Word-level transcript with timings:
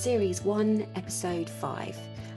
Series 0.00 0.42
1, 0.42 0.86
Episode 0.94 1.50
5. 1.50 1.94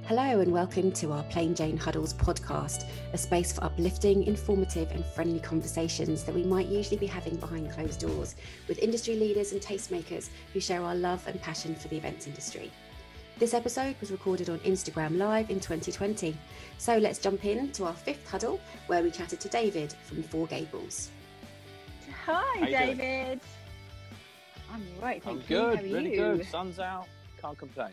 Hello, 0.07 0.41
and 0.41 0.51
welcome 0.51 0.91
to 0.91 1.13
our 1.13 1.23
Plain 1.23 1.55
Jane 1.55 1.77
Huddles 1.77 2.13
podcast, 2.13 2.89
a 3.13 3.17
space 3.17 3.53
for 3.53 3.63
uplifting, 3.63 4.23
informative, 4.23 4.91
and 4.91 5.05
friendly 5.05 5.39
conversations 5.39 6.25
that 6.25 6.35
we 6.35 6.43
might 6.43 6.67
usually 6.67 6.97
be 6.97 7.05
having 7.05 7.37
behind 7.37 7.71
closed 7.71 8.01
doors 8.01 8.35
with 8.67 8.79
industry 8.79 9.15
leaders 9.15 9.53
and 9.53 9.61
tastemakers 9.61 10.27
who 10.51 10.59
share 10.59 10.83
our 10.83 10.93
love 10.93 11.25
and 11.25 11.41
passion 11.41 11.73
for 11.73 11.87
the 11.87 11.95
events 11.95 12.27
industry. 12.27 12.69
This 13.37 13.53
episode 13.53 13.95
was 14.01 14.11
recorded 14.11 14.49
on 14.49 14.59
Instagram 14.59 15.17
Live 15.17 15.49
in 15.49 15.61
2020. 15.61 16.35
So 16.79 16.97
let's 16.97 17.17
jump 17.17 17.45
in 17.45 17.71
to 17.71 17.85
our 17.85 17.93
fifth 17.93 18.29
huddle 18.29 18.59
where 18.87 19.03
we 19.03 19.09
chatted 19.09 19.39
to 19.39 19.47
David 19.47 19.95
from 20.03 20.21
Four 20.21 20.47
Gables. 20.47 21.11
Hi, 22.25 22.65
David. 22.65 23.39
I'm 24.69 24.85
all 24.97 25.01
right. 25.01 25.23
I'm 25.25 25.37
Thank 25.37 25.49
you. 25.49 25.55
good, 25.55 25.77
How 25.77 25.81
are 25.81 25.85
really 25.85 26.11
you? 26.11 26.17
good. 26.17 26.45
Sun's 26.47 26.79
out, 26.79 27.07
can't 27.43 27.57
complain. 27.57 27.91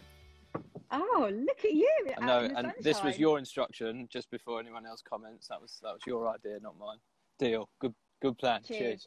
Oh, 0.92 1.30
look 1.32 1.64
at 1.64 1.72
you! 1.72 1.88
I 2.08 2.12
out 2.12 2.26
know, 2.26 2.40
in 2.40 2.52
the 2.52 2.58
and 2.58 2.72
this 2.80 3.02
was 3.02 3.18
your 3.18 3.38
instruction 3.38 4.08
just 4.10 4.30
before 4.30 4.60
anyone 4.60 4.86
else 4.86 5.02
comments. 5.08 5.48
That 5.48 5.60
was 5.60 5.78
that 5.82 5.92
was 5.92 6.02
your 6.06 6.28
idea, 6.28 6.58
not 6.60 6.76
mine. 6.78 6.98
Deal. 7.38 7.68
Good 7.80 7.94
good 8.22 8.38
plan. 8.38 8.60
Cheers. 8.66 9.06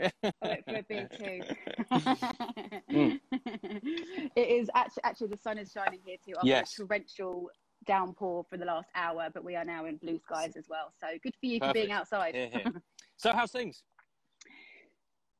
Cheers. 0.00 0.12
I 0.24 0.32
went 0.42 0.64
for 0.64 0.76
a 0.76 0.82
beer 0.88 1.08
too. 1.16 1.40
Mm. 2.90 3.20
it 4.36 4.48
is 4.48 4.68
actually 4.74 5.04
actually 5.04 5.28
the 5.28 5.36
sun 5.36 5.58
is 5.58 5.72
shining 5.72 6.00
here 6.04 6.16
too. 6.24 6.34
After 6.36 6.46
Yes. 6.46 6.72
a 6.72 6.82
torrential 6.82 7.48
downpour 7.86 8.44
for 8.48 8.56
the 8.56 8.64
last 8.64 8.88
hour, 8.94 9.28
but 9.32 9.44
we 9.44 9.56
are 9.56 9.64
now 9.64 9.84
in 9.84 9.96
blue 9.96 10.18
skies 10.18 10.56
as 10.56 10.66
well. 10.68 10.92
So 11.00 11.06
good 11.22 11.34
for 11.40 11.46
you 11.46 11.58
for 11.60 11.72
being 11.72 11.92
outside. 11.92 12.34
Here, 12.34 12.50
here. 12.52 12.72
So 13.16 13.32
how's 13.32 13.52
things? 13.52 13.84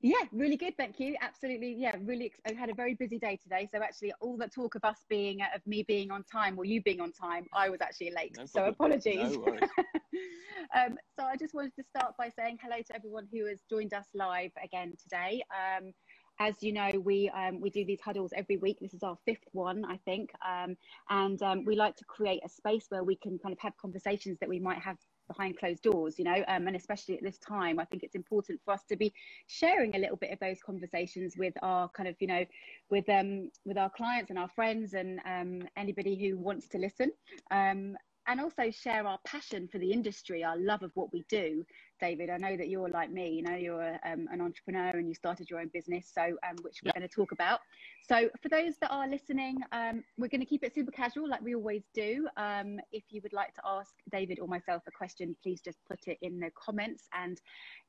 Yeah, 0.04 0.16
really 0.32 0.58
good, 0.58 0.76
thank 0.76 1.00
you. 1.00 1.16
Absolutely, 1.22 1.76
yeah, 1.78 1.96
really. 2.02 2.26
Ex- 2.26 2.38
I 2.46 2.52
had 2.52 2.68
a 2.68 2.74
very 2.74 2.92
busy 2.92 3.18
day 3.18 3.38
today, 3.42 3.66
so 3.72 3.82
actually, 3.82 4.12
all 4.20 4.36
the 4.36 4.48
talk 4.48 4.74
of 4.74 4.84
us 4.84 4.98
being 5.08 5.40
of 5.40 5.66
me 5.66 5.82
being 5.82 6.10
on 6.10 6.24
time 6.24 6.58
or 6.58 6.66
you 6.66 6.82
being 6.82 7.00
on 7.00 7.10
time, 7.10 7.46
I 7.54 7.70
was 7.70 7.80
actually 7.80 8.10
late. 8.10 8.36
No 8.36 8.44
so 8.44 8.66
apologies. 8.66 9.32
No 9.32 9.38
worries. 9.38 9.70
um, 10.76 10.98
so 11.18 11.24
I 11.24 11.36
just 11.36 11.54
wanted 11.54 11.74
to 11.76 11.84
start 11.84 12.12
by 12.18 12.28
saying 12.28 12.58
hello 12.62 12.82
to 12.82 12.94
everyone 12.94 13.26
who 13.32 13.46
has 13.46 13.62
joined 13.70 13.94
us 13.94 14.04
live 14.12 14.50
again 14.62 14.92
today. 15.02 15.42
Um, 15.50 15.94
as 16.38 16.62
you 16.62 16.74
know, 16.74 16.90
we 17.02 17.30
um, 17.30 17.62
we 17.62 17.70
do 17.70 17.86
these 17.86 18.02
huddles 18.02 18.34
every 18.36 18.58
week. 18.58 18.80
This 18.82 18.92
is 18.92 19.02
our 19.02 19.16
fifth 19.24 19.48
one, 19.52 19.86
I 19.86 19.96
think, 20.04 20.32
um, 20.46 20.76
and 21.08 21.40
um, 21.42 21.64
we 21.64 21.76
like 21.76 21.96
to 21.96 22.04
create 22.04 22.42
a 22.44 22.48
space 22.50 22.84
where 22.90 23.04
we 23.04 23.16
can 23.16 23.38
kind 23.38 23.54
of 23.54 23.58
have 23.60 23.74
conversations 23.78 24.36
that 24.40 24.50
we 24.50 24.58
might 24.58 24.80
have 24.80 24.98
behind 25.28 25.58
closed 25.58 25.82
doors, 25.82 26.18
you 26.18 26.24
know, 26.24 26.44
um, 26.48 26.66
and 26.66 26.76
especially 26.76 27.16
at 27.16 27.22
this 27.22 27.38
time, 27.38 27.78
I 27.78 27.84
think 27.84 28.02
it's 28.02 28.14
important 28.14 28.60
for 28.64 28.72
us 28.74 28.82
to 28.88 28.96
be 28.96 29.12
sharing 29.46 29.94
a 29.96 29.98
little 29.98 30.16
bit 30.16 30.30
of 30.30 30.38
those 30.40 30.60
conversations 30.64 31.34
with 31.36 31.54
our 31.62 31.88
kind 31.90 32.08
of, 32.08 32.16
you 32.20 32.26
know, 32.26 32.44
with 32.90 33.08
um 33.08 33.50
with 33.64 33.78
our 33.78 33.90
clients 33.90 34.30
and 34.30 34.38
our 34.38 34.48
friends 34.48 34.94
and 34.94 35.20
um, 35.26 35.68
anybody 35.76 36.16
who 36.16 36.38
wants 36.38 36.68
to 36.68 36.78
listen. 36.78 37.12
Um, 37.50 37.96
and 38.26 38.40
also 38.40 38.70
share 38.70 39.06
our 39.06 39.18
passion 39.26 39.68
for 39.70 39.78
the 39.78 39.92
industry, 39.92 40.42
our 40.42 40.56
love 40.56 40.82
of 40.82 40.90
what 40.94 41.12
we 41.12 41.24
do. 41.28 41.64
David, 42.00 42.30
I 42.30 42.36
know 42.36 42.56
that 42.56 42.68
you're 42.68 42.88
like 42.88 43.10
me, 43.10 43.30
you 43.30 43.42
know, 43.42 43.54
you're 43.54 43.98
um, 44.04 44.28
an 44.32 44.40
entrepreneur 44.40 44.90
and 44.90 45.08
you 45.08 45.14
started 45.14 45.48
your 45.48 45.60
own 45.60 45.70
business, 45.72 46.10
so 46.12 46.22
um, 46.22 46.56
which 46.62 46.80
we're 46.82 46.88
Yep. 46.88 46.94
going 46.96 47.08
to 47.08 47.14
talk 47.14 47.32
about. 47.32 47.60
So, 48.06 48.28
for 48.42 48.48
those 48.50 48.76
that 48.80 48.90
are 48.90 49.08
listening, 49.08 49.58
um, 49.72 50.04
we're 50.18 50.28
going 50.28 50.40
to 50.40 50.46
keep 50.46 50.62
it 50.62 50.74
super 50.74 50.90
casual, 50.90 51.28
like 51.28 51.40
we 51.40 51.54
always 51.54 51.84
do. 51.94 52.28
Um, 52.36 52.78
if 52.92 53.04
you 53.10 53.20
would 53.22 53.32
like 53.32 53.54
to 53.54 53.62
ask 53.64 53.94
David 54.12 54.40
or 54.40 54.48
myself 54.48 54.82
a 54.86 54.90
question, 54.90 55.34
please 55.42 55.60
just 55.62 55.78
put 55.88 56.06
it 56.06 56.18
in 56.20 56.38
the 56.38 56.50
comments, 56.50 57.08
and 57.14 57.40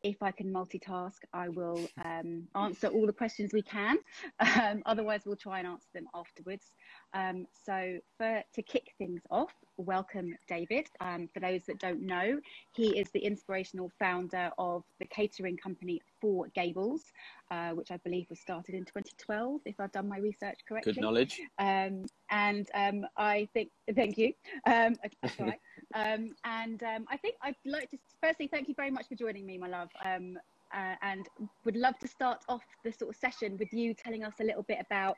if 0.03 0.21
I 0.21 0.31
can 0.31 0.53
multitask, 0.53 1.17
I 1.33 1.49
will 1.49 1.87
um, 2.03 2.43
answer 2.55 2.87
all 2.87 3.05
the 3.05 3.13
questions 3.13 3.53
we 3.53 3.61
can. 3.63 3.97
Um, 4.39 4.83
otherwise, 4.85 5.21
we'll 5.25 5.35
try 5.35 5.59
and 5.59 5.67
answer 5.67 5.89
them 5.93 6.05
afterwards. 6.13 6.71
Um, 7.13 7.45
so, 7.65 7.97
for 8.17 8.41
to 8.53 8.61
kick 8.61 8.93
things 8.97 9.21
off, 9.31 9.53
welcome 9.77 10.33
David. 10.47 10.87
Um, 11.01 11.27
for 11.33 11.39
those 11.39 11.65
that 11.65 11.79
don't 11.79 12.01
know, 12.01 12.39
he 12.73 12.97
is 12.97 13.09
the 13.09 13.19
inspirational 13.19 13.91
founder 13.99 14.51
of 14.57 14.83
the 14.99 15.05
catering 15.05 15.57
company 15.57 16.01
Four 16.21 16.47
Gables, 16.55 17.03
uh, 17.51 17.71
which 17.71 17.91
I 17.91 17.97
believe 17.97 18.27
was 18.29 18.39
started 18.39 18.75
in 18.75 18.85
2012, 18.85 19.61
if 19.65 19.79
I've 19.79 19.91
done 19.91 20.07
my 20.07 20.17
research 20.17 20.59
correctly. 20.67 20.93
Good 20.93 21.01
knowledge. 21.01 21.41
Um, 21.59 22.05
and 22.29 22.69
um, 22.73 23.05
I 23.17 23.47
think, 23.53 23.69
thank 23.95 24.17
you. 24.17 24.33
Um, 24.65 24.95
that's 25.21 25.39
right. 25.39 25.59
um, 25.93 26.35
and 26.43 26.81
um, 26.83 27.05
I 27.09 27.17
think 27.17 27.35
I'd 27.41 27.55
like 27.65 27.89
to 27.91 27.97
firstly 28.21 28.47
thank 28.47 28.67
you 28.67 28.75
very 28.75 28.91
much 28.91 29.07
for 29.07 29.15
joining 29.15 29.45
me, 29.45 29.57
my 29.57 29.67
love. 29.67 29.89
Um, 30.03 30.37
uh, 30.73 30.95
and 31.01 31.27
would 31.63 31.77
love 31.77 31.97
to 31.99 32.07
start 32.07 32.43
off 32.49 32.63
the 32.83 32.91
sort 32.91 33.09
of 33.13 33.15
session 33.15 33.55
with 33.57 33.71
you 33.71 33.93
telling 33.93 34.23
us 34.23 34.33
a 34.41 34.43
little 34.43 34.63
bit 34.63 34.79
about 34.81 35.15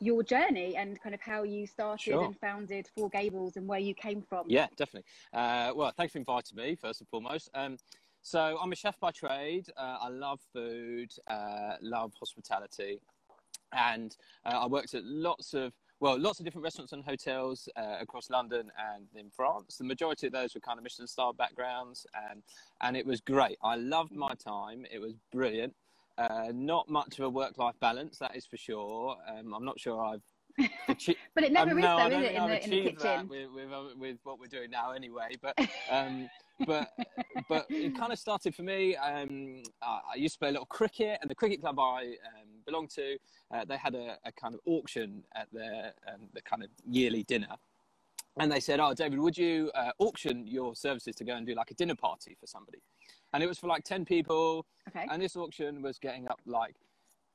your 0.00 0.22
journey 0.22 0.76
and 0.76 1.00
kind 1.00 1.14
of 1.14 1.20
how 1.20 1.42
you 1.42 1.66
started 1.66 2.00
Sure. 2.00 2.24
and 2.24 2.38
founded 2.38 2.88
Four 2.96 3.10
Gables 3.10 3.56
and 3.56 3.68
where 3.68 3.78
you 3.78 3.94
came 3.94 4.22
from. 4.22 4.46
Yeah, 4.48 4.66
definitely. 4.76 5.04
Uh, 5.32 5.72
well, 5.76 5.92
thanks 5.96 6.12
for 6.12 6.18
inviting 6.18 6.56
me, 6.56 6.74
first 6.74 7.00
and 7.00 7.08
foremost. 7.08 7.50
Um, 7.54 7.76
so 8.22 8.58
I'm 8.60 8.72
a 8.72 8.76
chef 8.76 8.98
by 9.00 9.10
trade. 9.10 9.66
Uh, 9.76 9.98
I 10.02 10.08
love 10.08 10.40
food, 10.52 11.12
uh, 11.26 11.76
love 11.80 12.12
hospitality, 12.18 13.00
and 13.72 14.16
uh, 14.44 14.60
I 14.62 14.66
worked 14.66 14.94
at 14.94 15.04
lots 15.04 15.54
of 15.54 15.72
well, 16.00 16.18
lots 16.18 16.38
of 16.38 16.46
different 16.46 16.64
restaurants 16.64 16.94
and 16.94 17.04
hotels 17.04 17.68
uh, 17.76 17.96
across 18.00 18.30
London 18.30 18.72
and 18.94 19.06
in 19.14 19.30
France. 19.30 19.76
The 19.76 19.84
majority 19.84 20.26
of 20.26 20.32
those 20.32 20.54
were 20.54 20.60
kind 20.60 20.78
of 20.78 20.82
Michelin 20.82 21.06
star 21.06 21.34
backgrounds, 21.34 22.06
and 22.30 22.42
and 22.80 22.96
it 22.96 23.04
was 23.06 23.20
great. 23.20 23.58
I 23.62 23.76
loved 23.76 24.12
my 24.12 24.34
time. 24.34 24.86
It 24.90 24.98
was 24.98 25.12
brilliant. 25.30 25.74
Uh, 26.18 26.52
not 26.52 26.88
much 26.88 27.18
of 27.18 27.24
a 27.24 27.30
work-life 27.30 27.76
balance, 27.80 28.18
that 28.18 28.36
is 28.36 28.44
for 28.44 28.58
sure. 28.58 29.16
Um, 29.26 29.54
I'm 29.54 29.64
not 29.64 29.80
sure 29.80 30.02
I've 30.02 30.22
But 31.34 31.44
it 31.44 31.52
never 31.52 31.70
um, 31.70 31.78
is, 31.78 31.84
no, 31.84 31.96
though, 31.96 32.18
is 32.18 32.24
it, 32.24 32.34
in 32.34 32.46
the, 32.46 32.64
in 32.64 32.70
the 32.70 32.90
kitchen? 32.90 33.28
with, 33.28 33.50
with, 33.54 33.72
uh, 33.72 33.84
with 33.96 34.16
what 34.24 34.38
we're 34.38 34.46
doing 34.46 34.70
now 34.70 34.92
anyway. 34.92 35.36
But 35.40 35.58
um, 35.90 36.28
but 36.66 36.90
but 37.48 37.66
it 37.70 37.96
kind 37.96 38.12
of 38.12 38.18
started 38.18 38.54
for 38.54 38.62
me. 38.62 38.96
Um, 38.96 39.62
I 39.82 40.00
I 40.12 40.16
used 40.16 40.34
to 40.34 40.38
play 40.40 40.48
a 40.48 40.52
little 40.52 40.66
cricket, 40.66 41.18
and 41.22 41.30
the 41.30 41.34
cricket 41.34 41.60
club 41.60 41.78
I 41.78 42.16
um, 42.26 42.48
belonged 42.66 42.90
to, 42.90 43.16
uh, 43.50 43.64
they 43.64 43.76
had 43.76 43.94
a, 43.94 44.18
a 44.24 44.32
kind 44.32 44.54
of 44.54 44.60
auction 44.66 45.22
at 45.34 45.48
their 45.52 45.92
um, 46.08 46.28
the 46.34 46.42
kind 46.42 46.62
of 46.62 46.70
yearly 46.86 47.22
dinner. 47.22 47.56
And 48.38 48.50
they 48.50 48.60
said, 48.60 48.80
"Oh, 48.80 48.94
David, 48.94 49.18
would 49.18 49.36
you 49.36 49.70
uh, 49.74 49.92
auction 49.98 50.46
your 50.46 50.74
services 50.74 51.14
to 51.16 51.24
go 51.24 51.34
and 51.34 51.46
do 51.46 51.54
like 51.54 51.70
a 51.70 51.74
dinner 51.74 51.96
party 51.96 52.36
for 52.38 52.46
somebody?" 52.46 52.78
And 53.32 53.42
it 53.42 53.46
was 53.46 53.58
for 53.58 53.66
like 53.66 53.84
ten 53.84 54.04
people, 54.04 54.66
Okay. 54.88 55.06
and 55.10 55.22
this 55.22 55.36
auction 55.36 55.82
was 55.82 55.98
getting 55.98 56.28
up 56.28 56.40
like 56.46 56.74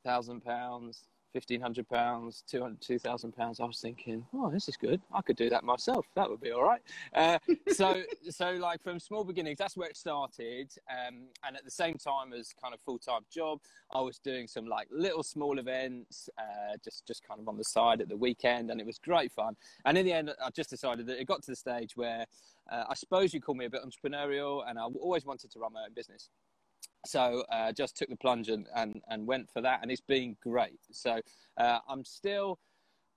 thousand 0.04 0.42
pounds, 0.42 1.08
fifteen 1.36 1.60
hundred 1.60 1.86
pounds, 1.90 2.46
two 2.48 2.62
hundred, 2.62 2.80
two 2.80 2.98
thousand 2.98 3.34
pounds. 3.34 3.60
I 3.60 3.66
was 3.66 3.82
thinking, 3.82 4.26
oh, 4.34 4.50
this 4.50 4.70
is 4.70 4.78
good. 4.78 5.02
I 5.14 5.22
could 5.22 5.36
do 5.36 5.50
that 5.50 5.66
myself. 5.66 6.06
That 6.16 6.30
would 6.30 6.40
be 6.40 6.52
all 6.52 6.64
right. 6.64 6.82
Uh, 7.14 7.40
so, 7.74 8.04
so 8.30 8.52
like 8.52 8.82
from 8.82 9.02
small 9.02 9.26
beginnings, 9.26 9.58
that's 9.58 9.76
where 9.76 9.90
it 9.90 9.98
started. 9.98 10.72
Um, 10.90 11.24
and 11.46 11.58
at 11.58 11.66
the 11.66 11.72
same 11.72 11.96
time 11.96 12.32
as 12.32 12.54
kind 12.54 12.74
of 12.74 12.80
full 12.86 13.00
time 13.00 13.24
job, 13.30 13.60
I 13.94 14.00
was 14.00 14.18
doing 14.18 14.48
some 14.48 14.66
like 14.66 14.88
little 14.90 15.24
small 15.24 15.60
events, 15.60 16.30
uh, 16.38 16.78
just 16.82 17.06
just 17.06 17.28
kind 17.28 17.42
of 17.42 17.50
on 17.50 17.58
the 17.58 17.66
side 17.66 18.00
at 18.00 18.08
the 18.08 18.16
weekend, 18.16 18.72
and 18.72 18.80
it 18.80 18.86
was 18.86 18.98
great 18.98 19.34
fun. 19.34 19.58
And 19.84 19.98
in 19.98 20.06
the 20.06 20.14
end, 20.14 20.32
I 20.42 20.50
just 20.52 20.70
decided 20.70 21.06
that 21.08 21.20
it 21.20 21.28
got 21.28 21.44
to 21.44 21.52
the 21.52 21.58
stage 21.58 21.98
where 21.98 22.26
uh, 22.72 22.86
I 22.88 22.94
suppose 22.94 23.34
you 23.34 23.42
call 23.42 23.56
me 23.56 23.66
a 23.66 23.70
bit 23.70 23.82
entrepreneurial, 23.84 24.64
and 24.70 24.80
I 24.80 24.84
always 24.84 25.26
wanted 25.26 25.52
to 25.52 25.60
run 25.60 25.74
my 25.74 25.84
own 25.84 25.94
business 25.94 26.30
so 27.08 27.44
uh, 27.52 27.72
just 27.72 27.98
took 27.98 28.10
the 28.10 28.16
plunge 28.16 28.50
and, 28.50 28.68
and, 28.76 29.02
and 29.10 29.28
went 29.28 29.50
for 29.52 29.62
that 29.62 29.80
and 29.82 29.92
it's 29.92 30.02
been 30.02 30.36
great. 30.42 30.80
So 30.92 31.20
uh, 31.58 31.80
i'm 31.88 32.04
still 32.04 32.60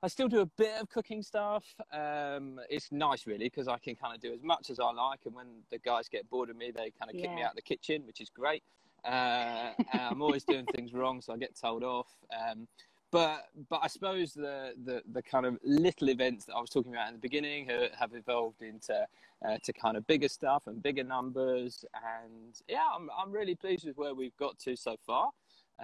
i 0.03 0.09
still 0.09 0.29
do 0.29 0.41
a 0.41 0.47
bit 0.47 0.81
of 0.81 0.89
cooking 0.89 1.23
stuff. 1.23 1.65
Um, 1.93 2.61
it's 2.69 2.93
nice 2.93 3.27
really 3.27 3.47
because 3.47 3.69
i 3.69 3.79
can 3.79 3.97
kind 3.97 4.15
of 4.15 4.21
do 4.21 4.33
as 4.33 4.43
much 4.43 4.71
as 4.71 4.79
i 4.79 4.91
like 4.93 5.21
and 5.27 5.35
when 5.35 5.47
the 5.71 5.79
guys 5.79 6.09
get 6.09 6.29
bored 6.31 6.51
of 6.51 6.57
me 6.57 6.71
they 6.71 6.93
kind 6.99 7.11
of 7.11 7.17
kick 7.21 7.33
me 7.35 7.43
out 7.43 7.51
of 7.51 7.57
the 7.57 7.63
kitchen 7.63 8.03
which 8.07 8.21
is 8.21 8.31
great. 8.31 8.63
Uh, 9.05 9.71
i'm 9.93 10.21
always 10.23 10.45
doing 10.45 10.67
things 10.67 10.93
wrong 10.93 11.21
so 11.21 11.33
i 11.33 11.37
get 11.37 11.59
told 11.59 11.85
off. 11.85 12.09
Um, 12.33 12.67
but 13.11 13.47
but 13.69 13.81
I 13.83 13.87
suppose 13.87 14.33
the, 14.35 14.73
the, 14.85 15.03
the 15.13 15.23
kind 15.23 15.47
of 15.47 15.59
little 15.63 16.09
events 16.11 16.45
that 16.47 16.55
I 16.55 16.61
was 16.61 16.71
talking 16.71 16.93
about 16.93 17.09
in 17.09 17.15
the 17.15 17.21
beginning 17.21 17.67
have, 17.69 17.93
have 17.93 18.15
evolved 18.15 18.63
into 18.63 19.07
uh, 19.47 19.59
to 19.63 19.73
kind 19.73 19.97
of 19.97 20.07
bigger 20.07 20.29
stuff 20.29 20.67
and 20.67 20.83
bigger 20.83 21.05
numbers 21.05 21.85
and 21.95 22.55
yeah 22.69 22.87
I'm 22.95 23.09
I'm 23.17 23.31
really 23.33 23.55
pleased 23.55 23.87
with 23.87 23.97
where 23.97 24.15
we've 24.15 24.37
got 24.37 24.59
to 24.61 24.77
so 24.77 24.97
far. 25.07 25.31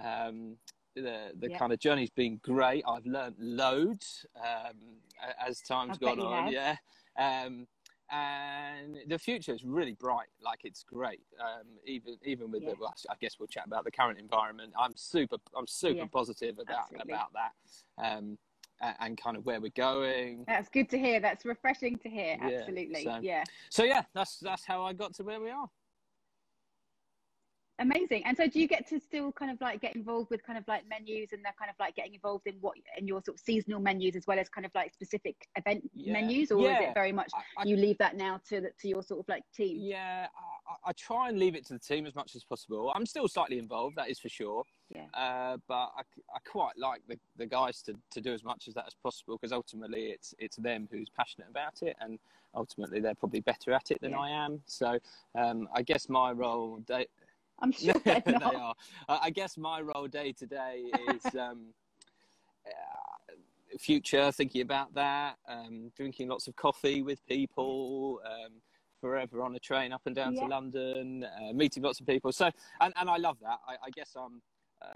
Um, 0.01 0.57
the 0.95 1.31
the 1.39 1.49
Yeah. 1.49 1.57
kind 1.57 1.73
of 1.73 1.79
journey's 1.79 2.09
been 2.09 2.37
great. 2.43 2.83
I've 2.87 3.05
learned 3.05 3.35
loads 3.39 4.25
um, 4.37 4.77
as 5.45 5.61
time's 5.61 5.97
I 5.97 6.05
gone 6.05 6.19
on. 6.19 6.43
have. 6.45 6.53
Yeah. 6.53 6.75
Um, 7.17 7.67
and 8.11 8.97
the 9.07 9.17
future 9.17 9.53
is 9.53 9.63
really 9.63 9.93
bright. 9.93 10.27
Like 10.41 10.59
it's 10.63 10.83
great. 10.83 11.21
Um, 11.39 11.67
even 11.85 12.17
even 12.23 12.51
with 12.51 12.63
Yeah. 12.63 12.71
the, 12.71 12.75
well, 12.79 12.93
I 13.09 13.15
guess 13.19 13.37
we'll 13.39 13.47
chat 13.47 13.65
about 13.65 13.83
the 13.85 13.91
current 13.91 14.19
environment. 14.19 14.73
I'm 14.77 14.95
super 14.95 15.37
I'm 15.57 15.67
super 15.67 15.99
Yeah, 15.99 16.05
positive 16.11 16.59
about 16.59 16.79
absolutely. 16.83 17.13
about 17.13 17.31
that, 17.33 17.53
um, 17.97 18.37
and 18.99 19.17
kind 19.17 19.37
of 19.37 19.45
where 19.45 19.59
we're 19.59 19.71
going. 19.75 20.43
That's 20.47 20.69
good 20.69 20.89
to 20.89 20.97
hear. 20.99 21.19
That's 21.19 21.45
refreshing 21.45 21.97
to 21.97 22.09
hear. 22.09 22.37
Yeah, 22.41 22.59
Absolutely. 22.59 23.03
so- 23.03 23.19
yeah. 23.21 23.43
So 23.69 23.83
yeah, 23.83 24.03
that's 24.13 24.37
that's 24.39 24.65
how 24.65 24.83
I 24.83 24.93
got 24.93 25.13
to 25.15 25.23
where 25.23 25.39
we 25.41 25.49
are. 25.49 25.69
Amazing. 27.79 28.23
And 28.25 28.37
so 28.37 28.47
do 28.47 28.59
you 28.61 28.67
get 28.67 28.87
to 28.89 28.99
still 29.01 29.33
kind 29.33 29.51
of 29.51 29.59
like 29.59 29.81
get 29.81 29.97
involved 29.97 30.29
with 30.29 30.41
kind 30.43 30.57
of 30.57 30.65
like 30.65 30.83
menus 30.89 31.33
and 31.33 31.43
they're 31.43 31.55
kind 31.59 31.69
of 31.69 31.75
like 31.77 31.95
getting 31.95 32.13
involved 32.13 32.47
in 32.47 32.55
what 32.61 32.75
in 32.97 33.05
your 33.05 33.21
sort 33.21 33.35
of 33.37 33.41
seasonal 33.41 33.81
menus 33.81 34.15
as 34.15 34.25
well 34.27 34.39
as 34.39 34.47
kind 34.47 34.65
of 34.65 34.71
like 34.73 34.93
specific 34.93 35.35
event 35.57 35.83
Yeah. 35.93 36.13
menus 36.13 36.51
or 36.51 36.61
is 36.71 36.77
it 36.79 36.93
very 36.93 37.11
much 37.11 37.31
I, 37.35 37.61
I, 37.61 37.65
you 37.65 37.75
leave 37.75 37.97
that 37.97 38.15
now 38.15 38.39
to 38.49 38.61
the, 38.61 38.69
to 38.79 38.87
your 38.87 39.03
sort 39.03 39.19
of 39.19 39.25
like 39.27 39.43
team? 39.53 39.77
yeah, 39.81 40.27
I, 40.85 40.89
I 40.89 40.93
try 40.93 41.27
and 41.27 41.37
leave 41.37 41.53
it 41.55 41.65
to 41.67 41.73
the 41.73 41.79
team 41.79 42.05
as 42.05 42.15
much 42.15 42.33
as 42.35 42.45
possible. 42.45 42.93
I'm 42.95 43.05
still 43.05 43.27
slightly 43.27 43.59
involved, 43.59 43.97
that 43.97 44.09
is 44.09 44.19
for 44.19 44.29
sure. 44.29 44.63
Yeah. 44.89 45.05
Uh, 45.13 45.57
but 45.67 45.91
I, 45.97 46.01
I 46.33 46.39
quite 46.49 46.77
like 46.77 47.01
the, 47.09 47.19
the 47.37 47.45
guys 47.45 47.81
to, 47.83 47.95
to 48.11 48.21
do 48.21 48.31
as 48.33 48.43
much 48.45 48.69
as 48.69 48.73
that 48.75 48.85
as 48.87 48.95
possible 49.03 49.37
because 49.37 49.51
ultimately 49.51 50.05
it's 50.05 50.33
it's 50.39 50.55
them 50.55 50.87
who's 50.91 51.09
passionate 51.09 51.49
about 51.49 51.81
it 51.81 51.97
and 51.99 52.19
ultimately 52.55 53.01
they're 53.01 53.15
probably 53.15 53.41
better 53.41 53.73
at 53.73 53.91
it 53.91 53.99
than 53.99 54.11
Yeah. 54.11 54.19
I 54.19 54.29
am. 54.29 54.61
So 54.65 54.97
um, 55.37 55.67
I 55.73 55.81
guess 55.81 56.07
my 56.07 56.31
role 56.31 56.77
day, 56.87 57.07
I'm 57.59 57.71
sure 57.73 57.93
they're 58.05 58.21
they 58.25 58.33
are. 58.33 58.75
I 59.07 59.19
I 59.23 59.29
guess 59.29 59.57
my 59.57 59.81
role 59.81 60.07
day 60.07 60.33
to 60.33 60.45
day 60.45 60.79
is 60.79 61.23
um, 61.39 61.73
uh, 62.67 63.33
future, 63.79 64.31
thinking 64.31 64.61
about 64.61 64.93
that, 64.93 65.37
um, 65.47 65.91
drinking 65.95 66.29
lots 66.29 66.47
of 66.47 66.55
coffee 66.55 67.01
with 67.01 67.25
people, 67.27 68.21
um, 68.25 68.53
forever 69.01 69.41
on 69.41 69.55
a 69.55 69.59
train 69.59 69.91
up 69.91 70.01
and 70.05 70.15
down 70.15 70.33
Yeah. 70.33 70.43
to 70.43 70.47
London, 70.47 71.23
uh, 71.23 71.53
meeting 71.53 71.83
lots 71.83 71.99
of 71.99 72.07
people. 72.07 72.31
So, 72.31 72.49
and, 72.81 72.93
and 72.95 73.09
I 73.09 73.17
love 73.17 73.37
that. 73.41 73.59
I, 73.67 73.73
I 73.73 73.89
guess 73.93 74.15
I'm, 74.15 74.41
uh, 74.81 74.87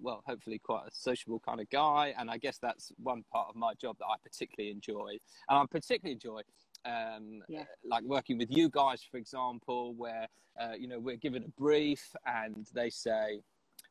well, 0.00 0.22
hopefully 0.26 0.58
quite 0.58 0.86
a 0.86 0.90
sociable 0.92 1.40
kind 1.40 1.60
of 1.60 1.68
guy, 1.70 2.14
and 2.18 2.30
I 2.30 2.38
guess 2.38 2.58
that's 2.58 2.92
one 2.98 3.24
part 3.32 3.48
of 3.48 3.56
my 3.56 3.74
job 3.74 3.96
that 3.98 4.06
I 4.06 4.16
particularly 4.22 4.70
enjoy, 4.70 5.18
and 5.48 5.58
I 5.58 5.64
particularly 5.70 6.12
enjoy. 6.12 6.42
Um, 6.84 7.42
Yeah. 7.48 7.64
like 7.84 8.04
working 8.04 8.38
with 8.38 8.50
you 8.50 8.68
guys, 8.68 9.02
for 9.02 9.16
example, 9.16 9.94
where 9.94 10.28
uh, 10.60 10.72
you 10.78 10.88
know 10.88 10.98
we're 10.98 11.16
given 11.16 11.44
a 11.44 11.48
brief 11.60 12.14
and 12.26 12.66
they 12.74 12.90
say 12.90 13.40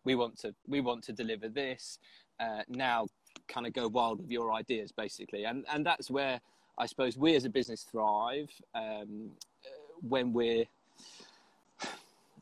we 0.03 0.15
want 0.15 0.37
to 0.39 0.53
we 0.67 0.81
want 0.81 1.03
to 1.03 1.13
deliver 1.13 1.49
this 1.49 1.99
uh, 2.39 2.61
now 2.69 3.07
kind 3.47 3.67
of 3.67 3.73
go 3.73 3.87
wild 3.87 4.21
with 4.21 4.31
your 4.31 4.53
ideas 4.53 4.91
basically 4.91 5.45
and 5.45 5.65
and 5.69 5.85
that's 5.85 6.09
where 6.09 6.39
i 6.77 6.85
suppose 6.85 7.17
we 7.17 7.35
as 7.35 7.45
a 7.45 7.49
business 7.49 7.83
thrive 7.83 8.49
um, 8.73 9.31
uh, 9.65 9.69
when 10.01 10.31
we're 10.33 10.65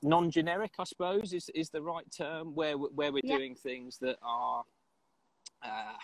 non-generic 0.01 0.71
i 0.79 0.83
suppose 0.83 1.33
is 1.33 1.49
is 1.55 1.69
the 1.69 1.81
right 1.81 2.09
term 2.11 2.53
where 2.55 2.77
where 2.77 3.11
we're 3.11 3.21
Yeah. 3.23 3.37
doing 3.37 3.55
things 3.55 3.97
that 3.97 4.17
are 4.21 4.63
uh, 5.63 5.97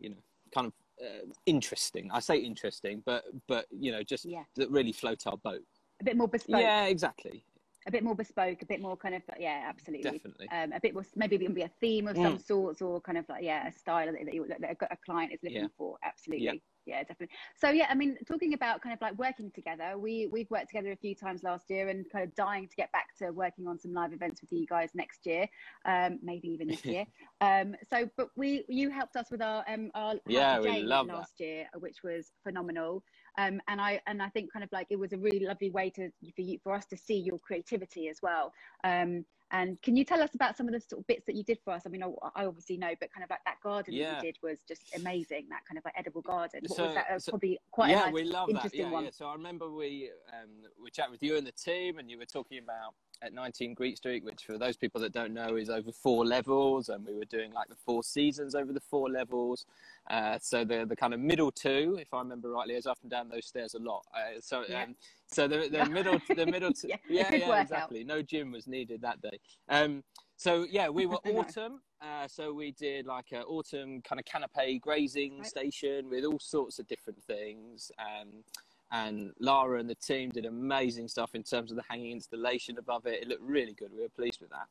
you 0.00 0.10
know 0.10 0.16
kind 0.54 0.66
of 0.66 0.72
uh, 1.02 1.26
interesting 1.46 2.10
i 2.12 2.20
say 2.20 2.36
interesting 2.38 3.02
but 3.04 3.24
but 3.48 3.66
you 3.70 3.90
know 3.92 4.02
just 4.02 4.24
Yeah. 4.24 4.44
that 4.56 4.70
really 4.70 4.92
float 4.92 5.26
our 5.26 5.36
boat 5.38 5.62
A 6.00 6.04
bit 6.04 6.16
more 6.16 6.28
bespoke. 6.28 6.60
yeah 6.60 6.84
exactly 6.86 7.44
A 7.86 7.90
bit 7.90 8.04
more 8.04 8.14
bespoke, 8.14 8.62
a 8.62 8.66
bit 8.66 8.80
more 8.80 8.96
kind 8.96 9.14
of 9.14 9.22
yeah, 9.38 9.64
absolutely. 9.68 10.12
definitely 10.12 10.48
Um, 10.52 10.72
a 10.72 10.80
bit 10.80 10.94
more 10.94 11.04
maybe 11.16 11.36
it 11.36 11.40
can 11.44 11.54
be 11.54 11.62
a 11.62 11.68
theme 11.80 12.06
of 12.06 12.16
some 12.16 12.36
Mm. 12.36 12.44
sorts 12.44 12.80
or 12.82 13.00
kind 13.00 13.18
of 13.18 13.28
like 13.28 13.42
yeah, 13.42 13.66
a 13.66 13.72
style 13.72 14.06
that, 14.12 14.24
that, 14.24 14.34
you, 14.34 14.46
that 14.46 14.76
a 14.90 14.96
client 15.04 15.32
is 15.32 15.40
looking 15.42 15.62
Yeah. 15.62 15.68
for. 15.76 15.98
Absolutely. 16.04 16.44
Yeah. 16.46 16.52
Yeah, 16.84 17.04
definitely. 17.04 17.36
So 17.56 17.70
yeah, 17.70 17.86
I 17.90 17.94
mean, 17.94 18.18
talking 18.26 18.54
about 18.54 18.82
kind 18.82 18.92
of 18.92 19.00
like 19.00 19.14
working 19.14 19.52
together, 19.52 19.96
we 19.98 20.26
we've 20.32 20.50
worked 20.50 20.68
together 20.68 20.90
a 20.90 20.96
few 20.96 21.14
times 21.14 21.44
last 21.44 21.70
year, 21.70 21.88
and 21.88 22.04
kind 22.10 22.24
of 22.24 22.34
dying 22.34 22.68
to 22.68 22.74
get 22.74 22.90
back 22.90 23.16
to 23.18 23.30
working 23.30 23.68
on 23.68 23.78
some 23.78 23.92
live 23.92 24.12
events 24.12 24.40
with 24.42 24.50
you 24.52 24.66
guys 24.66 24.90
next 24.92 25.24
year, 25.24 25.46
um, 25.84 26.18
maybe 26.22 26.48
even 26.48 26.66
this 26.66 26.84
year. 26.84 27.06
um, 27.40 27.76
so, 27.88 28.08
but 28.16 28.30
we 28.36 28.64
you 28.68 28.90
helped 28.90 29.14
us 29.14 29.30
with 29.30 29.40
our 29.42 29.64
um 29.68 29.92
our 29.94 30.16
Yeah, 30.26 30.60
we 30.60 30.80
love 30.82 31.06
that. 31.06 31.14
last 31.14 31.38
year, 31.38 31.68
which 31.78 32.02
was 32.02 32.32
phenomenal. 32.42 33.04
Um, 33.38 33.60
and 33.68 33.80
I 33.80 34.00
and 34.06 34.22
I 34.22 34.28
think 34.28 34.52
kind 34.52 34.64
of 34.64 34.70
like 34.72 34.88
it 34.90 34.98
was 34.98 35.12
a 35.12 35.18
really 35.18 35.46
lovely 35.46 35.70
way 35.70 35.90
to 35.90 36.10
for 36.34 36.42
you 36.42 36.58
for 36.62 36.74
us 36.74 36.86
to 36.86 36.96
see 36.96 37.16
your 37.16 37.38
creativity 37.38 38.08
as 38.08 38.18
well. 38.22 38.52
Um, 38.84 39.24
and 39.52 39.80
can 39.82 39.96
you 39.96 40.04
tell 40.04 40.22
us 40.22 40.34
about 40.34 40.56
some 40.56 40.66
of 40.66 40.72
the 40.72 40.80
sort 40.80 41.00
of 41.00 41.06
bits 41.06 41.24
that 41.26 41.34
you 41.36 41.44
did 41.44 41.58
for 41.62 41.72
us? 41.74 41.82
I 41.84 41.90
mean, 41.90 42.02
I, 42.02 42.08
I 42.34 42.46
obviously 42.46 42.78
know, 42.78 42.90
but 42.98 43.12
kind 43.12 43.22
of 43.22 43.28
like 43.28 43.44
that 43.44 43.60
garden 43.62 43.94
that 43.94 44.16
you 44.16 44.20
did 44.32 44.38
was 44.42 44.58
just 44.66 44.96
amazing. 44.96 45.46
That 45.50 45.60
kind 45.68 45.76
of 45.76 45.84
like 45.84 45.94
edible 45.96 46.22
garden. 46.22 46.60
What 46.66 46.76
So- 46.76 46.86
was 46.86 46.94
that? 46.94 47.06
It 47.10 47.14
was 47.14 47.24
so- 47.24 47.32
probably 47.32 47.58
quite 47.70 47.90
yeah, 47.90 48.00
nice, 48.04 48.12
we 48.14 48.24
love 48.24 48.48
that. 48.54 48.74
Yeah, 48.74 48.90
one. 48.90 49.04
yeah. 49.04 49.10
So 49.12 49.26
I 49.26 49.34
remember 49.34 49.70
we 49.70 50.10
um, 50.32 50.48
we 50.82 50.90
chat 50.90 51.10
with 51.10 51.22
you 51.22 51.36
and 51.36 51.46
the 51.46 51.52
team, 51.52 51.98
and 51.98 52.10
you 52.10 52.16
were 52.18 52.24
talking 52.24 52.58
about 52.58 52.94
at 53.20 53.32
19 53.32 53.74
Greek 53.74 53.96
Street, 53.98 54.24
which 54.24 54.44
for 54.44 54.58
those 54.58 54.76
people 54.76 55.00
that 55.00 55.12
don't 55.12 55.32
know 55.32 55.54
is 55.56 55.70
over 55.70 55.92
four 55.92 56.24
levels, 56.24 56.88
and 56.88 57.04
we 57.06 57.14
were 57.14 57.24
doing 57.26 57.52
like 57.52 57.68
the 57.68 57.76
four 57.76 58.02
seasons 58.02 58.54
over 58.54 58.72
the 58.72 58.80
four 58.80 59.10
levels. 59.10 59.66
Uh, 60.08 60.38
so 60.40 60.64
the 60.64 60.86
the 60.86 60.96
kind 60.96 61.12
of 61.12 61.20
middle 61.20 61.52
two, 61.52 61.98
if 62.00 62.12
I 62.14 62.20
remember 62.20 62.48
rightly, 62.50 62.74
is 62.74 62.86
up 62.86 62.98
and 63.02 63.10
down 63.10 63.28
those 63.28 63.46
stairs 63.46 63.74
a 63.74 63.78
lot. 63.78 64.06
Uh, 64.14 64.40
so 64.40 64.64
Yeah. 64.68 64.84
um, 64.84 64.96
so 65.32 65.48
the 65.48 65.68
the 65.70 65.84
middle 65.90 66.18
the 66.36 66.46
middle 66.46 66.72
Yeah, 66.84 66.96
yeah 67.08 67.34
yeah 67.34 67.60
exactly. 67.60 68.04
No 68.04 68.22
gym 68.22 68.52
was 68.52 68.66
needed 68.66 69.00
that 69.02 69.20
day. 69.20 69.38
Um, 69.68 70.02
so 70.36 70.66
yeah, 70.70 70.88
we 70.88 71.06
were 71.06 71.16
autumn. 71.26 71.80
Uh, 72.00 72.26
so 72.26 72.52
we 72.52 72.72
did 72.72 73.06
like 73.06 73.26
an 73.32 73.42
autumn 73.42 74.02
kind 74.02 74.18
of 74.18 74.24
canopy 74.24 74.78
grazing 74.78 75.38
Right. 75.38 75.46
station 75.46 76.10
with 76.10 76.24
all 76.24 76.38
sorts 76.40 76.78
of 76.78 76.86
different 76.88 77.22
things. 77.22 77.90
Um, 77.98 78.42
and 78.90 79.32
Lara 79.40 79.78
and 79.78 79.88
the 79.88 79.94
team 79.94 80.30
did 80.30 80.44
amazing 80.44 81.08
stuff 81.08 81.34
in 81.34 81.42
terms 81.42 81.70
of 81.70 81.76
the 81.76 81.82
hanging 81.88 82.12
installation 82.12 82.76
above 82.76 83.06
it. 83.06 83.22
It 83.22 83.28
looked 83.28 83.42
really 83.42 83.72
good. 83.72 83.90
We 83.94 84.02
were 84.02 84.08
pleased 84.10 84.40
with 84.40 84.50
that. 84.50 84.66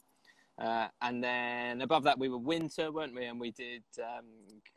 Uh, 0.62 0.88
and 1.02 1.24
then 1.24 1.82
above 1.82 2.04
that, 2.04 2.20
we 2.20 2.30
were 2.30 2.38
winter, 2.38 2.92
weren't 2.92 3.16
we? 3.16 3.26
And 3.26 3.40
we 3.40 3.52
did 3.52 3.84
um, 4.00 4.26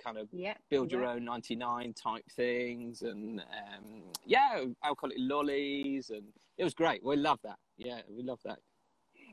kind 0.02 0.16
of 0.16 0.28
Yeah. 0.32 0.54
build 0.70 0.90
your 0.90 1.02
yeah. 1.02 1.12
own 1.12 1.25
99 1.25 1.92
type 1.92 2.25
things 2.32 3.02
and 3.02 3.40
um, 3.40 4.04
yeah, 4.25 4.64
alcoholic 4.82 5.19
lollies. 5.20 6.08
And 6.10 6.25
it 6.56 6.64
was 6.64 6.72
great. 6.75 7.04
We 7.04 7.16
loved 7.16 7.42
that. 7.44 7.58
Yeah, 7.76 8.00
we 8.08 8.22
loved 8.22 8.42
that. 8.44 8.60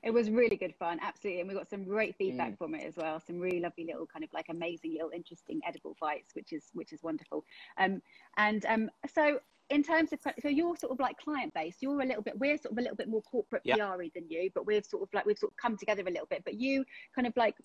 It 0.03 0.12
was 0.12 0.30
really 0.31 0.57
good 0.57 0.74
fun, 0.75 1.00
absolutely, 1.01 1.42
and 1.42 1.50
we 1.50 1.56
got 1.56 1.69
some 1.69 1.83
great 1.83 2.15
feedback 2.15 2.53
Mm. 2.53 2.57
from 2.57 2.75
it 2.75 2.83
as 2.88 2.98
well. 2.98 3.19
Some 3.19 3.39
really 3.39 3.59
lovely 3.59 3.86
little 3.86 4.07
kind 4.07 4.24
of 4.25 4.33
like 4.33 4.48
amazing 4.50 4.94
little 4.94 5.12
interesting 5.12 5.62
edible 5.65 5.95
bites, 6.01 6.33
which 6.33 6.51
is 6.53 6.69
which 6.74 6.92
is 6.92 7.03
wonderful. 7.03 7.45
Um, 7.77 8.01
and 8.36 8.65
um, 8.65 8.89
so 9.13 9.39
in 9.71 9.81
terms 9.83 10.12
of 10.12 10.19
so 10.41 10.50
your 10.50 10.75
sort 10.75 10.91
of 10.91 11.00
like 11.00 11.18
client 11.18 11.53
base, 11.53 11.77
you're 11.79 12.01
a 12.01 12.06
little 12.06 12.21
bit 12.21 12.38
we're 12.38 12.57
sort 12.57 12.73
of 12.73 12.77
a 12.77 12.81
little 12.81 12.95
bit 12.95 13.07
more 13.07 13.21
corporate 13.21 13.62
Yeah. 13.65 13.75
PR 13.77 14.03
than 14.13 14.29
you, 14.29 14.51
but 14.53 14.65
we've 14.65 14.85
sort 14.85 15.03
of 15.03 15.09
like 15.13 15.25
we've 15.25 15.38
sort 15.38 15.53
of 15.53 15.57
come 15.57 15.77
together 15.77 16.01
a 16.01 16.12
little 16.12 16.27
bit. 16.27 16.44
But 16.44 16.56
you 16.56 16.83
kind 17.15 17.25
of 17.25 17.35
like 17.38 17.56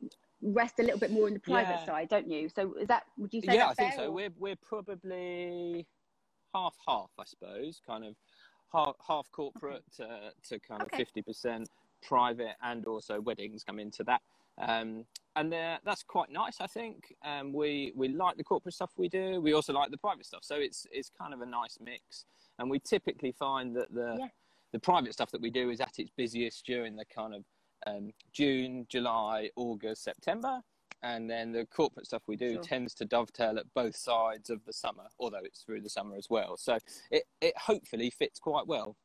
rest 0.41 0.79
a 0.79 0.83
little 0.83 1.01
bit 1.01 1.11
more 1.11 1.27
in 1.29 1.35
the 1.35 1.41
private 1.41 1.81
Yeah. 1.81 1.87
side, 1.87 2.09
don't 2.09 2.31
you? 2.31 2.49
So 2.49 2.75
is 2.75 2.87
that 2.89 3.05
would 3.19 3.35
you 3.35 3.43
say 3.43 3.55
yeah, 3.57 3.65
I 3.65 3.67
that's 3.69 3.79
think 3.79 3.91
fair, 3.95 4.05
so. 4.05 4.09
or- 4.09 4.13
We're 4.13 4.31
we're 4.39 4.57
probably 4.57 5.87
half 6.55 6.77
half, 6.87 7.11
I 7.19 7.25
suppose. 7.25 7.81
Kind 7.87 8.05
of 8.05 8.15
half 8.73 8.95
half 9.07 9.31
corporate 9.33 9.83
to, 9.97 10.31
to 10.49 10.59
kind 10.61 10.83
of 10.83 10.89
fifty 10.97 11.23
percent 11.23 11.69
private, 12.03 12.55
and 12.63 12.87
also 12.87 13.21
weddings 13.21 13.65
come 13.65 13.81
into 13.81 14.05
that. 14.05 14.23
Um, 14.59 15.05
and 15.35 15.53
uh, 15.53 15.79
that's 15.85 16.03
quite 16.03 16.31
nice, 16.31 16.61
I 16.61 16.67
think. 16.67 17.15
Um, 17.25 17.53
we 17.53 17.93
we 17.95 18.09
like 18.09 18.37
the 18.37 18.45
corporate 18.45 18.75
stuff 18.75 18.93
we 18.97 19.09
do. 19.09 19.41
We 19.41 19.53
also 19.53 19.73
like 19.73 19.91
the 19.91 19.99
private 19.99 20.25
stuff, 20.27 20.45
so 20.45 20.57
it's 20.57 20.87
it's 20.91 21.11
kind 21.11 21.35
of 21.35 21.41
a 21.43 21.47
nice 21.47 21.79
mix. 21.81 22.25
And 22.59 22.71
we 22.71 22.79
typically 22.81 23.33
find 23.33 23.77
that 23.77 23.93
the 23.93 24.17
Yeah. 24.19 24.29
the 24.73 24.79
private 24.79 25.13
stuff 25.13 25.31
that 25.33 25.41
we 25.43 25.51
do 25.51 25.71
is 25.71 25.81
at 25.81 25.99
its 25.99 26.11
busiest 26.17 26.65
during 26.65 26.97
the 26.97 27.05
kind 27.05 27.35
of 27.35 27.45
um, 27.87 28.13
June, 28.33 28.87
July, 28.89 29.51
August, 29.57 30.03
September. 30.05 30.63
And 31.03 31.29
then 31.31 31.53
the 31.53 31.67
corporate 31.67 32.07
stuff 32.07 32.23
we 32.27 32.37
do 32.37 32.55
Sure. 32.55 32.63
tends 32.63 32.95
to 32.95 33.05
dovetail 33.05 33.59
at 33.59 33.73
both 33.75 33.95
sides 33.95 34.49
of 34.49 34.65
the 34.65 34.73
summer, 34.73 35.05
although 35.21 35.45
it's 35.45 35.61
through 35.63 35.83
the 35.83 35.91
summer 35.91 36.17
as 36.17 36.29
well. 36.31 36.57
So 36.57 36.79
it, 37.11 37.25
it 37.43 37.57
hopefully 37.59 38.09
fits 38.11 38.41
quite 38.41 38.67
well. 38.67 38.97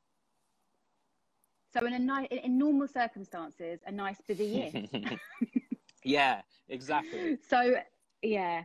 So 1.74 1.86
in 1.86 1.94
a 1.94 2.00
nice 2.00 2.28
in, 2.32 2.58
normal 2.58 2.88
circumstances, 2.88 3.80
a 3.86 3.92
nice 3.92 4.22
busy 4.28 4.46
year. 4.46 4.72
yeah, 6.04 6.42
exactly. 6.70 7.38
So 7.48 7.76
yeah. 8.22 8.64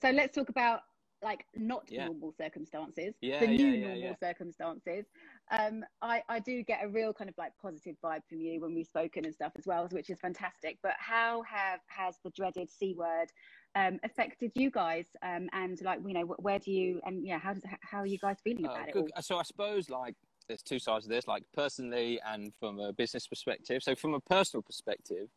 So 0.00 0.10
let's 0.10 0.34
talk 0.34 0.48
about 0.48 0.82
like 1.22 1.44
not 1.56 1.82
Yeah. 1.90 2.04
normal 2.04 2.32
circumstances, 2.32 3.14
Yeah, 3.20 3.40
the 3.40 3.48
new 3.48 3.76
yeah, 3.76 3.94
normal 3.94 4.16
circumstances. 4.22 5.06
Um, 5.50 5.84
I, 6.00 6.22
I 6.28 6.38
do 6.38 6.62
get 6.62 6.84
a 6.84 6.88
real 6.88 7.12
kind 7.12 7.28
of 7.28 7.36
like 7.36 7.52
positive 7.60 7.96
vibe 8.04 8.20
from 8.28 8.38
you 8.38 8.60
when 8.60 8.74
we've 8.74 8.86
spoken 8.86 9.24
and 9.24 9.34
stuff 9.34 9.52
as 9.58 9.66
well, 9.66 9.88
which 9.90 10.10
is 10.10 10.20
fantastic. 10.20 10.78
But 10.82 10.94
how 10.98 11.42
have 11.42 11.80
has 11.88 12.16
the 12.22 12.30
dreaded 12.30 12.70
c 12.70 12.94
word 12.96 13.26
um, 13.74 13.98
affected 14.04 14.52
you 14.54 14.70
guys? 14.70 15.06
Um, 15.22 15.48
and 15.52 15.80
like 15.82 15.98
you 16.06 16.14
know, 16.14 16.22
where 16.38 16.60
do 16.60 16.70
you 16.70 17.00
and 17.04 17.26
yeah, 17.26 17.38
how 17.38 17.54
does 17.54 17.64
how 17.82 17.98
are 17.98 18.06
you 18.06 18.18
guys 18.18 18.36
feeling 18.44 18.66
Uh, 18.66 18.68
about 18.68 18.88
it? 18.88 18.96
All? 18.96 19.08
So 19.20 19.38
I 19.38 19.42
suppose 19.42 19.90
like 19.90 20.14
there's 20.48 20.62
two 20.62 20.78
sides 20.78 21.04
of 21.04 21.10
this, 21.10 21.28
like 21.28 21.44
personally 21.54 22.20
and 22.26 22.52
from 22.58 22.80
a 22.80 22.92
business 22.92 23.26
perspective. 23.26 23.82
So 23.82 23.94
from 23.94 24.14
a 24.14 24.20
personal 24.20 24.62
perspective, 24.62 25.28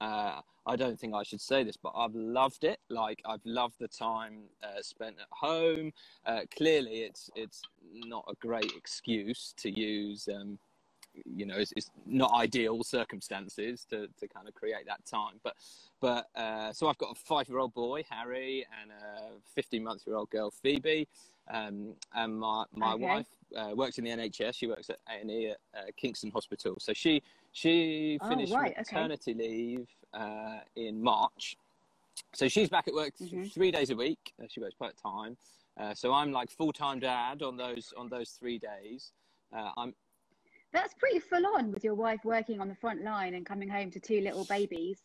uh, 0.00 0.40
I 0.66 0.76
don't 0.76 0.98
think 0.98 1.14
I 1.14 1.22
should 1.22 1.40
say 1.40 1.62
this, 1.64 1.76
but 1.76 1.92
I've 1.96 2.14
loved 2.14 2.64
it. 2.64 2.80
Like 2.90 3.22
I've 3.24 3.44
loved 3.44 3.76
the 3.78 3.88
time 3.88 4.40
uh, 4.62 4.82
spent 4.82 5.16
at 5.20 5.28
home. 5.30 5.92
Uh, 6.26 6.40
clearly, 6.54 6.98
it's 7.02 7.30
it's 7.34 7.62
not 7.92 8.24
a 8.28 8.34
great 8.34 8.72
excuse 8.76 9.54
to 9.58 9.70
use. 9.70 10.28
Um, 10.28 10.58
you 11.24 11.46
know, 11.46 11.56
it's, 11.56 11.72
it's 11.76 11.90
not 12.04 12.32
ideal 12.32 12.82
circumstances 12.84 13.86
to, 13.90 14.08
to 14.20 14.28
kind 14.28 14.48
of 14.48 14.54
create 14.54 14.86
that 14.86 15.04
time. 15.06 15.40
But 15.42 15.54
but 16.00 16.26
uh, 16.36 16.72
so 16.72 16.88
I've 16.88 16.98
got 16.98 17.12
a 17.12 17.14
five 17.14 17.48
year 17.48 17.58
old 17.58 17.72
boy 17.72 18.04
Harry 18.10 18.66
and 18.82 18.90
a 18.90 19.40
fifteen 19.54 19.84
month 19.84 20.02
year 20.06 20.16
old 20.16 20.30
girl 20.30 20.50
Phoebe, 20.50 21.08
um, 21.50 21.94
and 22.14 22.38
my 22.38 22.64
my 22.74 22.94
Okay. 22.94 22.96
wife 22.96 23.26
uh, 23.56 23.74
works 23.74 23.98
in 23.98 24.04
the 24.04 24.10
NHS. 24.10 24.54
She 24.54 24.66
works 24.66 24.90
at 24.90 24.98
A 25.08 25.20
and 25.20 25.30
E 25.30 25.50
at 25.50 25.58
uh, 25.76 25.82
Kingston 25.96 26.30
Hospital. 26.30 26.76
So 26.78 26.92
she 26.92 27.22
she 27.52 28.18
Oh, 28.20 28.28
finished 28.28 28.52
right, 28.52 28.72
okay. 28.72 28.80
maternity 28.96 29.34
leave 29.34 29.88
uh, 30.14 30.58
in 30.76 31.02
March. 31.02 31.56
So 32.34 32.48
she's 32.48 32.68
back 32.68 32.86
at 32.88 32.94
work 32.94 33.14
Mhm. 33.18 33.50
three 33.52 33.70
days 33.70 33.90
a 33.90 33.96
week. 33.96 34.32
Uh, 34.42 34.46
she 34.48 34.60
works 34.60 34.74
part 34.74 34.96
time. 34.96 35.36
Uh, 35.78 35.94
so 35.94 36.12
I'm 36.12 36.32
like 36.32 36.50
full 36.50 36.72
time 36.72 36.98
dad 37.00 37.42
on 37.42 37.56
those 37.56 37.92
on 37.96 38.08
those 38.08 38.30
three 38.30 38.58
days. 38.58 39.12
Uh, 39.52 39.70
I'm 39.76 39.94
That's 40.72 40.94
pretty 40.94 41.20
full 41.20 41.46
on 41.46 41.72
with 41.72 41.84
your 41.84 41.94
wife 41.94 42.20
working 42.24 42.60
on 42.60 42.68
the 42.68 42.74
front 42.74 43.02
line 43.02 43.34
and 43.34 43.46
coming 43.46 43.68
home 43.68 43.90
to 43.92 44.00
two 44.00 44.20
little 44.20 44.44
babies. 44.44 45.00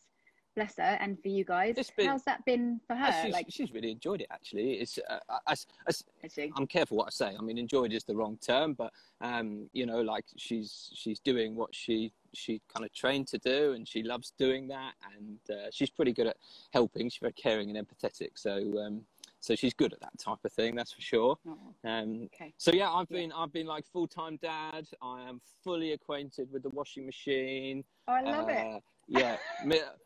Bless 0.54 0.76
her, 0.76 0.98
and 1.00 1.18
for 1.22 1.28
you 1.28 1.44
guys, 1.44 1.76
been- 1.96 2.06
how's 2.08 2.24
that 2.24 2.44
been 2.44 2.78
for 2.86 2.94
her? 2.94 3.06
uh, 3.06 3.22
she's, 3.22 3.32
like, 3.32 3.46
she's 3.48 3.72
really 3.72 3.90
enjoyed 3.90 4.20
it 4.20 4.26
actually. 4.30 4.74
It's 4.74 4.98
uh, 5.08 5.18
I, 5.28 5.38
I, 5.46 5.52
I, 5.52 5.90
is 5.90 6.04
she? 6.34 6.52
I'm 6.54 6.66
careful 6.66 6.98
what 6.98 7.06
I 7.06 7.10
say. 7.10 7.34
I 7.38 7.40
mean, 7.42 7.56
enjoyed 7.56 7.90
is 7.94 8.04
the 8.04 8.14
wrong 8.14 8.36
term, 8.36 8.74
but 8.74 8.92
um, 9.22 9.70
you 9.72 9.86
know, 9.86 10.02
like 10.02 10.26
she's 10.36 10.90
she's 10.94 11.20
doing 11.20 11.54
what 11.54 11.74
she 11.74 12.12
she 12.34 12.60
kind 12.74 12.84
of 12.84 12.92
trained 12.92 13.28
to 13.28 13.38
do, 13.38 13.72
and 13.72 13.88
she 13.88 14.02
loves 14.02 14.32
doing 14.38 14.68
that, 14.68 14.92
and 15.16 15.38
uh, 15.50 15.68
she's 15.70 15.88
pretty 15.88 16.12
good 16.12 16.26
at 16.26 16.36
helping. 16.74 17.08
She's 17.08 17.20
very 17.20 17.32
caring 17.32 17.74
and 17.74 17.88
empathetic, 17.88 18.32
so 18.34 18.78
um, 18.78 19.06
so 19.40 19.54
she's 19.54 19.72
good 19.72 19.94
at 19.94 20.00
that 20.00 20.18
type 20.18 20.38
of 20.44 20.52
thing. 20.52 20.74
That's 20.74 20.92
for 20.92 21.00
sure. 21.00 21.38
Oh, 21.48 21.58
Um, 21.88 22.28
okay. 22.34 22.52
so 22.58 22.72
yeah, 22.72 22.90
I've 22.92 23.06
Yeah. 23.10 23.20
been 23.20 23.32
I've 23.32 23.52
been 23.54 23.66
like 23.66 23.86
full 23.86 24.06
time 24.06 24.36
dad. 24.42 24.86
I 25.00 25.22
am 25.26 25.40
fully 25.64 25.92
acquainted 25.92 26.52
with 26.52 26.62
the 26.62 26.68
washing 26.70 27.06
machine. 27.06 27.84
Oh, 28.06 28.12
I 28.12 28.20
love 28.20 28.50
it. 28.50 28.82
Yeah, 29.08 29.36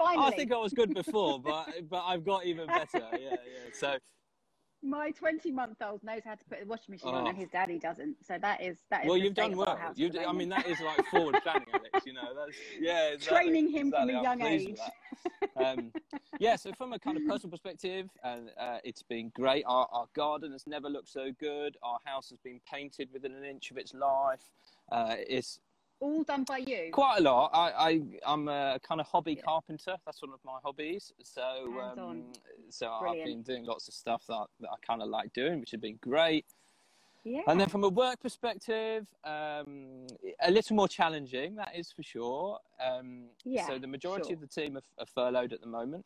I 0.01 0.31
think 0.33 0.53
I 0.53 0.57
was 0.57 0.73
good 0.73 0.95
before, 0.95 1.39
but 1.41 1.69
but 1.89 2.03
I've 2.07 2.25
got 2.25 2.45
even 2.47 2.67
better. 2.67 3.07
Yeah, 3.13 3.19
yeah. 3.31 3.37
So 3.73 3.97
My 4.83 5.11
20 5.11 5.51
month 5.53 5.77
old 5.83 6.03
knows 6.05 6.23
how 6.25 6.35
to 6.35 6.45
put 6.45 6.61
the 6.61 6.67
washing 6.67 6.95
machine 6.95 7.15
on, 7.15 7.25
Oh. 7.25 7.27
and 7.29 7.37
his 7.37 7.49
daddy 7.51 7.79
doesn't. 7.79 8.17
So 8.25 8.39
that 8.41 8.63
is 8.63 8.79
that 8.91 9.05
is. 9.05 9.09
well, 9.09 9.17
you've 9.17 9.35
done 9.35 9.57
well. 9.57 9.79
You, 9.95 10.11
I 10.27 10.33
mean, 10.33 10.49
that 10.51 10.67
is 10.67 10.81
like 10.81 11.05
forward 11.07 11.37
planning, 11.43 11.67
Alex. 11.73 12.07
You 12.07 12.13
know, 12.15 12.35
that's 12.35 12.57
yeah. 12.81 13.09
Exactly, 13.13 13.37
Training 13.37 13.69
him 13.71 13.91
from 13.91 14.09
a 14.11 14.23
young 14.23 14.43
age. 14.43 14.79
Um, 15.57 15.93
yeah, 16.39 16.57
so 16.57 16.73
from 16.73 16.93
a 16.93 16.99
kind 16.99 17.17
of 17.17 17.27
personal 17.27 17.51
perspective, 17.51 18.09
and 18.23 18.51
uh, 18.59 18.79
it's 18.85 19.03
been 19.03 19.31
great. 19.35 19.65
Our, 19.67 19.89
our 19.91 20.07
garden 20.15 20.53
has 20.53 20.67
never 20.67 20.89
looked 20.89 21.09
so 21.09 21.33
good. 21.41 21.77
Our 21.83 21.99
house 22.05 22.29
has 22.31 22.39
been 22.39 22.61
painted 22.71 23.09
within 23.13 23.33
an 23.35 23.45
inch 23.45 23.71
of 23.71 23.79
its 23.79 23.95
life. 23.95 24.51
Uh, 24.93 25.17
it's 25.19 25.59
all 26.01 26.23
done 26.25 26.45
by 26.45 26.59
you. 26.59 26.91
quite 26.93 27.19
a 27.19 27.23
lot. 27.23 27.51
I, 27.53 27.91
I 27.91 28.01
I'm 28.27 28.49
a 28.49 28.79
kind 28.87 29.01
of 29.01 29.07
hobby 29.07 29.35
Yeah. 29.35 29.43
carpenter. 29.43 29.97
That's 30.05 30.23
one 30.23 30.33
of 30.33 30.41
my 30.45 30.59
hobbies. 30.63 31.13
So 31.23 31.43
um, 31.81 32.25
so 32.69 32.91
I've 32.91 33.25
been 33.25 33.43
doing 33.43 33.65
lots 33.65 33.89
of 33.89 33.95
stuff 33.95 34.25
that, 34.29 34.47
that 34.61 34.69
I 34.71 34.77
kind 34.87 35.03
of 35.03 35.09
like 35.09 35.33
doing, 35.33 35.61
which 35.61 35.71
has 35.73 35.81
been 35.81 35.99
great. 36.01 36.47
Yeah. 37.25 37.43
And 37.49 37.59
then 37.61 37.69
from 37.69 37.83
a 37.83 37.89
work 37.89 38.21
perspective, 38.21 39.07
um, 39.25 40.07
a 40.41 40.51
little 40.51 40.77
more 40.77 40.87
challenging, 40.87 41.57
that 41.57 41.73
is 41.75 41.91
for 41.91 42.05
sure. 42.05 42.59
Um, 42.81 43.25
Yeah, 43.45 43.67
so 43.67 43.79
the 43.79 43.89
majority 43.89 44.27
sure. 44.29 44.35
of 44.35 44.41
the 44.41 44.47
team 44.47 44.77
are, 44.77 44.83
are 44.99 45.07
furloughed 45.07 45.53
at 45.53 45.61
the 45.61 45.67
moment. 45.67 46.05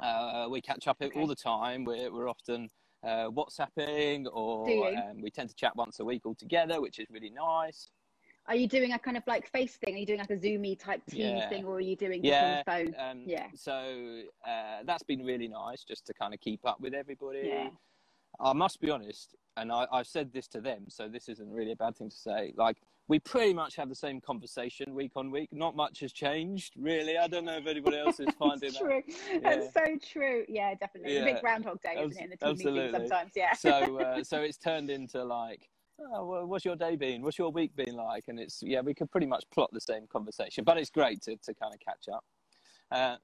Uh, 0.00 0.46
we 0.48 0.60
catch 0.60 0.86
up 0.86 0.98
Okay. 1.02 1.18
all 1.18 1.26
the 1.26 1.34
time. 1.34 1.84
We're, 1.84 2.12
we're 2.12 2.28
often 2.30 2.68
uh, 3.02 3.28
WhatsApping 3.30 4.26
or 4.32 4.86
um, 4.88 5.20
we 5.20 5.30
tend 5.30 5.48
to 5.48 5.54
chat 5.56 5.74
once 5.74 5.98
a 5.98 6.04
week 6.04 6.24
all 6.26 6.34
together, 6.36 6.80
which 6.80 7.00
is 7.00 7.06
really 7.10 7.30
nice. 7.30 7.90
Are 8.48 8.54
you 8.54 8.68
doing 8.68 8.92
a 8.92 8.98
kind 8.98 9.16
of 9.16 9.24
like 9.26 9.50
face 9.50 9.76
thing? 9.76 9.94
Are 9.94 9.98
you 9.98 10.06
doing 10.06 10.20
like 10.20 10.30
a 10.30 10.36
Zoomy 10.36 10.78
type 10.78 11.04
team 11.06 11.36
Yeah. 11.36 11.48
thing, 11.48 11.64
or 11.64 11.76
are 11.76 11.80
you 11.80 11.96
doing 11.96 12.22
just 12.22 12.32
Yeah, 12.32 12.62
on 12.68 12.84
the 12.84 12.84
phone? 12.92 12.94
um, 12.98 13.22
Yeah. 13.26 13.46
So 13.54 14.22
uh, 14.46 14.78
that's 14.84 15.02
been 15.02 15.24
really 15.24 15.48
nice 15.48 15.82
just 15.84 16.06
to 16.06 16.14
kind 16.14 16.32
of 16.32 16.40
keep 16.40 16.64
up 16.64 16.80
with 16.80 16.94
everybody. 16.94 17.48
Yeah. 17.52 17.68
I 18.38 18.52
must 18.52 18.80
be 18.80 18.90
honest, 18.90 19.34
and 19.56 19.72
I, 19.72 19.86
I've 19.90 20.06
said 20.06 20.32
this 20.32 20.46
to 20.48 20.60
them, 20.60 20.84
so 20.88 21.08
this 21.08 21.28
isn't 21.28 21.50
really 21.50 21.72
a 21.72 21.76
bad 21.76 21.96
thing 21.96 22.10
to 22.10 22.16
say. 22.16 22.52
Like, 22.54 22.76
we 23.08 23.18
pretty 23.18 23.54
much 23.54 23.76
have 23.76 23.88
the 23.88 23.94
same 23.94 24.20
conversation 24.20 24.94
week 24.94 25.12
on 25.16 25.30
week. 25.30 25.48
Not 25.52 25.74
much 25.74 26.00
has 26.00 26.12
changed, 26.12 26.74
really. 26.76 27.16
I 27.16 27.28
don't 27.28 27.46
know 27.46 27.56
if 27.56 27.66
anybody 27.66 27.96
else 27.98 28.20
is 28.20 28.28
finding 28.38 28.72
That's 28.72 28.78
that. 28.78 29.04
true. 29.04 29.40
That's 29.42 29.72
so 29.72 29.84
true. 30.12 30.44
Yeah, 30.48 30.74
definitely. 30.74 31.12
It's 31.12 31.22
a 31.22 31.24
Yeah. 31.24 31.32
big 31.32 31.40
Groundhog 31.40 31.80
Day, 31.80 31.94
isn't 31.98 32.18
it? 32.18 32.24
In 32.24 32.30
the 32.30 32.36
team 32.36 32.50
Absolutely. 32.50 33.08
sometimes. 33.08 33.30
Yeah. 33.34 33.52
So, 33.54 33.98
uh, 34.00 34.22
so 34.22 34.40
it's 34.42 34.58
turned 34.58 34.90
into 34.90 35.24
like, 35.24 35.68
oh, 35.98 36.24
well, 36.26 36.46
what's 36.46 36.64
your 36.64 36.76
day 36.76 36.96
been? 36.96 37.22
What's 37.22 37.38
your 37.38 37.50
week 37.50 37.74
been 37.76 37.94
like? 37.94 38.24
And 38.28 38.38
it's 38.38 38.62
yeah, 38.62 38.80
we 38.80 38.94
could 38.94 39.10
pretty 39.10 39.26
much 39.26 39.44
plot 39.52 39.70
the 39.72 39.80
same 39.80 40.06
conversation, 40.06 40.64
but 40.64 40.76
it's 40.78 40.90
great 40.90 41.22
to 41.22 41.36
to 41.36 41.54
kind 41.54 41.74
of 41.74 41.80
catch 41.80 42.08
up. 42.12 42.24
Uh, 42.90 43.16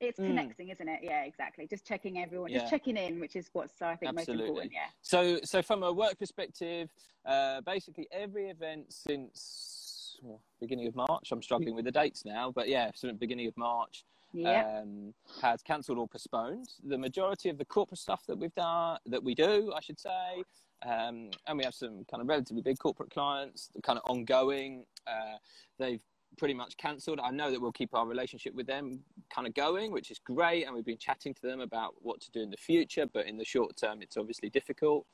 it's 0.00 0.20
Mm. 0.20 0.26
connecting, 0.26 0.68
isn't 0.68 0.88
it? 0.88 1.00
Yeah, 1.02 1.24
exactly. 1.24 1.66
Just 1.66 1.84
checking 1.84 2.18
everyone, 2.18 2.50
Yeah. 2.50 2.60
just 2.60 2.70
checking 2.70 2.96
in, 2.96 3.18
which 3.18 3.34
is 3.34 3.50
what's 3.52 3.82
I 3.82 3.96
think 3.96 4.14
most 4.14 4.28
Absolutely. 4.28 4.46
important. 4.48 4.72
Yeah. 4.72 4.86
So, 5.02 5.40
so 5.42 5.60
from 5.60 5.82
a 5.82 5.92
work 5.92 6.18
perspective, 6.18 6.88
uh, 7.24 7.62
basically 7.62 8.06
every 8.12 8.48
event 8.48 8.92
since 8.92 9.77
well, 10.22 10.40
beginning 10.60 10.86
of 10.86 10.94
March. 10.94 11.30
I'm 11.32 11.42
struggling 11.42 11.74
with 11.74 11.84
the 11.84 11.92
dates 11.92 12.24
now, 12.24 12.50
but 12.50 12.68
yeah, 12.68 12.90
so 12.94 13.12
beginning 13.12 13.46
of 13.48 13.56
March 13.56 14.04
Yeah. 14.32 14.80
um, 14.80 15.14
has 15.40 15.62
cancelled 15.62 15.98
or 15.98 16.08
postponed. 16.08 16.68
The 16.84 16.98
majority 16.98 17.48
of 17.48 17.58
the 17.58 17.64
corporate 17.64 17.98
stuff 17.98 18.24
that 18.26 18.38
we've 18.38 18.54
done, 18.54 18.98
that 19.06 19.22
we 19.22 19.34
do, 19.34 19.72
I 19.74 19.80
should 19.80 19.98
say, 19.98 20.44
um, 20.82 21.30
and 21.46 21.58
we 21.58 21.64
have 21.64 21.74
some 21.74 22.04
kind 22.10 22.20
of 22.20 22.28
relatively 22.28 22.62
big 22.62 22.78
corporate 22.78 23.10
clients, 23.10 23.70
kind 23.82 23.98
of 23.98 24.04
ongoing. 24.08 24.84
Uh, 25.06 25.38
they've 25.78 26.00
pretty 26.36 26.54
much 26.54 26.76
cancelled. 26.76 27.18
I 27.20 27.30
know 27.30 27.50
that 27.50 27.60
we'll 27.60 27.72
keep 27.72 27.94
our 27.94 28.06
relationship 28.06 28.54
with 28.54 28.66
them 28.66 29.00
kind 29.34 29.46
of 29.48 29.54
going, 29.54 29.90
which 29.92 30.10
is 30.10 30.18
great, 30.20 30.64
and 30.64 30.74
we've 30.74 30.84
been 30.84 30.98
chatting 30.98 31.34
to 31.34 31.42
them 31.42 31.60
about 31.60 31.94
what 32.02 32.20
to 32.20 32.30
do 32.30 32.40
in 32.42 32.50
the 32.50 32.56
future. 32.56 33.06
But 33.06 33.26
in 33.26 33.36
the 33.36 33.44
short 33.44 33.76
term, 33.76 34.02
it's 34.02 34.16
obviously 34.16 34.50
difficult. 34.50 35.06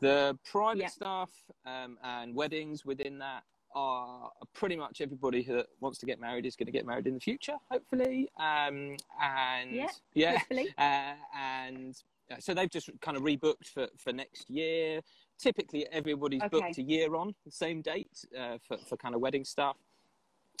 The 0.00 0.36
private 0.44 0.80
Yeah. 0.82 0.88
stuff 0.88 1.30
um, 1.64 1.98
and 2.02 2.34
weddings 2.34 2.84
within 2.84 3.18
that 3.18 3.44
are 3.74 4.30
pretty 4.52 4.76
much 4.76 5.00
everybody 5.00 5.42
that 5.44 5.66
wants 5.80 5.98
to 5.98 6.06
get 6.06 6.20
married 6.20 6.46
is 6.46 6.56
going 6.56 6.66
to 6.66 6.72
get 6.72 6.86
married 6.86 7.06
in 7.06 7.14
the 7.14 7.20
future, 7.20 7.56
hopefully. 7.70 8.28
Um, 8.38 8.96
and 9.20 9.72
Yeah, 9.72 9.88
yeah, 10.14 10.38
hopefully. 10.38 10.68
uh, 10.78 11.14
and 11.36 11.96
uh, 12.30 12.36
so 12.38 12.54
they've 12.54 12.70
just 12.70 12.88
kind 13.00 13.16
of 13.16 13.22
rebooked 13.24 13.66
for, 13.72 13.88
for 13.98 14.12
next 14.12 14.48
year. 14.48 15.00
Typically, 15.38 15.86
everybody's 15.90 16.42
Okay. 16.42 16.48
booked 16.60 16.78
a 16.78 16.82
year 16.82 17.16
on 17.16 17.34
the 17.44 17.50
same 17.50 17.82
date 17.82 18.24
uh, 18.38 18.58
for, 18.66 18.76
for 18.78 18.96
kind 18.96 19.14
of 19.14 19.20
wedding 19.20 19.44
stuff. 19.44 19.76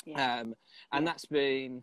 Yeah. 0.04 0.40
Um, 0.40 0.54
and 0.92 1.04
Yeah. 1.04 1.12
that's 1.12 1.26
been 1.26 1.82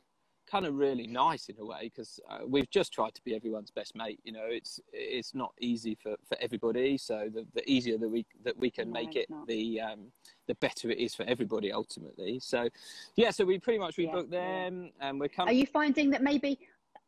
kind 0.51 0.65
of 0.65 0.75
really 0.75 1.07
nice 1.07 1.47
in 1.47 1.55
a 1.59 1.65
way 1.65 1.83
because 1.83 2.19
uh, 2.29 2.39
we've 2.45 2.69
just 2.69 2.91
tried 2.91 3.13
to 3.15 3.21
be 3.23 3.33
everyone's 3.33 3.71
best 3.71 3.95
mate. 3.95 4.19
You 4.23 4.33
know, 4.33 4.45
it's 4.45 4.79
it's 4.91 5.33
not 5.33 5.53
easy 5.59 5.95
for, 5.95 6.15
for 6.27 6.37
everybody. 6.41 6.97
So 6.97 7.29
the, 7.33 7.45
the 7.53 7.69
easier 7.71 7.97
that 7.97 8.09
we 8.09 8.25
that 8.43 8.57
we 8.57 8.69
can 8.69 8.91
No, 8.91 8.99
make 8.99 9.15
it, 9.15 9.29
not. 9.29 9.47
the 9.47 9.79
um, 9.79 10.11
the 10.47 10.55
better 10.55 10.89
it 10.91 10.97
is 10.97 11.15
for 11.15 11.23
everybody 11.23 11.71
ultimately. 11.71 12.39
So 12.39 12.67
yeah, 13.15 13.31
so 13.31 13.45
we 13.45 13.59
pretty 13.59 13.79
much 13.79 13.97
Yeah, 13.97 14.07
rebooked 14.11 14.33
yeah. 14.33 14.39
them, 14.39 14.91
and 14.99 15.19
we're 15.19 15.29
coming. 15.29 15.55
Are 15.55 15.57
you 15.57 15.65
finding 15.65 16.09
that 16.11 16.21
maybe? 16.21 16.59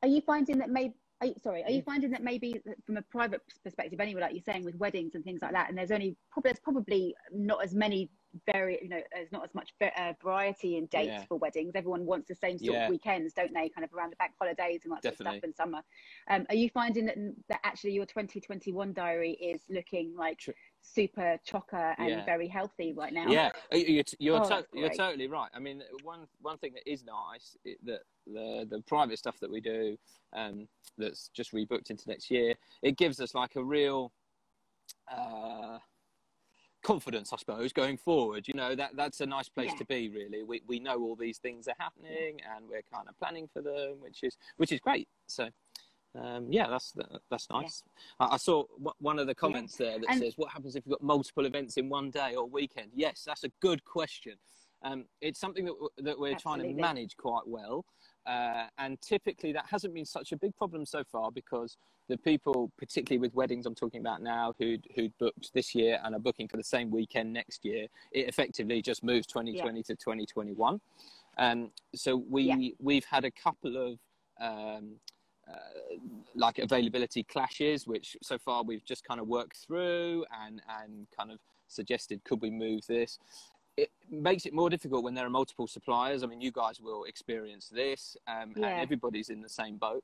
Are 0.02 0.08
you 0.08 0.22
finding 0.22 0.58
that 0.60 0.70
maybe? 0.70 0.94
Are 1.22 1.28
you, 1.28 1.36
sorry, 1.42 1.64
are 1.64 1.70
Mm. 1.70 1.76
you 1.76 1.82
finding 1.84 2.12
that 2.12 2.24
maybe 2.24 2.62
from 2.86 2.98
a 2.98 3.02
private 3.04 3.42
perspective, 3.64 4.00
anyway, 4.02 4.20
like 4.22 4.34
you're 4.34 4.42
saying 4.44 4.66
with 4.66 4.76
weddings 4.76 5.16
and 5.16 5.24
things 5.24 5.42
like 5.42 5.52
that, 5.52 5.70
and 5.70 5.78
there's 5.78 5.92
only 5.92 6.16
probably 6.32 6.50
there's 6.50 6.60
probably 6.60 7.16
not 7.32 7.64
as 7.64 7.74
many 7.74 8.10
very 8.46 8.80
you 8.82 8.90
know 8.90 9.02
there's 9.14 9.32
not 9.32 9.44
as 9.44 9.54
much 9.54 9.74
uh, 9.82 10.14
variety 10.22 10.78
in 10.78 10.86
dates 10.88 11.08
Yeah. 11.08 11.26
for 11.26 11.38
weddings. 11.38 11.74
Everyone 11.76 12.06
wants 12.06 12.28
the 12.28 12.36
same 12.36 12.58
sort 12.58 12.74
Yeah. 12.74 12.86
of 12.86 12.90
weekends, 12.92 13.34
don't 13.34 13.54
they? 13.54 13.70
Kind 13.70 13.86
of 13.86 13.94
around 13.94 14.12
the 14.12 14.16
bank 14.16 14.32
holidays 14.40 14.82
and 14.84 14.94
that 14.94 15.04
sort 15.04 15.14
of 15.14 15.20
stuff 15.20 15.44
in 15.44 15.54
summer. 15.54 15.82
Um, 16.30 16.46
are 16.50 16.56
you 16.56 16.70
finding 16.70 17.06
that 17.06 17.18
that 17.50 17.60
actually 17.64 17.92
your 17.94 18.06
2021 18.06 18.94
diary 18.94 19.32
is 19.34 19.62
looking 19.70 20.16
like 20.16 20.40
super 20.82 21.38
chocker 21.48 21.94
and 21.98 22.10
Yeah. 22.10 22.26
very 22.26 22.48
healthy 22.48 22.94
right 22.94 23.14
now? 23.14 23.28
Yeah, 23.28 23.52
you- 23.72 23.86
you're, 23.86 24.04
you're, 24.20 24.42
Oh, 24.44 24.50
to- 24.50 24.68
you're 24.74 24.90
totally 24.90 25.28
right. 25.28 25.50
I 25.54 25.60
mean, 25.60 25.84
one 26.04 26.28
one 26.42 26.58
thing 26.58 26.74
that 26.74 26.90
is 26.92 27.04
nice 27.04 27.56
i- 27.66 27.76
that 27.84 28.02
the 28.26 28.66
the 28.70 28.82
private 28.88 29.20
stuff 29.20 29.40
that 29.42 29.50
we 29.52 29.62
do, 29.62 29.98
um, 30.34 30.68
that's 30.98 31.30
just 31.30 31.52
rebooked 31.54 31.90
into 31.90 32.08
next 32.10 32.32
year, 32.32 32.56
it 32.82 32.98
gives 32.98 33.20
us 33.20 33.36
like 33.36 33.56
a 33.56 33.64
real 33.64 34.12
uh, 35.12 35.78
confidence, 36.84 37.34
I 37.34 37.38
suppose, 37.38 37.74
going 37.74 37.98
forward. 37.98 38.48
You 38.48 38.54
know 38.54 38.76
that 38.76 38.96
that's 38.96 39.22
a 39.22 39.26
nice 39.26 39.50
place 39.50 39.72
Yeah. 39.72 39.78
to 39.78 39.86
be. 39.86 40.10
Really, 40.10 40.44
we 40.44 40.62
we 40.68 40.80
know 40.80 41.02
all 41.02 41.16
these 41.16 41.40
things 41.40 41.68
are 41.68 41.76
happening, 41.80 42.40
and 42.56 42.68
we're 42.70 42.84
kind 42.94 43.08
of 43.10 43.18
planning 43.18 43.48
for 43.52 43.62
them, 43.62 44.00
which 44.00 44.24
is 44.24 44.38
which 44.58 44.72
is 44.72 44.80
great. 44.80 45.08
So. 45.28 45.50
Um, 46.16 46.46
yeah, 46.52 46.68
that's 46.70 46.94
that's 47.32 47.50
nice. 47.50 47.82
I, 48.20 48.34
I 48.34 48.38
saw 48.38 48.66
one 49.00 49.18
of 49.18 49.26
the 49.26 49.34
comments 49.34 49.76
there 49.78 49.98
that 49.98 50.08
And- 50.12 50.20
says, 50.22 50.34
"What 50.38 50.52
happens 50.52 50.76
if 50.76 50.86
you've 50.86 50.92
got 50.92 51.02
multiple 51.02 51.48
events 51.48 51.78
in 51.78 51.90
one 51.90 52.12
day 52.12 52.36
or 52.36 52.46
weekend?" 52.46 52.92
Yes, 52.94 53.24
that's 53.26 53.44
a 53.46 53.50
good 53.62 53.84
question. 53.84 54.38
Um, 54.84 55.06
it's 55.22 55.40
something 55.40 55.66
that 55.66 55.74
that 55.98 56.20
we're 56.20 56.36
trying 56.36 56.60
to 56.62 56.72
manage 56.72 57.18
quite 57.18 57.48
well, 57.48 57.84
uh, 58.26 58.68
and 58.78 59.00
typically 59.02 59.52
that 59.54 59.66
hasn't 59.70 59.94
been 59.94 60.06
such 60.06 60.32
a 60.32 60.38
big 60.38 60.56
problem 60.56 60.86
so 60.86 61.04
far 61.12 61.32
because 61.32 61.78
the 62.10 62.18
people, 62.18 62.72
particularly 62.78 63.20
with 63.20 63.34
weddings, 63.34 63.66
I'm 63.66 63.76
talking 63.76 64.02
about 64.02 64.22
now, 64.22 64.54
who'd 64.60 64.86
who'd 64.96 65.18
booked 65.18 65.54
this 65.54 65.74
year 65.74 66.00
and 66.04 66.16
are 66.16 66.20
booking 66.20 66.48
for 66.48 66.58
the 66.58 66.64
same 66.64 66.92
weekend 66.92 67.32
next 67.34 67.64
year, 67.64 67.88
it 68.12 68.28
effectively 68.28 68.82
just 68.82 69.04
moves 69.04 69.28
2020 69.28 69.84
to 69.84 69.96
2021. 69.96 70.82
Um, 71.38 71.72
so 71.96 72.18
we 72.30 72.44
Yeah. 72.44 72.70
we've 72.80 73.06
had 73.06 73.26
a 73.26 73.32
couple 73.32 73.78
of 73.78 74.00
um, 74.40 75.00
uh, 75.48 75.98
like 76.36 76.60
availability 76.60 77.24
clashes, 77.24 77.88
which 77.88 78.18
so 78.22 78.38
far 78.38 78.64
we've 78.64 78.86
just 78.86 79.04
kind 79.04 79.20
of 79.20 79.28
worked 79.28 79.58
through 79.58 80.26
and 80.44 80.62
and 80.82 81.08
kind 81.18 81.32
of 81.32 81.40
suggested, 81.68 82.24
could 82.24 82.42
we 82.42 82.50
move 82.50 82.86
this? 82.88 83.20
It 83.76 83.92
makes 84.10 84.46
it 84.46 84.54
more 84.54 84.70
difficult 84.70 85.04
when 85.04 85.14
there 85.16 85.26
are 85.26 85.30
multiple 85.30 85.68
suppliers. 85.68 86.24
I 86.24 86.28
mean, 86.28 86.42
you 86.42 86.52
guys 86.52 86.80
will 86.80 87.06
experience 87.06 87.70
this, 87.70 88.16
um, 88.28 88.54
Yeah. 88.56 88.68
and 88.68 88.82
everybody's 88.82 89.30
in 89.30 89.42
the 89.42 89.50
same 89.50 89.78
boat. 89.78 90.04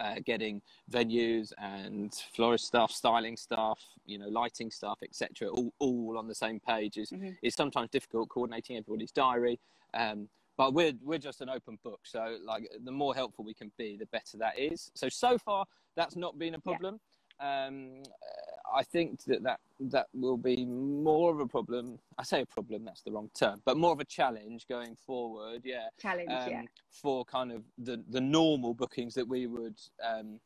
Uh, 0.00 0.16
getting 0.24 0.60
venues 0.90 1.52
and 1.58 2.12
florist 2.34 2.66
stuff, 2.66 2.90
styling 2.90 3.36
stuff, 3.36 3.80
you 4.04 4.18
know, 4.18 4.26
lighting 4.28 4.68
stuff, 4.68 4.98
etc., 5.00 5.48
all, 5.48 5.72
all 5.78 6.18
on 6.18 6.26
the 6.26 6.34
same 6.34 6.58
page 6.58 6.96
is, 6.98 7.10
Mhm. 7.10 7.36
is 7.40 7.54
sometimes 7.54 7.88
difficult. 7.90 8.28
Coordinating 8.28 8.76
everybody's 8.76 9.12
diary, 9.12 9.60
um, 9.94 10.28
but 10.56 10.74
we're 10.74 10.92
we're 11.02 11.18
just 11.18 11.40
an 11.40 11.48
open 11.48 11.78
book. 11.84 12.00
So 12.02 12.36
like, 12.42 12.68
the 12.84 12.90
more 12.90 13.14
helpful 13.14 13.44
we 13.44 13.54
can 13.54 13.70
be, 13.78 13.96
the 13.96 14.06
better 14.06 14.36
that 14.38 14.58
is. 14.58 14.90
So 14.94 15.08
so 15.08 15.38
far, 15.38 15.66
that's 15.94 16.16
not 16.16 16.36
been 16.36 16.54
a 16.54 16.58
Yeah. 16.58 16.62
problem. 16.64 17.00
Um, 17.38 18.02
uh, 18.02 18.55
I 18.74 18.82
think 18.82 19.24
that, 19.24 19.42
that 19.42 19.60
that 19.80 20.06
will 20.14 20.36
be 20.36 20.64
more 20.64 21.32
of 21.32 21.40
a 21.40 21.46
problem. 21.46 21.98
I 22.18 22.22
say 22.22 22.40
a 22.40 22.46
problem, 22.46 22.84
that's 22.84 23.02
the 23.02 23.12
wrong 23.12 23.30
term, 23.34 23.60
but 23.64 23.76
more 23.76 23.92
of 23.92 24.00
a 24.00 24.04
challenge 24.04 24.66
going 24.68 24.96
forward. 24.96 25.62
Yeah, 25.64 25.88
Challenge, 26.00 26.30
um, 26.30 26.50
yeah. 26.50 26.62
for 26.90 27.24
kind 27.24 27.52
of 27.52 27.62
the, 27.78 28.02
the 28.08 28.20
normal 28.20 28.74
bookings 28.74 29.14
that 29.14 29.26
we 29.28 29.46
would 29.46 29.78
um, 30.04 30.40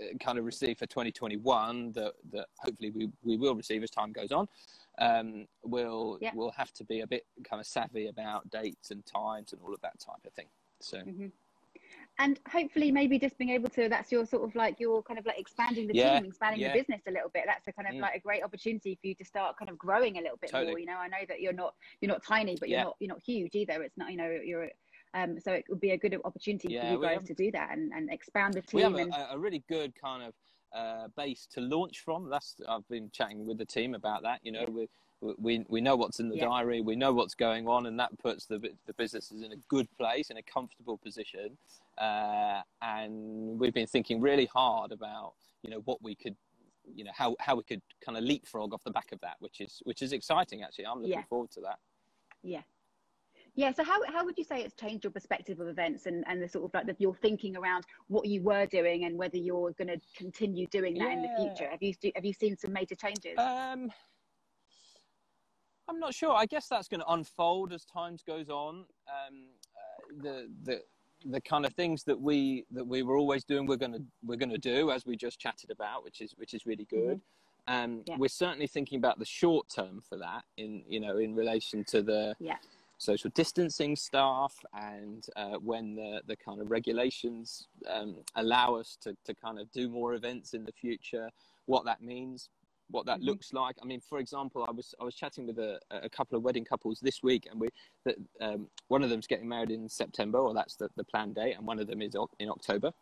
uh, 0.00 0.16
kind 0.20 0.38
of 0.38 0.44
receive 0.44 0.78
for 0.78 0.86
2021 0.86 1.92
that, 1.92 2.12
that 2.32 2.46
hopefully 2.58 2.90
we, 2.90 3.08
we 3.22 3.36
will 3.36 3.54
receive 3.54 3.82
as 3.82 3.90
time 3.90 4.12
goes 4.12 4.32
on. 4.32 4.46
Um, 4.98 5.46
we'll, 5.62 6.18
Yeah. 6.20 6.30
we'll 6.34 6.52
have 6.52 6.72
to 6.74 6.84
be 6.84 7.00
a 7.00 7.06
bit 7.06 7.24
kind 7.44 7.60
of 7.60 7.66
savvy 7.66 8.08
about 8.08 8.48
dates 8.50 8.90
and 8.90 9.04
times 9.04 9.52
and 9.52 9.60
all 9.62 9.74
of 9.74 9.80
that 9.82 9.98
type 9.98 10.24
of 10.24 10.32
thing. 10.32 10.48
So, 10.80 11.00
hmm 11.00 11.26
And 12.18 12.40
hopefully, 12.50 12.90
maybe 12.90 13.18
just 13.18 13.36
being 13.36 13.50
able 13.50 13.68
to, 13.70 13.88
that's 13.90 14.10
your 14.10 14.24
sort 14.24 14.48
of 14.48 14.54
like, 14.54 14.76
you're 14.80 15.02
kind 15.02 15.18
of 15.18 15.26
like 15.26 15.38
expanding 15.38 15.86
the 15.86 15.94
Yeah, 15.94 16.18
team, 16.18 16.24
expanding 16.28 16.60
yeah. 16.62 16.72
the 16.72 16.78
business 16.78 17.02
a 17.06 17.10
little 17.10 17.28
bit. 17.28 17.44
That's 17.46 17.66
a 17.68 17.72
kind 17.72 17.88
of 17.88 17.94
Mm. 17.94 18.00
like 18.00 18.14
a 18.14 18.20
great 18.20 18.42
opportunity 18.42 18.98
for 19.00 19.06
you 19.08 19.14
to 19.16 19.24
start 19.24 19.56
kind 19.58 19.68
of 19.68 19.76
growing 19.76 20.16
a 20.16 20.22
little 20.22 20.38
bit 20.38 20.50
Totally. 20.50 20.70
more. 20.72 20.78
You 20.78 20.86
know, 20.86 20.96
I 20.96 21.08
know 21.08 21.24
that 21.28 21.40
you're 21.40 21.52
not, 21.52 21.74
you're 22.00 22.10
not 22.10 22.24
tiny, 22.24 22.56
but 22.58 22.70
you're 22.70 22.78
Yeah. 22.78 22.84
not, 22.84 22.96
you're 23.00 23.08
not 23.08 23.22
huge 23.22 23.54
either. 23.54 23.82
It's 23.82 23.98
not, 23.98 24.10
you 24.10 24.16
know, 24.16 24.30
you're, 24.30 24.70
um, 25.12 25.38
so 25.38 25.52
it 25.52 25.64
would 25.68 25.80
be 25.80 25.90
a 25.90 25.98
good 25.98 26.18
opportunity 26.24 26.68
for 26.68 26.86
you 26.86 27.00
guys 27.00 27.14
have- 27.16 27.24
to 27.24 27.34
do 27.34 27.50
that 27.52 27.72
and, 27.72 27.92
and 27.92 28.10
expand 28.10 28.54
the 28.54 28.62
team. 28.62 28.78
we 28.78 28.82
have 28.82 28.94
and 28.94 29.12
a, 29.12 29.32
a 29.32 29.38
really 29.38 29.62
good 29.68 29.94
kind 29.94 30.22
of 30.22 30.34
uh, 30.74 31.08
base 31.16 31.46
to 31.52 31.60
launch 31.60 32.00
from. 32.00 32.30
That's 32.30 32.56
I've 32.66 32.86
been 32.88 33.10
chatting 33.10 33.46
with 33.46 33.58
the 33.58 33.66
team 33.66 33.94
about 33.94 34.22
that. 34.22 34.40
You 34.42 34.52
know, 34.52 34.64
we 34.68 34.88
we 35.20 35.64
we 35.68 35.80
know 35.80 35.96
what's 35.96 36.20
in 36.20 36.28
the 36.28 36.36
Yeah. 36.36 36.46
diary, 36.46 36.80
we 36.80 36.96
know 36.96 37.12
what's 37.12 37.34
going 37.34 37.66
on, 37.68 37.86
and 37.86 37.98
that 37.98 38.16
puts 38.18 38.46
the 38.46 38.58
the 38.86 38.94
businesses 38.94 39.42
in 39.42 39.52
a 39.52 39.56
good 39.68 39.88
place, 39.96 40.30
in 40.30 40.36
a 40.36 40.42
comfortable 40.42 40.98
position. 40.98 41.56
Uh, 41.98 42.62
and 42.82 43.58
we've 43.58 43.72
been 43.74 43.86
thinking 43.86 44.20
really 44.20 44.46
hard 44.46 44.92
about 44.92 45.34
you 45.62 45.70
know 45.70 45.80
what 45.80 46.02
we 46.02 46.14
could. 46.14 46.36
You 46.94 47.02
know 47.02 47.10
how, 47.12 47.34
how 47.40 47.56
we 47.56 47.64
could 47.64 47.82
kind 48.00 48.16
of 48.16 48.22
leapfrog 48.22 48.72
off 48.72 48.84
the 48.84 48.92
back 48.92 49.10
of 49.10 49.20
that, 49.20 49.36
which 49.40 49.60
is 49.60 49.82
which 49.84 50.02
is 50.02 50.12
exciting. 50.12 50.62
Actually, 50.62 50.86
I'm 50.86 50.98
looking 50.98 51.10
Yeah. 51.18 51.24
forward 51.24 51.50
to 51.52 51.60
that. 51.62 51.80
Yeah. 52.44 52.62
Yeah. 53.56 53.72
So 53.72 53.82
how, 53.82 54.00
how 54.12 54.24
would 54.24 54.38
you 54.38 54.44
say 54.44 54.60
it's 54.62 54.74
changed 54.74 55.02
your 55.02 55.10
perspective 55.10 55.58
of 55.58 55.66
events 55.66 56.06
and, 56.06 56.22
and 56.28 56.40
the 56.40 56.48
sort 56.48 56.64
of 56.66 56.74
like 56.74 56.86
the, 56.86 56.94
your 57.00 57.14
thinking 57.16 57.56
around 57.56 57.84
what 58.06 58.26
you 58.26 58.40
were 58.40 58.66
doing 58.66 59.04
and 59.04 59.16
whether 59.18 59.36
you're 59.36 59.72
going 59.72 59.88
to 59.88 59.98
continue 60.14 60.68
doing 60.68 60.94
that 60.98 61.10
in 61.12 61.22
the 61.22 61.30
future? 61.36 61.68
Have 61.68 61.82
you 61.82 61.92
have 62.14 62.24
you 62.24 62.32
seen 62.32 62.56
some 62.56 62.72
major 62.72 62.94
changes? 62.94 63.36
Um, 63.36 63.90
I'm 65.88 65.98
not 65.98 66.14
sure. 66.14 66.32
I 66.34 66.46
guess 66.46 66.68
that's 66.68 66.88
going 66.88 67.00
to 67.00 67.08
unfold 67.08 67.72
as 67.72 67.84
times 67.84 68.22
goes 68.22 68.48
on. 68.48 68.86
Um, 69.08 69.46
uh, 69.76 70.22
the 70.22 70.50
the 70.64 70.82
the 71.24 71.40
kind 71.40 71.64
of 71.66 71.72
things 71.74 72.04
that 72.04 72.20
we 72.20 72.64
that 72.70 72.86
we 72.86 73.02
were 73.02 73.16
always 73.16 73.44
doing, 73.44 73.66
we're 73.66 73.76
gonna 73.76 74.00
we're 74.24 74.36
gonna 74.36 74.58
do 74.58 74.90
as 74.90 75.06
we 75.06 75.16
just 75.16 75.38
chatted 75.40 75.70
about, 75.70 76.04
which 76.04 76.20
is 76.20 76.34
which 76.36 76.54
is 76.54 76.66
really 76.66 76.84
good. 76.84 77.20
Um, 77.68 78.02
Yeah. 78.06 78.16
We're 78.16 78.28
certainly 78.28 78.68
thinking 78.68 78.98
about 78.98 79.18
the 79.18 79.24
short 79.24 79.68
term 79.68 80.00
for 80.00 80.16
that, 80.18 80.44
in 80.56 80.84
you 80.88 81.00
know, 81.00 81.18
in 81.18 81.34
relation 81.34 81.84
to 81.84 82.02
the 82.02 82.36
Yeah. 82.38 82.58
social 82.98 83.30
distancing 83.30 83.96
stuff 83.96 84.64
and 84.72 85.26
uh, 85.36 85.56
when 85.58 85.96
the, 85.96 86.22
the 86.26 86.36
kind 86.36 86.60
of 86.60 86.70
regulations 86.70 87.68
um, 87.88 88.24
allow 88.36 88.74
us 88.76 88.96
to, 89.02 89.16
to 89.24 89.34
kind 89.34 89.58
of 89.58 89.70
do 89.72 89.88
more 89.88 90.14
events 90.14 90.54
in 90.54 90.64
the 90.64 90.72
future, 90.72 91.30
what 91.66 91.84
that 91.84 92.00
means, 92.02 92.48
what 92.90 93.06
that 93.06 93.20
Mhm. 93.20 93.26
looks 93.26 93.52
like. 93.52 93.76
I 93.82 93.84
mean, 93.84 94.00
for 94.00 94.18
example, 94.18 94.64
I 94.66 94.70
was 94.70 94.94
I 95.00 95.04
was 95.04 95.14
chatting 95.14 95.46
with 95.46 95.58
a, 95.58 95.80
a 95.90 96.08
couple 96.08 96.36
of 96.36 96.44
wedding 96.44 96.64
couples 96.64 97.00
this 97.00 97.22
week, 97.22 97.46
and 97.50 97.60
we 97.60 97.68
that 98.04 98.16
um, 98.40 98.68
one 98.88 99.02
of 99.02 99.10
them's 99.10 99.26
getting 99.26 99.48
married 99.48 99.70
in 99.70 99.88
September, 99.88 100.38
or 100.38 100.54
that's 100.54 100.76
the, 100.76 100.88
the 100.96 101.04
planned 101.04 101.34
date, 101.34 101.54
and 101.54 101.66
one 101.66 101.78
of 101.78 101.86
them 101.86 102.02
is 102.02 102.14
in 102.38 102.48
October. 102.48 102.92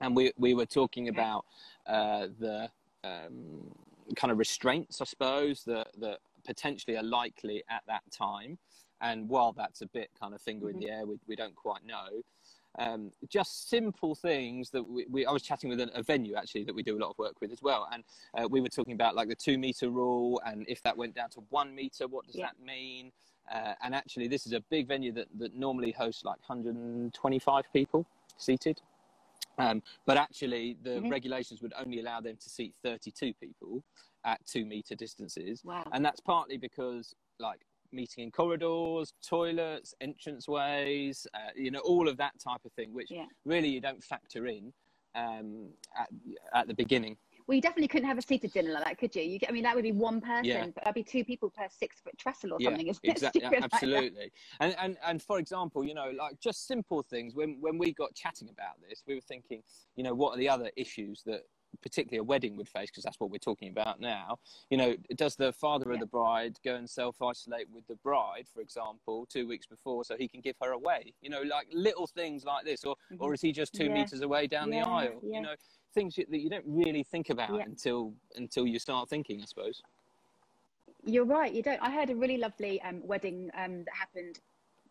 And 0.00 0.16
we 0.16 0.32
we 0.36 0.54
were 0.54 0.66
talking 0.66 1.08
Okay. 1.08 1.16
about 1.16 1.44
uh, 1.86 2.28
the 2.38 2.70
um, 3.04 3.70
kind 4.16 4.30
of 4.32 4.38
restraints, 4.38 5.00
I 5.00 5.04
suppose, 5.04 5.64
that 5.64 5.88
that 5.98 6.20
potentially 6.44 6.96
are 6.96 7.02
likely 7.02 7.62
at 7.68 7.82
that 7.86 8.02
time. 8.10 8.58
And 9.00 9.28
while 9.28 9.52
that's 9.52 9.82
a 9.82 9.86
bit 9.86 10.10
kind 10.18 10.34
of 10.34 10.40
finger 10.40 10.70
in 10.70 10.76
Mhm. 10.76 10.80
the 10.80 10.90
air, 10.90 11.06
we, 11.06 11.18
we 11.26 11.36
don't 11.36 11.54
quite 11.54 11.84
know. 11.84 12.22
Um, 12.78 13.12
just 13.28 13.68
simple 13.70 14.14
things 14.14 14.70
that 14.70 14.82
we, 14.82 15.06
we 15.08 15.26
I 15.26 15.30
was 15.32 15.42
chatting 15.42 15.70
with 15.70 15.80
a, 15.80 16.02
venue 16.02 16.34
actually 16.34 16.64
that 16.64 16.74
we 16.74 16.82
do 16.82 16.96
a 16.96 17.00
lot 17.00 17.10
of 17.10 17.18
work 17.18 17.40
with 17.40 17.52
as 17.52 17.62
well, 17.62 17.88
and 17.92 18.02
uh, 18.36 18.48
we 18.48 18.60
were 18.60 18.68
talking 18.68 18.94
about 18.94 19.14
like 19.14 19.28
the 19.28 19.34
two 19.36 19.58
meter 19.58 19.90
rule, 19.90 20.40
and 20.44 20.64
if 20.68 20.82
that 20.82 20.96
went 20.96 21.14
down 21.14 21.30
to 21.30 21.40
one 21.50 21.74
meter, 21.74 22.08
what 22.08 22.26
does 22.26 22.34
Yeah. 22.36 22.46
that 22.46 22.60
mean? 22.64 23.12
Uh, 23.52 23.74
and 23.82 23.94
actually, 23.94 24.26
this 24.26 24.46
is 24.46 24.52
a 24.52 24.60
big 24.70 24.88
venue 24.88 25.12
that, 25.12 25.28
that 25.38 25.54
normally 25.54 25.92
hosts 25.92 26.24
like 26.24 26.38
125 26.48 27.64
people 27.72 28.06
seated. 28.38 28.80
Um, 29.58 29.82
but 30.04 30.16
actually, 30.16 30.76
the 30.82 31.00
Mhm. 31.00 31.10
regulations 31.10 31.62
would 31.62 31.74
only 31.74 32.00
allow 32.00 32.20
them 32.20 32.36
to 32.36 32.48
seat 32.48 32.74
32 32.82 33.34
people 33.34 33.84
at 34.24 34.44
two 34.46 34.64
meter 34.64 34.96
distances. 34.96 35.62
Wow. 35.64 35.84
And 35.92 36.04
that's 36.04 36.20
partly 36.20 36.56
because, 36.56 37.14
like, 37.38 37.66
meeting 37.94 38.24
in 38.24 38.30
corridors, 38.30 39.14
toilets, 39.26 39.94
entranceways, 40.02 41.26
uh, 41.34 41.50
you 41.54 41.70
know, 41.70 41.80
all 41.80 42.08
of 42.08 42.16
that 42.18 42.32
type 42.42 42.60
of 42.64 42.72
thing, 42.72 42.92
which 42.92 43.10
Yeah. 43.10 43.26
really 43.44 43.68
you 43.68 43.80
don't 43.80 44.02
factor 44.02 44.46
in 44.46 44.72
um, 45.14 45.68
at, 45.98 46.08
at 46.54 46.68
the 46.68 46.74
beginning. 46.74 47.16
Well, 47.46 47.54
you 47.54 47.60
definitely 47.60 47.88
couldn't 47.88 48.08
have 48.08 48.16
a 48.16 48.22
seated 48.22 48.52
dinner 48.52 48.72
like 48.72 48.84
that, 48.84 48.98
could 48.98 49.14
you? 49.14 49.22
you 49.22 49.38
I 49.46 49.52
mean, 49.52 49.64
that 49.64 49.74
would 49.74 49.82
be 49.82 49.92
one 49.92 50.20
person, 50.20 50.46
Yeah. 50.46 50.66
but 50.74 50.84
that'd 50.84 50.94
be 50.94 51.02
two 51.02 51.24
people 51.24 51.50
per 51.50 51.68
six 51.68 52.00
foot 52.00 52.16
trestle 52.16 52.54
or 52.54 52.60
Yeah, 52.60 52.70
something, 52.70 52.88
isn't 52.88 53.04
it? 53.04 53.10
Exactly, 53.10 53.42
like 53.44 53.52
that. 53.60 53.72
absolutely. 53.72 54.32
And, 54.60 54.74
and 54.78 54.96
and 55.06 55.22
for 55.22 55.38
example, 55.38 55.84
you 55.84 55.92
know, 55.92 56.10
like 56.16 56.40
just 56.40 56.66
simple 56.66 57.02
things. 57.02 57.34
When 57.34 57.58
when 57.60 57.76
we 57.76 57.92
got 57.92 58.14
chatting 58.14 58.48
about 58.48 58.80
this, 58.88 59.02
we 59.06 59.14
were 59.14 59.20
thinking, 59.20 59.62
you 59.94 60.04
know, 60.04 60.14
what 60.14 60.34
are 60.34 60.38
the 60.38 60.48
other 60.48 60.70
issues 60.74 61.22
that 61.26 61.42
particularly 61.82 62.18
a 62.18 62.24
wedding 62.24 62.56
would 62.56 62.68
face? 62.68 62.90
Because 62.90 63.04
that's 63.04 63.20
what 63.20 63.30
we're 63.30 63.38
talking 63.38 63.70
about 63.70 64.00
now. 64.00 64.38
You 64.70 64.76
know, 64.76 64.96
does 65.16 65.36
the 65.36 65.52
father 65.52 65.86
Yeah. 65.88 65.94
of 65.94 66.00
the 66.00 66.06
bride 66.06 66.58
go 66.64 66.74
and 66.76 66.88
self 66.88 67.20
isolate 67.22 67.68
with 67.70 67.86
the 67.86 67.96
bride, 67.96 68.46
for 68.52 68.60
example, 68.60 69.26
two 69.26 69.46
weeks 69.46 69.66
before, 69.66 70.04
so 70.04 70.16
he 70.16 70.28
can 70.28 70.40
give 70.40 70.56
her 70.62 70.72
away? 70.72 71.12
You 71.20 71.30
know, 71.30 71.42
like 71.42 71.68
little 71.72 72.06
things 72.06 72.44
like 72.44 72.64
this, 72.64 72.84
or 72.84 72.96
Mhm. 73.10 73.20
or 73.20 73.34
is 73.34 73.40
he 73.40 73.52
just 73.52 73.74
two 73.74 73.86
Yeah. 73.86 73.94
meters 73.94 74.20
away 74.20 74.46
down 74.46 74.70
the 74.70 74.80
aisle? 74.80 75.20
yeah. 75.22 75.36
You 75.36 75.42
know, 75.42 75.54
things 75.92 76.16
that 76.16 76.28
you 76.30 76.50
don't 76.50 76.66
really 76.66 77.02
think 77.04 77.30
about 77.30 77.54
Yeah. 77.54 77.64
until 77.64 78.14
until 78.34 78.66
you 78.66 78.78
start 78.78 79.08
thinking, 79.08 79.40
I 79.40 79.44
suppose. 79.44 79.82
You're 81.06 81.26
right. 81.26 81.52
You 81.52 81.62
don't. 81.62 81.80
I 81.82 81.90
heard 81.90 82.10
a 82.10 82.16
really 82.16 82.38
lovely 82.38 82.80
um, 82.82 83.06
wedding 83.06 83.50
um, 83.54 83.84
that 83.84 83.94
happened, 83.94 84.40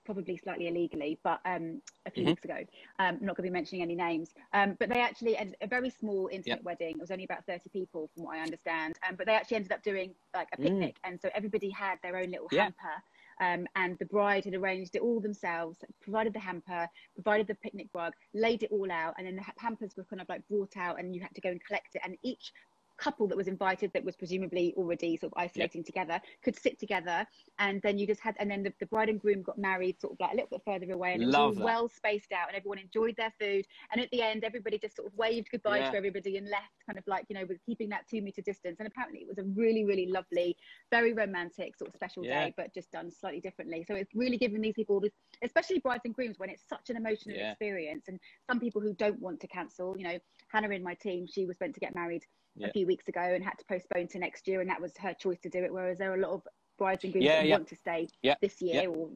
probably 0.05 0.37
slightly 0.37 0.67
illegally, 0.67 1.19
but 1.23 1.39
um, 1.45 1.81
a 2.05 2.11
few 2.11 2.23
Mhm. 2.23 2.27
weeks 2.27 2.43
ago. 2.45 2.57
Um, 2.99 3.17
I'm 3.19 3.25
not 3.25 3.35
going 3.37 3.45
to 3.47 3.51
be 3.51 3.53
mentioning 3.53 3.81
any 3.81 3.95
names, 3.95 4.33
um, 4.53 4.75
but 4.79 4.89
they 4.89 4.99
actually 4.99 5.37
ended 5.37 5.55
a 5.61 5.67
very 5.67 5.89
small 5.89 6.27
intimate 6.31 6.63
wedding. 6.63 6.91
It 6.91 6.99
was 6.99 7.11
only 7.11 7.23
about 7.23 7.45
30 7.45 7.69
people, 7.69 8.09
from 8.13 8.23
what 8.25 8.35
I 8.37 8.41
understand. 8.41 8.95
Um, 9.07 9.15
but 9.15 9.25
they 9.25 9.33
actually 9.33 9.55
ended 9.57 9.71
up 9.71 9.83
doing 9.83 10.13
like 10.33 10.49
a 10.53 10.57
Mm. 10.57 10.63
picnic, 10.63 10.97
and 11.03 11.19
so 11.21 11.29
everybody 11.33 11.69
had 11.69 11.99
their 12.01 12.17
own 12.17 12.31
little 12.31 12.49
Yeah. 12.51 12.63
hamper. 12.63 13.03
Um, 13.39 13.67
and 13.75 13.97
the 13.97 14.05
bride 14.05 14.45
had 14.45 14.53
arranged 14.53 14.95
it 14.95 15.01
all 15.01 15.19
themselves, 15.19 15.83
provided 16.01 16.33
the 16.33 16.39
hamper, 16.39 16.87
provided 17.15 17.47
the 17.47 17.55
picnic 17.55 17.87
rug, 17.93 18.13
laid 18.33 18.61
it 18.63 18.71
all 18.71 18.91
out, 18.91 19.15
and 19.17 19.25
then 19.25 19.35
the 19.35 19.41
ha- 19.41 19.53
hampers 19.57 19.95
were 19.97 20.03
kind 20.03 20.21
of 20.21 20.29
like 20.29 20.47
brought 20.47 20.77
out, 20.77 20.99
and 20.99 21.15
you 21.15 21.21
had 21.21 21.33
to 21.33 21.41
go 21.41 21.49
and 21.49 21.63
collect 21.65 21.95
it. 21.95 22.01
And 22.05 22.15
each 22.21 22.53
couple 22.97 23.27
that 23.27 23.37
was 23.37 23.47
invited 23.47 23.91
that 23.93 24.03
was 24.03 24.15
presumably 24.15 24.73
already 24.77 25.17
sort 25.17 25.33
of 25.33 25.37
isolating 25.37 25.83
together 25.83 26.19
could 26.43 26.55
sit 26.57 26.79
together 26.79 27.25
and 27.59 27.81
then 27.81 27.97
you 27.97 28.05
just 28.05 28.21
had 28.21 28.35
and 28.39 28.49
then 28.49 28.63
the, 28.63 28.73
the 28.79 28.85
bride 28.85 29.09
and 29.09 29.19
groom 29.19 29.41
got 29.41 29.57
married 29.57 29.99
sort 29.99 30.13
of 30.13 30.19
like 30.19 30.31
a 30.31 30.35
little 30.35 30.49
bit 30.49 30.61
further 30.65 30.91
away 30.93 31.13
and 31.13 31.23
it 31.23 31.27
was 31.27 31.57
well 31.57 31.89
spaced 31.89 32.31
out 32.31 32.47
and 32.47 32.55
everyone 32.55 32.77
enjoyed 32.77 33.15
their 33.17 33.33
food 33.39 33.65
and 33.91 34.01
at 34.01 34.09
the 34.11 34.21
end 34.21 34.43
everybody 34.43 34.77
just 34.77 34.95
sort 34.95 35.07
of 35.07 35.17
waved 35.17 35.49
goodbye 35.51 35.79
Yeah. 35.79 35.91
to 35.91 35.97
everybody 35.97 36.37
and 36.37 36.47
left 36.49 36.73
kind 36.85 36.97
of 36.99 37.03
like 37.07 37.25
you 37.29 37.35
know 37.35 37.45
with 37.47 37.57
keeping 37.65 37.89
that 37.89 38.07
two 38.07 38.21
meter 38.21 38.41
distance 38.41 38.77
and 38.79 38.87
apparently 38.87 39.19
it 39.21 39.27
was 39.27 39.37
a 39.37 39.43
really 39.43 39.85
really 39.85 40.07
lovely 40.07 40.55
very 40.91 41.13
romantic 41.13 41.75
sort 41.75 41.89
of 41.89 41.95
special 41.95 42.23
Yeah. 42.23 42.45
day 42.45 42.53
but 42.57 42.73
just 42.73 42.91
done 42.91 43.09
slightly 43.11 43.41
differently 43.41 43.83
so 43.87 43.95
it's 43.95 44.13
really 44.13 44.37
giving 44.37 44.61
these 44.61 44.73
people 44.73 44.99
this 44.99 45.11
especially 45.41 45.79
brides 45.79 46.03
and 46.05 46.13
grooms 46.13 46.37
when 46.37 46.49
it's 46.49 46.63
such 46.67 46.89
an 46.89 46.97
emotional 46.97 47.35
Yeah. 47.35 47.51
experience 47.51 48.07
and 48.07 48.19
some 48.47 48.59
people 48.59 48.81
who 48.81 48.93
don't 48.93 49.19
want 49.19 49.39
to 49.41 49.47
cancel 49.47 49.97
you 49.97 50.03
know 50.03 50.19
hannah 50.49 50.69
in 50.69 50.83
my 50.83 50.93
team 50.93 51.25
she 51.27 51.45
was 51.45 51.59
meant 51.59 51.73
to 51.73 51.79
get 51.79 51.95
married 51.95 52.23
Yeah. 52.55 52.67
a 52.67 52.71
few 52.71 52.85
weeks 52.85 53.07
ago 53.07 53.21
and 53.21 53.43
had 53.43 53.57
to 53.57 53.65
postpone 53.65 54.07
to 54.09 54.19
next 54.19 54.47
year 54.47 54.61
and 54.61 54.69
that 54.69 54.79
was 54.79 54.95
her 54.97 55.13
choice 55.13 55.39
to 55.39 55.49
do 55.49 55.63
it 55.63 55.73
whereas 55.73 55.97
there 55.97 56.11
are 56.11 56.15
a 56.15 56.21
lot 56.21 56.31
of 56.31 56.43
brides 56.77 57.03
and 57.03 57.11
grooms 57.11 57.25
Yeah, 57.25 57.37
that 57.37 57.47
yeah. 57.47 57.55
want 57.55 57.67
to 57.69 57.75
stay 57.75 58.07
this 58.41 58.61
year 58.61 58.89
or 58.89 59.09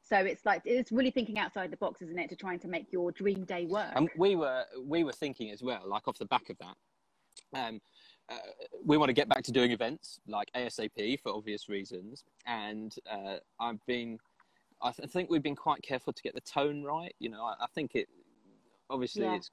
so 0.00 0.16
it's 0.18 0.44
like 0.46 0.62
it's 0.64 0.92
really 0.92 1.10
thinking 1.10 1.38
outside 1.38 1.70
the 1.72 1.76
box 1.76 2.02
isn't 2.02 2.18
it 2.18 2.28
to 2.30 2.36
trying 2.36 2.60
to 2.60 2.68
make 2.68 2.92
your 2.92 3.10
dream 3.10 3.44
day 3.44 3.66
work 3.66 3.90
And 3.96 4.08
we 4.16 4.36
were 4.36 4.64
we 4.86 5.02
were 5.02 5.12
thinking 5.12 5.50
as 5.50 5.62
well, 5.62 5.82
like 5.86 6.06
off 6.06 6.18
the 6.18 6.26
back 6.26 6.50
of 6.50 6.56
that. 6.58 6.76
um, 7.68 7.80
uh, 8.28 8.36
we 8.84 8.96
want 8.96 9.08
to 9.08 9.12
get 9.12 9.28
back 9.28 9.42
to 9.44 9.52
doing 9.52 9.70
events 9.70 10.18
like 10.26 10.50
ASAP 10.56 11.20
for 11.20 11.32
obvious 11.32 11.68
reasons, 11.68 12.24
and 12.46 12.94
uh, 13.10 13.36
I've 13.60 13.84
been. 13.86 14.18
I, 14.82 14.90
th- 14.90 15.08
I, 15.08 15.10
think 15.10 15.30
we've 15.30 15.42
been 15.42 15.56
quite 15.56 15.82
careful 15.82 16.12
to 16.12 16.22
get 16.22 16.34
the 16.34 16.40
tone 16.40 16.82
right. 16.82 17.14
You 17.18 17.30
know, 17.30 17.42
I, 17.44 17.54
I 17.64 17.66
think 17.74 17.94
it. 17.94 18.08
Obviously, 18.88 19.24
yeah. 19.24 19.36
it's. 19.36 19.50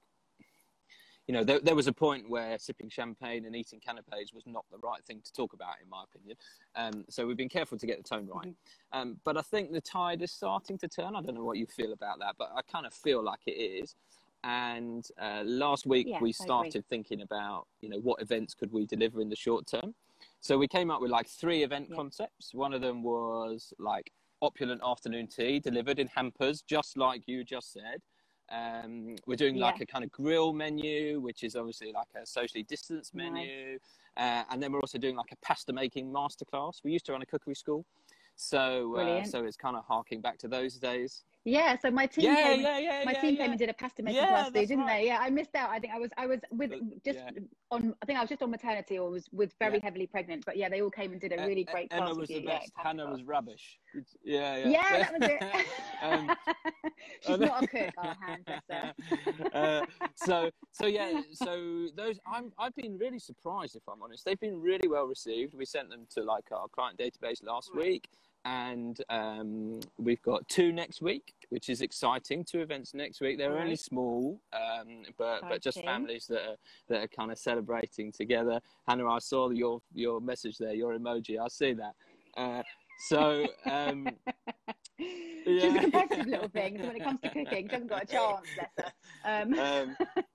You 1.32 1.38
know, 1.38 1.44
there, 1.46 1.62
there, 1.62 1.76
was 1.76 1.88
a 1.88 1.94
point 1.94 2.30
where 2.30 2.60
sipping 2.60 2.90
champagne 2.90 3.46
and 3.46 3.56
eating 3.56 3.80
canapes 3.80 4.34
was 4.34 4.44
not 4.46 4.66
the 4.70 4.78
right 4.80 5.02
thing 5.06 5.22
to 5.24 5.32
talk 5.32 5.54
about, 5.54 5.76
in 5.82 5.90
my 5.90 6.04
opinion. 6.04 6.36
Um, 6.76 7.06
so 7.08 7.26
we've 7.26 7.38
been 7.38 7.48
careful 7.48 7.78
to 7.78 7.88
get 7.88 7.96
the 7.96 8.04
tone 8.04 8.28
right. 8.28 8.50
Mm-hmm. 8.50 9.00
Um, 9.00 9.18
but 9.24 9.38
I 9.38 9.42
think 9.42 9.72
the 9.72 9.80
tide 9.80 10.22
is 10.22 10.34
starting 10.34 10.78
to 10.80 10.90
turn. 10.90 11.16
I 11.16 11.22
don't 11.22 11.36
know 11.36 11.46
what 11.46 11.58
you 11.58 11.68
feel 11.68 11.94
about 11.94 12.20
that, 12.20 12.36
but 12.38 12.52
I 12.54 12.60
kind 12.70 12.86
of 12.86 12.94
feel 12.94 13.24
like 13.24 13.40
it 13.48 13.52
is. 13.52 13.96
And 14.44 15.08
uh, 15.22 15.44
last 15.46 15.86
week 15.86 16.08
yeah, 16.10 16.20
we 16.20 16.34
started 16.34 16.84
thinking 16.90 17.22
about, 17.22 17.66
you 17.80 17.88
know, 17.88 18.00
what 18.00 18.22
events 18.22 18.54
could 18.54 18.74
we 18.74 18.86
deliver 18.86 19.22
in 19.22 19.30
the 19.30 19.36
short 19.38 19.66
term. 19.68 19.96
So 20.42 20.58
we 20.58 20.68
came 20.68 20.92
up 20.92 21.00
with 21.00 21.12
like 21.12 21.30
three 21.30 21.64
event 21.64 21.88
yeah. 21.90 21.96
concepts. 21.96 22.54
One 22.54 22.74
of 22.74 22.82
them 22.82 23.04
was 23.04 23.74
like 23.80 24.12
opulent 24.42 24.82
afternoon 24.86 25.28
tea 25.28 25.62
delivered 25.62 25.98
in 25.98 26.08
hampers, 26.08 26.62
just 26.62 26.98
like 26.98 27.22
you 27.26 27.46
just 27.46 27.72
said. 27.72 28.02
Um, 28.52 29.16
we're 29.26 29.36
doing 29.36 29.56
yeah. 29.56 29.66
like 29.66 29.82
a 29.82 29.86
kind 29.86 30.04
of 30.04 30.12
grill 30.12 30.54
menu, 30.54 31.20
which 31.20 31.44
is 31.44 31.56
obviously 31.56 31.92
like 31.92 32.08
a 32.22 32.26
socially 32.26 32.64
distanced 32.64 33.16
menu. 33.16 33.74
Nice. 33.74 33.80
Uh, 34.18 34.44
and 34.52 34.62
then 34.62 34.72
we're 34.72 34.82
also 34.82 34.98
doing 34.98 35.16
like 35.16 35.32
a 35.32 35.38
pasta 35.38 35.72
making 35.72 36.12
masterclass. 36.12 36.82
We 36.84 36.92
used 36.92 37.06
to 37.06 37.14
run 37.14 37.22
a 37.22 37.26
cookery 37.26 37.56
school. 37.56 37.86
So, 38.36 38.96
uh, 38.98 39.24
so 39.24 39.46
it's 39.46 39.58
kind 39.58 39.76
of 39.78 39.86
harking 39.86 40.20
back 40.20 40.38
to 40.40 40.48
those 40.48 40.76
days. 40.76 41.24
Yeah, 41.44 41.76
so 41.80 41.90
my 41.90 42.06
team, 42.06 42.26
yeah, 42.26 42.36
came, 42.36 42.62
yeah, 42.62 42.78
yeah, 42.78 43.04
my 43.04 43.14
team 43.14 43.36
came 43.36 43.50
and 43.50 43.58
did 43.58 43.70
a 43.70 43.74
pasta 43.74 44.04
making 44.04 44.22
class 44.28 44.52
too, 44.52 44.60
didn't 44.60 44.80
right. 44.80 45.02
they? 45.02 45.08
Yeah, 45.08 45.18
I 45.20 45.32
missed 45.32 45.56
out. 45.56 45.72
I 45.72 45.80
think 45.80 45.92
I 45.92 45.98
was, 45.98 46.12
I 46.16 46.28
was 46.28 46.40
with 46.52 46.72
just 47.04 47.18
on. 47.72 47.96
I 48.02 48.06
think 48.06 48.20
I 48.20 48.22
was 48.22 48.30
just 48.30 48.44
on 48.44 48.52
maternity 48.52 49.00
or 49.00 49.10
was 49.10 49.28
with 49.32 49.56
very 49.58 49.80
heavily 49.80 50.06
pregnant. 50.06 50.46
But 50.46 50.56
yeah, 50.56 50.70
they 50.70 50.84
all 50.84 50.92
came 50.92 51.14
and 51.14 51.20
did 51.20 51.34
a 51.34 51.44
really 51.48 51.64
great 51.64 51.90
class. 51.90 52.02
Emma 52.02 52.14
was 52.14 52.28
the 52.28 52.42
best. 52.42 52.72
Hannah 52.76 53.10
was 53.10 53.24
rubbish. 53.24 53.80
Yeah, 54.24 54.58
yeah. 54.58 54.70
Yeah, 54.70 54.98
that 55.00 55.20
was 55.20 55.30
it. 55.30 55.66
um, 56.04 56.36
She's 57.22 57.40
not 57.40 57.64
a 57.64 57.68
cook, 57.68 57.94
our 57.98 58.16
hand 58.22 58.96
uh, 59.54 59.86
so, 60.16 60.52
so 60.72 60.86
yeah, 60.86 61.22
so 61.34 61.88
those 61.96 62.20
I'm 62.32 62.52
I've 62.60 62.76
been 62.76 63.00
really 63.00 63.20
surprised 63.20 63.76
if 63.76 63.82
I'm 63.90 64.04
honest. 64.04 64.26
They've 64.26 64.40
been 64.40 64.62
really 64.62 64.88
well 64.88 65.06
received. 65.06 65.56
We 65.56 65.66
sent 65.66 65.90
them 65.90 66.06
to 66.12 66.24
like 66.24 66.52
our 66.52 66.68
client 66.68 67.00
database 67.00 67.44
last 67.44 67.76
week 67.76 68.08
and 68.46 69.02
um, 69.10 69.80
we've 69.98 70.22
got 70.22 70.48
two 70.48 70.72
next 70.72 71.02
week, 71.02 71.34
which 71.50 71.70
is 71.70 71.82
exciting. 71.82 72.44
Two 72.44 72.62
events 72.62 72.94
next 72.94 73.22
week. 73.22 73.38
They're 73.38 73.54
right. 73.54 73.64
only 73.64 73.76
small, 73.76 74.42
um, 74.54 75.04
but 75.18 75.42
but 75.48 75.62
just 75.62 75.84
families 75.84 76.28
that 76.28 76.42
are 76.42 76.56
that 76.90 77.04
are 77.04 77.08
kind 77.08 77.32
of 77.32 77.38
celebrating 77.38 78.12
together. 78.12 78.60
Hannah, 78.88 79.10
I 79.10 79.20
saw 79.20 79.50
your 79.50 79.82
your 79.94 80.22
message 80.22 80.58
there, 80.58 80.74
your 80.74 80.98
emoji. 80.98 81.40
I 81.40 81.48
see 81.48 81.74
that. 81.74 81.96
Uh, 82.36 82.64
so. 83.08 83.46
Um, 83.70 84.08
She's 85.44 85.74
a 85.74 85.80
competitive 85.80 86.28
little 86.28 86.48
thing. 86.50 86.80
when 86.80 86.96
it 86.96 87.04
comes 87.04 87.20
to 87.22 87.30
cooking, 87.34 87.68
she 87.68 87.74
hasn't 87.74 87.90
got 87.90 88.04
a 88.04 88.06
chance, 88.06 88.46
bless 88.56 88.70
her. 88.78 88.94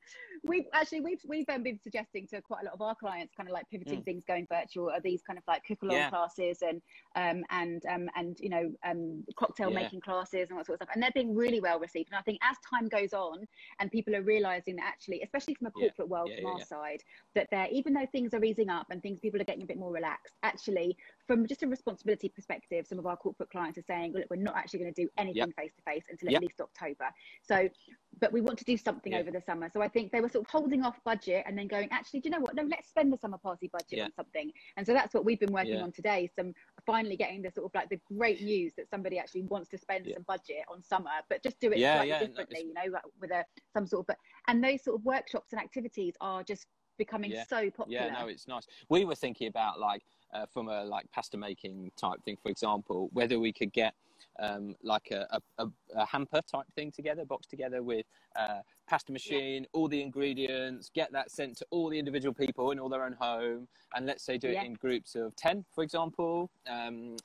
We've 0.47 0.67
actually 0.73 1.01
we've 1.01 1.21
we've 1.27 1.49
um, 1.49 1.63
been 1.63 1.79
suggesting 1.83 2.27
to 2.29 2.41
quite 2.41 2.63
a 2.63 2.65
lot 2.67 2.75
of 2.75 2.83
our 2.83 2.95
clients 2.95 3.35
kind 3.37 3.49
of 3.49 3.53
like 3.53 3.69
pivoting 3.71 4.03
mm. 4.03 4.05
things 4.05 4.25
going 4.25 4.47
virtual 4.51 4.91
are 4.91 5.01
these 5.01 5.23
kind 5.23 5.39
of 5.39 5.45
like 5.49 5.65
cook 5.67 5.83
along 5.83 5.97
yeah. 5.97 6.11
classes 6.11 6.63
and 6.63 6.81
um 7.17 7.45
and 7.51 7.85
um 7.87 8.09
and 8.17 8.39
you 8.41 8.49
know 8.49 8.71
um 8.85 9.25
cocktail 9.37 9.71
yeah. 9.71 9.83
making 9.83 10.01
classes 10.01 10.49
and 10.49 10.53
all 10.53 10.59
that 10.59 10.67
sort 10.67 10.81
of 10.81 10.87
stuff 10.87 10.95
and 10.95 11.03
they're 11.03 11.11
being 11.15 11.35
really 11.35 11.61
well 11.61 11.81
received 11.81 12.11
and 12.11 12.19
I 12.19 12.23
think 12.23 12.39
as 12.43 12.57
time 12.69 12.89
goes 12.89 13.13
on 13.13 13.47
and 13.81 13.91
people 13.91 14.15
are 14.15 14.23
realizing 14.23 14.77
that 14.77 14.85
actually 14.87 15.23
especially 15.23 15.55
from 15.55 15.67
a 15.67 15.71
corporate 15.71 15.95
yeah. 15.99 16.05
world 16.05 16.31
from 16.37 16.47
our 16.47 16.61
side 16.65 17.03
that 17.35 17.49
they're 17.51 17.69
even 17.71 17.93
though 17.93 18.07
things 18.13 18.33
are 18.33 18.45
easing 18.45 18.71
up 18.71 18.87
and 18.91 19.03
things 19.03 19.19
people 19.19 19.41
are 19.41 19.45
getting 19.45 19.63
a 19.63 19.67
bit 19.67 19.79
more 19.79 19.93
relaxed 19.93 20.35
actually 20.43 20.97
from 21.27 21.47
just 21.47 21.63
a 21.63 21.67
responsibility 21.67 22.29
perspective 22.29 22.87
some 22.87 22.99
of 22.99 23.07
our 23.07 23.17
corporate 23.17 23.51
clients 23.51 23.79
are 23.79 23.85
saying 23.87 24.13
look 24.13 24.25
we're 24.31 24.37
not 24.37 24.57
actually 24.57 24.79
going 24.79 24.93
to 24.93 25.03
do 25.03 25.09
anything 25.19 25.53
face 25.53 25.73
to 25.77 25.83
face 25.83 26.05
until 26.11 26.35
at 26.35 26.43
least 26.43 26.61
October 26.61 27.07
so 27.43 27.69
but 28.19 28.33
we 28.33 28.41
want 28.41 28.59
to 28.59 28.65
do 28.65 28.77
something 28.77 29.15
over 29.15 29.31
the 29.31 29.41
summer 29.41 29.69
so 29.73 29.83
I 29.83 29.89
think 29.89 30.13
they 30.13 30.21
were 30.21 30.29
sort 30.29 30.45
of 30.47 30.51
holding 30.51 30.85
off 30.85 30.97
budget 31.05 31.45
and 31.47 31.57
then 31.57 31.67
going, 31.67 31.89
actually, 31.91 32.21
do 32.21 32.29
you 32.29 32.35
know 32.35 32.41
what? 32.41 32.55
No, 32.55 32.63
let's 32.65 32.89
spend 32.89 33.13
the 33.13 33.19
summer 33.19 33.39
party 33.39 33.69
budget 33.73 33.99
yeah. 33.99 34.05
on 34.05 34.13
something. 34.15 34.51
And 34.77 34.87
so 34.87 34.93
that's 34.93 35.15
what 35.15 35.25
we've 35.25 35.39
been 35.39 35.53
working 35.53 35.75
yeah. 35.75 35.83
on 35.83 35.93
today. 35.93 36.31
Some 36.35 36.53
finally 36.85 37.17
getting 37.17 37.43
the 37.43 37.51
sort 37.51 37.67
of 37.67 37.73
like 37.75 37.89
the 37.89 38.01
great 38.17 38.43
news 38.43 38.73
that 38.77 38.89
somebody 38.89 39.19
actually 39.19 39.43
wants 39.43 39.69
to 39.71 39.79
spend 39.79 40.09
some 40.13 40.25
budget 40.27 40.65
on 40.69 40.83
summer, 40.83 41.11
but 41.29 41.43
just 41.43 41.61
do 41.61 41.71
it 41.73 41.79
slightly 41.79 42.27
differently, 42.27 42.73
no, 42.75 42.83
you 42.85 42.91
know, 42.91 42.99
with 43.21 43.31
a 43.31 43.45
some 43.73 43.87
sort 43.87 44.01
of. 44.01 44.07
But 44.07 44.17
and 44.49 44.63
those 44.63 44.83
sort 44.83 44.99
of 44.99 45.05
workshops 45.05 45.53
and 45.53 45.61
activities 45.61 46.15
are 46.21 46.43
just 46.43 46.67
becoming 46.99 47.35
so 47.49 47.71
popular. 47.71 48.07
Yeah, 48.07 48.19
no, 48.21 48.29
it's 48.29 48.49
nice. 48.49 48.67
We 48.89 49.05
were 49.05 49.15
thinking 49.15 49.49
about 49.49 49.79
like 49.79 50.03
uh, 50.33 50.47
from 50.53 50.69
a 50.69 50.85
like 50.85 51.11
pasta 51.13 51.37
making 51.37 51.91
type 51.97 52.23
thing, 52.25 52.37
for 52.43 52.51
example, 52.51 53.11
whether 53.13 53.39
we 53.39 53.53
could 53.53 53.73
get 53.73 53.95
um, 54.39 54.75
like 54.83 55.11
a, 55.11 55.41
a, 55.59 55.67
a, 55.95 56.07
hamper 56.07 56.41
type 56.51 56.67
thing 56.75 56.91
together, 56.91 57.25
box 57.25 57.47
together 57.47 57.83
with 57.83 58.05
uh, 58.39 58.59
pasta 58.89 59.13
machine, 59.13 59.63
yeah. 59.63 59.69
all 59.73 59.89
the 59.89 60.01
ingredients, 60.01 60.91
get 60.95 61.11
that 61.13 61.31
sent 61.31 61.57
to 61.59 61.67
all 61.71 61.89
the 61.89 61.99
individual 61.99 62.35
people 62.35 62.71
in 62.71 62.79
all 62.79 62.89
their 62.89 63.05
own 63.05 63.15
home, 63.19 63.67
and 63.95 64.07
let's 64.07 64.25
say 64.25 64.37
do 64.37 64.49
yeah. 64.49 64.63
it 64.63 64.67
in 64.67 64.75
groups 64.75 65.15
of 65.15 65.35
ten, 65.37 65.65
for 65.75 65.83
example, 65.83 66.51
um, 66.69 67.17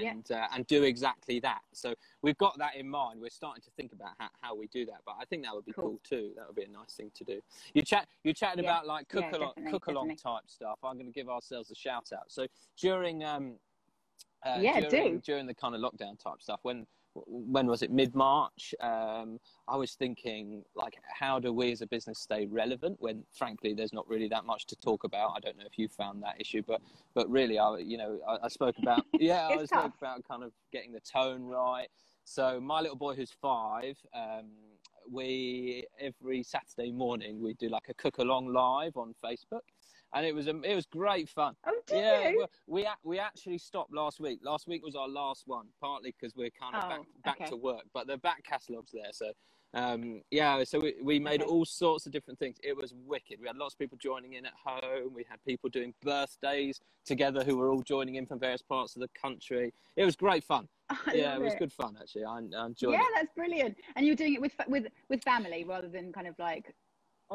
and 0.00 0.24
yeah. 0.30 0.44
uh, 0.44 0.46
and 0.54 0.66
do 0.66 0.84
exactly 0.84 1.40
that. 1.40 1.60
So 1.72 1.94
we've 2.22 2.38
got 2.38 2.56
that 2.58 2.76
in 2.76 2.88
mind. 2.88 3.20
We're 3.20 3.30
starting 3.30 3.62
to 3.62 3.70
think 3.76 3.92
about 3.92 4.10
how, 4.18 4.28
how 4.40 4.54
we 4.54 4.68
do 4.68 4.86
that, 4.86 5.00
but 5.04 5.16
I 5.20 5.24
think 5.24 5.44
that 5.44 5.54
would 5.54 5.66
be 5.66 5.72
cool, 5.72 5.84
cool 5.84 6.00
too. 6.04 6.30
That 6.36 6.46
would 6.46 6.56
be 6.56 6.64
a 6.64 6.68
nice 6.68 6.94
thing 6.94 7.10
to 7.16 7.24
do. 7.24 7.40
You 7.74 7.82
chat 7.82 8.06
you 8.22 8.32
chatted 8.32 8.64
about 8.64 8.86
like 8.86 9.08
cook 9.08 9.32
along 9.32 9.54
cook 9.70 9.86
along 9.88 10.16
type 10.16 10.42
stuff. 10.46 10.78
I'm 10.84 10.94
going 10.94 11.06
to 11.06 11.12
give 11.12 11.28
ourselves 11.28 11.70
a 11.70 11.74
shout 11.74 12.10
out. 12.14 12.30
So 12.30 12.46
during 12.76 13.24
um, 13.24 13.54
uh, 14.44 14.58
yeah, 14.60 14.80
during, 14.80 15.14
do. 15.14 15.22
during 15.24 15.46
the 15.46 15.54
kind 15.54 15.74
of 15.74 15.80
lockdown 15.80 16.18
type 16.18 16.40
stuff 16.40 16.60
when 16.62 16.86
when 17.26 17.66
was 17.66 17.82
it 17.82 17.90
mid 17.90 18.14
March? 18.14 18.74
Um, 18.80 19.38
I 19.68 19.76
was 19.76 19.94
thinking 19.94 20.62
like, 20.74 20.94
how 21.06 21.38
do 21.38 21.52
we 21.52 21.72
as 21.72 21.80
a 21.80 21.86
business 21.86 22.20
stay 22.20 22.46
relevant 22.46 22.96
when, 23.00 23.24
frankly, 23.36 23.74
there's 23.74 23.92
not 23.92 24.08
really 24.08 24.28
that 24.28 24.44
much 24.44 24.66
to 24.66 24.76
talk 24.76 25.04
about. 25.04 25.32
I 25.36 25.40
don't 25.40 25.58
know 25.58 25.64
if 25.66 25.78
you 25.78 25.88
found 25.88 26.22
that 26.22 26.40
issue, 26.40 26.62
but 26.66 26.80
but 27.14 27.28
really, 27.28 27.58
I 27.58 27.78
you 27.78 27.98
know 27.98 28.18
I, 28.28 28.38
I 28.44 28.48
spoke 28.48 28.76
about 28.78 29.04
yeah 29.18 29.48
I 29.48 29.56
was 29.56 29.68
spoke 29.68 29.92
about 29.98 30.26
kind 30.26 30.42
of 30.42 30.52
getting 30.72 30.92
the 30.92 31.00
tone 31.00 31.44
right. 31.44 31.88
So 32.24 32.60
my 32.60 32.80
little 32.80 32.96
boy 32.96 33.14
who's 33.14 33.32
five, 33.42 33.96
um, 34.14 34.50
we 35.10 35.84
every 35.98 36.42
Saturday 36.42 36.92
morning 36.92 37.42
we 37.42 37.54
do 37.54 37.68
like 37.68 37.88
a 37.88 37.94
cook 37.94 38.18
along 38.18 38.52
live 38.52 38.96
on 38.96 39.14
Facebook 39.24 39.66
and 40.14 40.26
it 40.26 40.34
was 40.34 40.48
um, 40.48 40.64
it 40.64 40.74
was 40.74 40.86
great 40.86 41.28
fun. 41.28 41.54
Oh, 41.66 41.72
did 41.86 41.96
yeah, 41.96 42.28
you? 42.30 42.46
we 42.66 42.86
we 43.04 43.18
actually 43.18 43.58
stopped 43.58 43.92
last 43.92 44.20
week. 44.20 44.40
Last 44.42 44.66
week 44.66 44.84
was 44.84 44.96
our 44.96 45.08
last 45.08 45.44
one, 45.46 45.66
partly 45.80 46.14
because 46.18 46.34
we're 46.36 46.50
kind 46.50 46.74
of 46.74 46.84
oh, 46.84 46.88
back 46.88 47.00
back 47.24 47.40
okay. 47.40 47.50
to 47.50 47.56
work, 47.56 47.84
but 47.94 48.06
the 48.06 48.16
back 48.18 48.42
catalogue's 48.44 48.92
there, 48.92 49.10
so. 49.12 49.32
Um, 49.72 50.22
yeah, 50.32 50.64
so 50.64 50.80
we, 50.80 50.94
we 51.00 51.20
made 51.20 51.42
okay. 51.42 51.48
all 51.48 51.64
sorts 51.64 52.04
of 52.04 52.10
different 52.10 52.40
things. 52.40 52.56
It 52.60 52.76
was 52.76 52.92
wicked. 53.06 53.38
We 53.40 53.46
had 53.46 53.56
lots 53.56 53.74
of 53.74 53.78
people 53.78 53.96
joining 54.02 54.32
in 54.32 54.44
at 54.44 54.52
home. 54.64 55.14
We 55.14 55.24
had 55.30 55.38
people 55.46 55.70
doing 55.70 55.94
birthdays 56.02 56.80
together 57.06 57.44
who 57.44 57.56
were 57.56 57.70
all 57.70 57.82
joining 57.82 58.16
in 58.16 58.26
from 58.26 58.40
various 58.40 58.62
parts 58.62 58.96
of 58.96 59.02
the 59.02 59.08
country. 59.16 59.72
It 59.96 60.04
was 60.04 60.16
great 60.16 60.42
fun. 60.42 60.66
I 60.90 60.96
yeah, 61.14 61.36
it 61.36 61.40
was 61.40 61.52
it. 61.52 61.60
good 61.60 61.72
fun 61.72 61.96
actually. 62.00 62.24
I, 62.24 62.38
I 62.56 62.66
enjoyed 62.66 62.94
yeah, 62.94 62.98
it. 62.98 63.02
Yeah, 63.02 63.04
that's 63.14 63.34
brilliant. 63.36 63.76
And 63.94 64.04
you 64.04 64.12
were 64.12 64.16
doing 64.16 64.34
it 64.34 64.40
with 64.40 64.54
with 64.66 64.88
with 65.08 65.22
family 65.22 65.62
rather 65.62 65.88
than 65.88 66.12
kind 66.12 66.26
of 66.26 66.34
like 66.40 66.74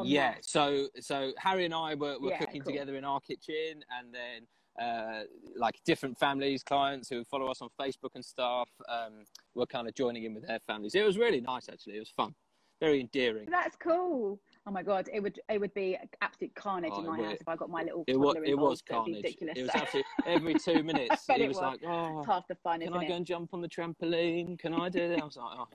yeah 0.03 0.33
that. 0.33 0.45
so 0.45 0.87
so 0.99 1.31
harry 1.37 1.65
and 1.65 1.73
i 1.73 1.95
were, 1.95 2.19
were 2.19 2.31
yeah, 2.31 2.37
cooking 2.37 2.61
cool. 2.61 2.71
together 2.71 2.95
in 2.95 3.05
our 3.05 3.19
kitchen 3.19 3.83
and 3.97 4.13
then 4.13 4.45
uh, 4.81 5.23
like 5.55 5.79
different 5.85 6.17
families 6.17 6.61
clients 6.61 7.07
who 7.07 7.23
follow 7.23 7.49
us 7.49 7.61
on 7.61 7.69
facebook 7.79 8.09
and 8.15 8.25
stuff 8.25 8.67
um, 8.89 9.23
were 9.55 9.65
kind 9.65 9.87
of 9.87 9.95
joining 9.95 10.25
in 10.25 10.33
with 10.33 10.45
their 10.45 10.59
families. 10.67 10.95
It 10.95 11.05
was 11.05 11.17
really 11.17 11.41
nice 11.41 11.69
actually. 11.69 11.95
It 11.95 11.99
was 11.99 12.09
fun. 12.15 12.35
Very 12.81 12.99
endearing. 12.99 13.47
That's 13.49 13.77
cool. 13.77 14.39
Oh 14.67 14.71
my 14.71 14.83
god 14.83 15.07
it 15.13 15.21
would 15.21 15.39
it 15.47 15.61
would 15.61 15.73
be 15.75 15.97
absolute 16.21 16.53
carnage 16.55 16.91
oh, 16.95 16.99
in 16.99 17.05
my 17.05 17.21
house 17.21 17.37
if 17.39 17.47
i 17.47 17.55
got 17.55 17.69
my 17.69 17.83
little 17.83 18.03
it 18.07 18.19
was, 18.19 18.35
it 18.43 18.57
was 18.57 18.81
carnage. 18.81 19.17
Ridiculous. 19.17 19.53
it 19.55 19.61
was 19.61 19.69
absolutely 19.75 20.03
every 20.25 20.53
two 20.65 20.81
minutes 20.81 21.23
he 21.27 21.47
was, 21.47 21.49
was, 21.49 21.57
like 21.57 21.79
oh 21.85 22.17
it's 22.17 22.27
half 22.27 22.47
the 22.47 22.55
fun 22.55 22.81
can 22.81 22.91
i 22.93 23.07
go 23.07 23.13
and 23.13 23.27
jump 23.27 23.53
on 23.53 23.61
the 23.61 23.69
trampoline? 23.69 24.57
Can 24.57 24.73
i 24.73 24.89
do 24.89 25.03
it 25.03 25.21
i 25.21 25.23
was 25.23 25.37
like 25.37 25.55
oh 25.55 25.67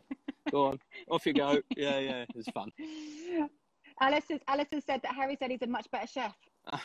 go 0.50 0.66
on. 0.66 0.80
Off 1.08 1.24
you 1.24 1.32
go. 1.32 1.60
Yeah 1.76 2.00
yeah 2.00 2.22
it 2.22 2.34
was 2.34 2.48
fun 2.52 2.72
Alice 4.00 4.24
has 4.28 4.84
said 4.84 5.02
that 5.02 5.14
Harry 5.14 5.36
said 5.38 5.50
he's 5.50 5.62
a 5.62 5.66
much 5.66 5.90
better 5.90 6.06
chef. 6.06 6.34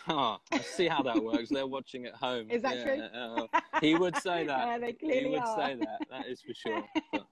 Oh, 0.09 0.37
I 0.51 0.59
see 0.59 0.87
how 0.87 1.01
that 1.03 1.23
works. 1.23 1.49
They're 1.49 1.67
watching 1.67 2.05
at 2.05 2.13
home. 2.15 2.49
Is 2.49 2.61
that 2.61 2.77
yeah, 2.77 2.83
true? 2.83 3.47
Uh, 3.53 3.61
he 3.81 3.95
would 3.95 4.15
say 4.17 4.45
that. 4.45 4.67
Yeah, 4.67 4.77
they 4.79 4.93
clearly 4.93 5.23
he 5.23 5.29
would 5.29 5.39
are. 5.39 5.57
say 5.57 5.75
that. 5.75 5.99
That 6.09 6.27
is 6.27 6.41
for 6.41 6.53
sure. 6.53 6.83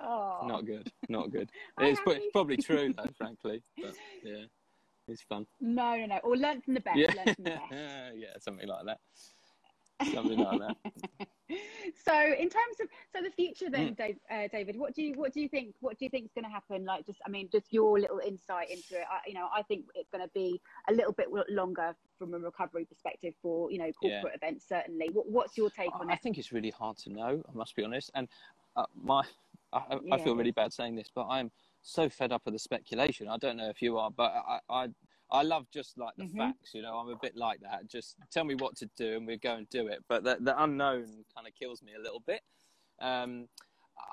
oh. 0.00 0.46
Not 0.46 0.66
good. 0.66 0.90
Not 1.08 1.30
good. 1.30 1.50
it's, 1.80 2.00
it's, 2.06 2.26
probably 2.32 2.56
true 2.56 2.94
though, 2.96 3.10
frankly. 3.16 3.62
But 3.76 3.94
yeah, 4.24 4.44
it's 5.08 5.22
fun. 5.22 5.46
No, 5.60 5.96
no, 5.96 6.06
no. 6.06 6.18
Or 6.24 6.36
learn 6.36 6.62
from 6.62 6.74
the 6.74 6.80
best. 6.80 6.96
Yeah, 6.96 7.12
learn 7.14 7.34
from 7.34 7.44
the 7.44 7.50
best. 7.50 7.62
yeah, 8.16 8.28
something 8.40 8.68
like 8.68 8.86
that. 8.86 8.98
Something 10.12 10.38
like 10.38 10.60
that. 10.60 11.28
So 12.04 12.14
in 12.38 12.48
terms 12.48 12.80
of 12.80 12.88
so 13.14 13.22
the 13.22 13.30
future 13.30 13.70
then 13.70 13.88
mm. 13.88 13.96
Dave, 13.96 14.16
uh, 14.30 14.48
david 14.52 14.76
what 14.76 14.94
do 14.94 15.02
you 15.02 15.14
what 15.14 15.32
do 15.32 15.40
you 15.40 15.48
think 15.48 15.74
what 15.80 15.98
do 15.98 16.04
you 16.04 16.10
think 16.10 16.24
is 16.24 16.32
going 16.34 16.44
to 16.44 16.50
happen 16.50 16.84
like 16.84 17.06
just 17.06 17.20
i 17.26 17.30
mean 17.30 17.48
just 17.52 17.72
your 17.72 17.98
little 18.00 18.20
insight 18.26 18.70
into 18.70 18.94
it 18.94 19.04
I, 19.10 19.20
you 19.28 19.34
know 19.34 19.48
i 19.54 19.62
think 19.62 19.84
it's 19.94 20.10
going 20.10 20.24
to 20.24 20.30
be 20.34 20.60
a 20.88 20.92
little 20.92 21.12
bit 21.12 21.28
longer 21.48 21.94
from 22.18 22.34
a 22.34 22.38
recovery 22.38 22.84
perspective 22.84 23.34
for 23.40 23.70
you 23.70 23.78
know 23.78 23.90
corporate 23.92 24.32
yeah. 24.42 24.48
events 24.48 24.66
certainly 24.68 25.08
what, 25.12 25.30
what's 25.30 25.56
your 25.56 25.70
take 25.70 25.94
on 25.94 26.10
it 26.10 26.12
i 26.12 26.16
think 26.16 26.38
it's 26.38 26.52
really 26.52 26.70
hard 26.70 26.96
to 26.98 27.10
know 27.10 27.42
i 27.48 27.56
must 27.56 27.76
be 27.76 27.84
honest 27.84 28.10
and 28.14 28.28
uh, 28.76 28.84
my 29.00 29.22
I, 29.72 29.82
yeah. 30.02 30.14
I, 30.14 30.18
feel 30.18 30.36
really 30.36 30.52
bad 30.52 30.72
saying 30.72 30.96
this 30.96 31.10
but 31.14 31.26
i'm 31.28 31.50
so 31.82 32.08
fed 32.08 32.32
up 32.32 32.42
with 32.44 32.54
the 32.54 32.58
speculation 32.58 33.28
i 33.28 33.36
don't 33.36 33.56
know 33.56 33.68
if 33.68 33.80
you 33.80 33.98
are 33.98 34.10
but 34.10 34.32
i, 34.48 34.58
I 34.68 34.88
I 35.30 35.42
love 35.42 35.66
just 35.72 35.98
like 35.98 36.14
the 36.16 36.24
mm-hmm. 36.24 36.38
facts, 36.38 36.72
you 36.74 36.82
know. 36.82 36.94
I'm 36.94 37.08
a 37.08 37.18
bit 37.20 37.36
like 37.36 37.60
that. 37.60 37.88
Just 37.88 38.16
tell 38.30 38.44
me 38.44 38.54
what 38.54 38.76
to 38.76 38.88
do, 38.96 39.16
and 39.16 39.26
we 39.26 39.36
go 39.36 39.54
and 39.54 39.68
do 39.68 39.88
it. 39.88 40.04
But 40.08 40.24
the, 40.24 40.36
the 40.40 40.62
unknown 40.62 41.06
kind 41.34 41.46
of 41.46 41.54
kills 41.58 41.82
me 41.82 41.92
a 41.98 42.02
little 42.02 42.22
bit. 42.26 42.40
Um, 43.00 43.48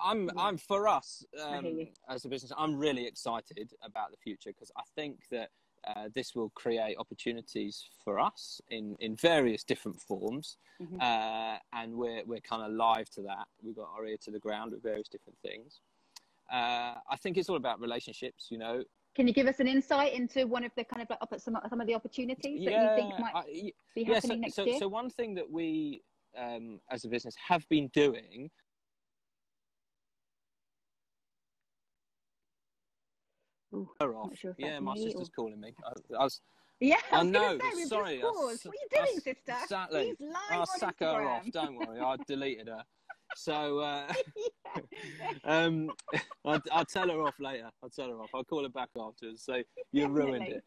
I'm. 0.03 0.29
I'm 0.37 0.57
for 0.57 0.87
us 0.87 1.23
um, 1.43 1.87
as 2.09 2.25
a 2.25 2.29
business. 2.29 2.51
I'm 2.57 2.75
really 2.75 3.05
excited 3.05 3.71
about 3.83 4.11
the 4.11 4.17
future 4.17 4.49
because 4.49 4.71
I 4.77 4.83
think 4.95 5.19
that 5.29 5.49
uh, 5.87 6.09
this 6.15 6.33
will 6.33 6.49
create 6.49 6.95
opportunities 6.97 7.83
for 8.03 8.19
us 8.19 8.61
in, 8.69 8.95
in 8.99 9.15
various 9.15 9.63
different 9.63 9.99
forms, 9.99 10.57
mm-hmm. 10.81 10.95
uh, 10.99 11.57
and 11.73 11.93
we're 11.93 12.23
we're 12.25 12.39
kind 12.39 12.63
of 12.63 12.71
live 12.71 13.09
to 13.11 13.21
that. 13.23 13.47
We've 13.61 13.75
got 13.75 13.89
our 13.95 14.05
ear 14.05 14.17
to 14.23 14.31
the 14.31 14.39
ground 14.39 14.71
with 14.71 14.81
various 14.81 15.09
different 15.09 15.37
things. 15.43 15.81
Uh, 16.51 16.95
I 17.09 17.15
think 17.21 17.37
it's 17.37 17.49
all 17.49 17.57
about 17.57 17.81
relationships. 17.81 18.47
You 18.49 18.59
know, 18.59 18.83
can 19.15 19.27
you 19.27 19.33
give 19.33 19.47
us 19.47 19.59
an 19.59 19.67
insight 19.67 20.13
into 20.13 20.47
one 20.47 20.63
of 20.63 20.71
the 20.75 20.83
kind 20.83 21.01
of 21.01 21.09
like 21.09 21.39
some 21.39 21.57
some 21.69 21.81
of 21.81 21.87
the 21.87 21.95
opportunities 21.95 22.61
yeah, 22.61 22.71
that 22.71 22.97
you 22.97 23.09
think 23.09 23.19
might 23.19 23.35
I, 23.35 23.43
be 23.95 24.03
happening 24.03 24.13
yeah, 24.13 24.19
so, 24.19 24.35
next 24.35 24.55
so, 24.55 24.65
year? 24.65 24.79
So 24.79 24.87
one 24.87 25.09
thing 25.09 25.35
that 25.35 25.49
we 25.49 26.01
um, 26.37 26.79
as 26.89 27.05
a 27.05 27.07
business 27.07 27.35
have 27.47 27.67
been 27.69 27.89
doing. 27.89 28.49
Ooh, 33.75 33.89
off. 33.99 34.37
Sure 34.37 34.55
yeah, 34.59 34.79
my 34.79 34.95
sister's 34.95 35.29
or... 35.29 35.31
calling 35.35 35.59
me. 35.59 35.73
I, 35.83 36.15
I 36.19 36.23
was. 36.23 36.41
Yeah, 36.79 36.97
I, 37.11 37.19
I 37.19 37.23
know. 37.23 37.57
Say, 37.73 37.85
sorry. 37.85 38.21
I, 38.21 38.25
what 38.25 38.49
are 38.49 38.51
you 38.51 39.05
doing, 39.05 39.19
sister? 39.19 39.55
Exactly. 39.63 40.13
I'll 40.51 40.65
sack 40.65 40.95
her 40.99 41.27
off. 41.27 41.49
Don't 41.51 41.75
worry. 41.75 41.99
I 41.99 42.17
deleted 42.27 42.67
her. 42.67 42.83
So 43.35 43.79
uh, 43.79 44.13
um, 45.43 45.89
I'll, 46.45 46.61
I'll, 46.71 46.85
tell 46.85 47.09
her 47.09 47.21
off 47.21 47.35
later. 47.39 47.69
I'll 47.81 47.89
tell 47.89 48.09
her 48.09 48.21
off. 48.21 48.29
I'll 48.33 48.43
call 48.43 48.63
her 48.63 48.69
back 48.69 48.89
afterwards. 48.97 49.43
So 49.43 49.61
you 49.91 50.07
ruined 50.07 50.47
it. 50.47 50.63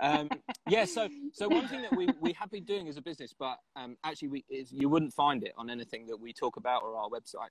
Um, 0.00 0.28
yeah. 0.68 0.84
So 0.84 1.08
so 1.32 1.48
one 1.48 1.66
thing 1.68 1.82
that 1.82 1.96
we, 1.96 2.08
we 2.20 2.32
have 2.34 2.50
been 2.50 2.64
doing 2.64 2.88
as 2.88 2.96
a 2.96 3.02
business, 3.02 3.34
but 3.36 3.56
um, 3.76 3.96
actually 4.04 4.28
we 4.28 4.44
is 4.48 4.72
you 4.72 4.88
wouldn't 4.88 5.12
find 5.12 5.42
it 5.42 5.52
on 5.56 5.70
anything 5.70 6.06
that 6.06 6.16
we 6.16 6.32
talk 6.32 6.56
about 6.56 6.82
or 6.82 6.96
our 6.96 7.08
website, 7.08 7.50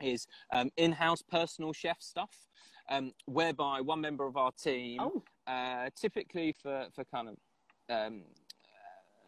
is 0.00 0.26
um, 0.52 0.70
in-house 0.76 1.22
personal 1.22 1.72
chef 1.72 1.96
stuff. 2.00 2.34
Um, 2.90 3.12
whereby 3.26 3.80
one 3.80 4.00
member 4.00 4.26
of 4.26 4.36
our 4.36 4.50
team, 4.50 4.98
oh. 5.00 5.22
uh, 5.46 5.88
typically 5.96 6.52
for, 6.60 6.88
for 6.92 7.04
kind 7.04 7.28
of 7.28 7.36
um, 7.88 8.24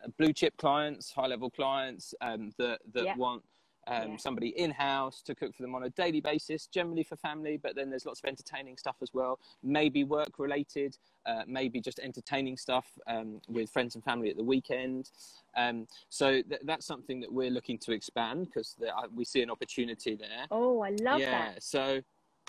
uh, 0.04 0.08
blue 0.18 0.32
chip 0.32 0.56
clients, 0.56 1.12
high 1.12 1.28
level 1.28 1.50
clients 1.50 2.14
um, 2.20 2.50
that 2.58 2.80
that 2.92 3.04
yeah. 3.04 3.16
want 3.16 3.44
um, 3.86 4.12
yeah. 4.12 4.16
somebody 4.16 4.48
in 4.58 4.70
house 4.70 5.22
to 5.22 5.34
cook 5.34 5.54
for 5.54 5.62
them 5.62 5.74
on 5.74 5.84
a 5.84 5.90
daily 5.90 6.20
basis, 6.20 6.66
generally 6.66 7.02
for 7.02 7.16
family, 7.16 7.56
but 7.56 7.76
then 7.76 7.90
there's 7.90 8.06
lots 8.06 8.20
of 8.20 8.28
entertaining 8.28 8.76
stuff 8.76 8.96
as 9.02 9.12
well, 9.12 9.38
maybe 9.62 10.04
work 10.04 10.38
related, 10.38 10.96
uh, 11.26 11.42
maybe 11.46 11.80
just 11.80 11.98
entertaining 11.98 12.56
stuff 12.56 12.86
um, 13.06 13.40
with 13.48 13.70
friends 13.70 13.94
and 13.94 14.04
family 14.04 14.30
at 14.30 14.36
the 14.36 14.44
weekend. 14.44 15.10
Um, 15.56 15.86
so 16.08 16.42
th- 16.42 16.60
that's 16.64 16.86
something 16.86 17.20
that 17.20 17.32
we're 17.32 17.50
looking 17.50 17.78
to 17.78 17.92
expand 17.92 18.46
because 18.46 18.76
uh, 18.82 19.06
we 19.14 19.24
see 19.24 19.42
an 19.42 19.50
opportunity 19.50 20.14
there. 20.14 20.46
Oh, 20.50 20.82
I 20.82 20.90
love 20.90 21.20
yeah, 21.20 21.30
that. 21.30 21.52
Yeah, 21.54 21.58
so. 21.60 22.00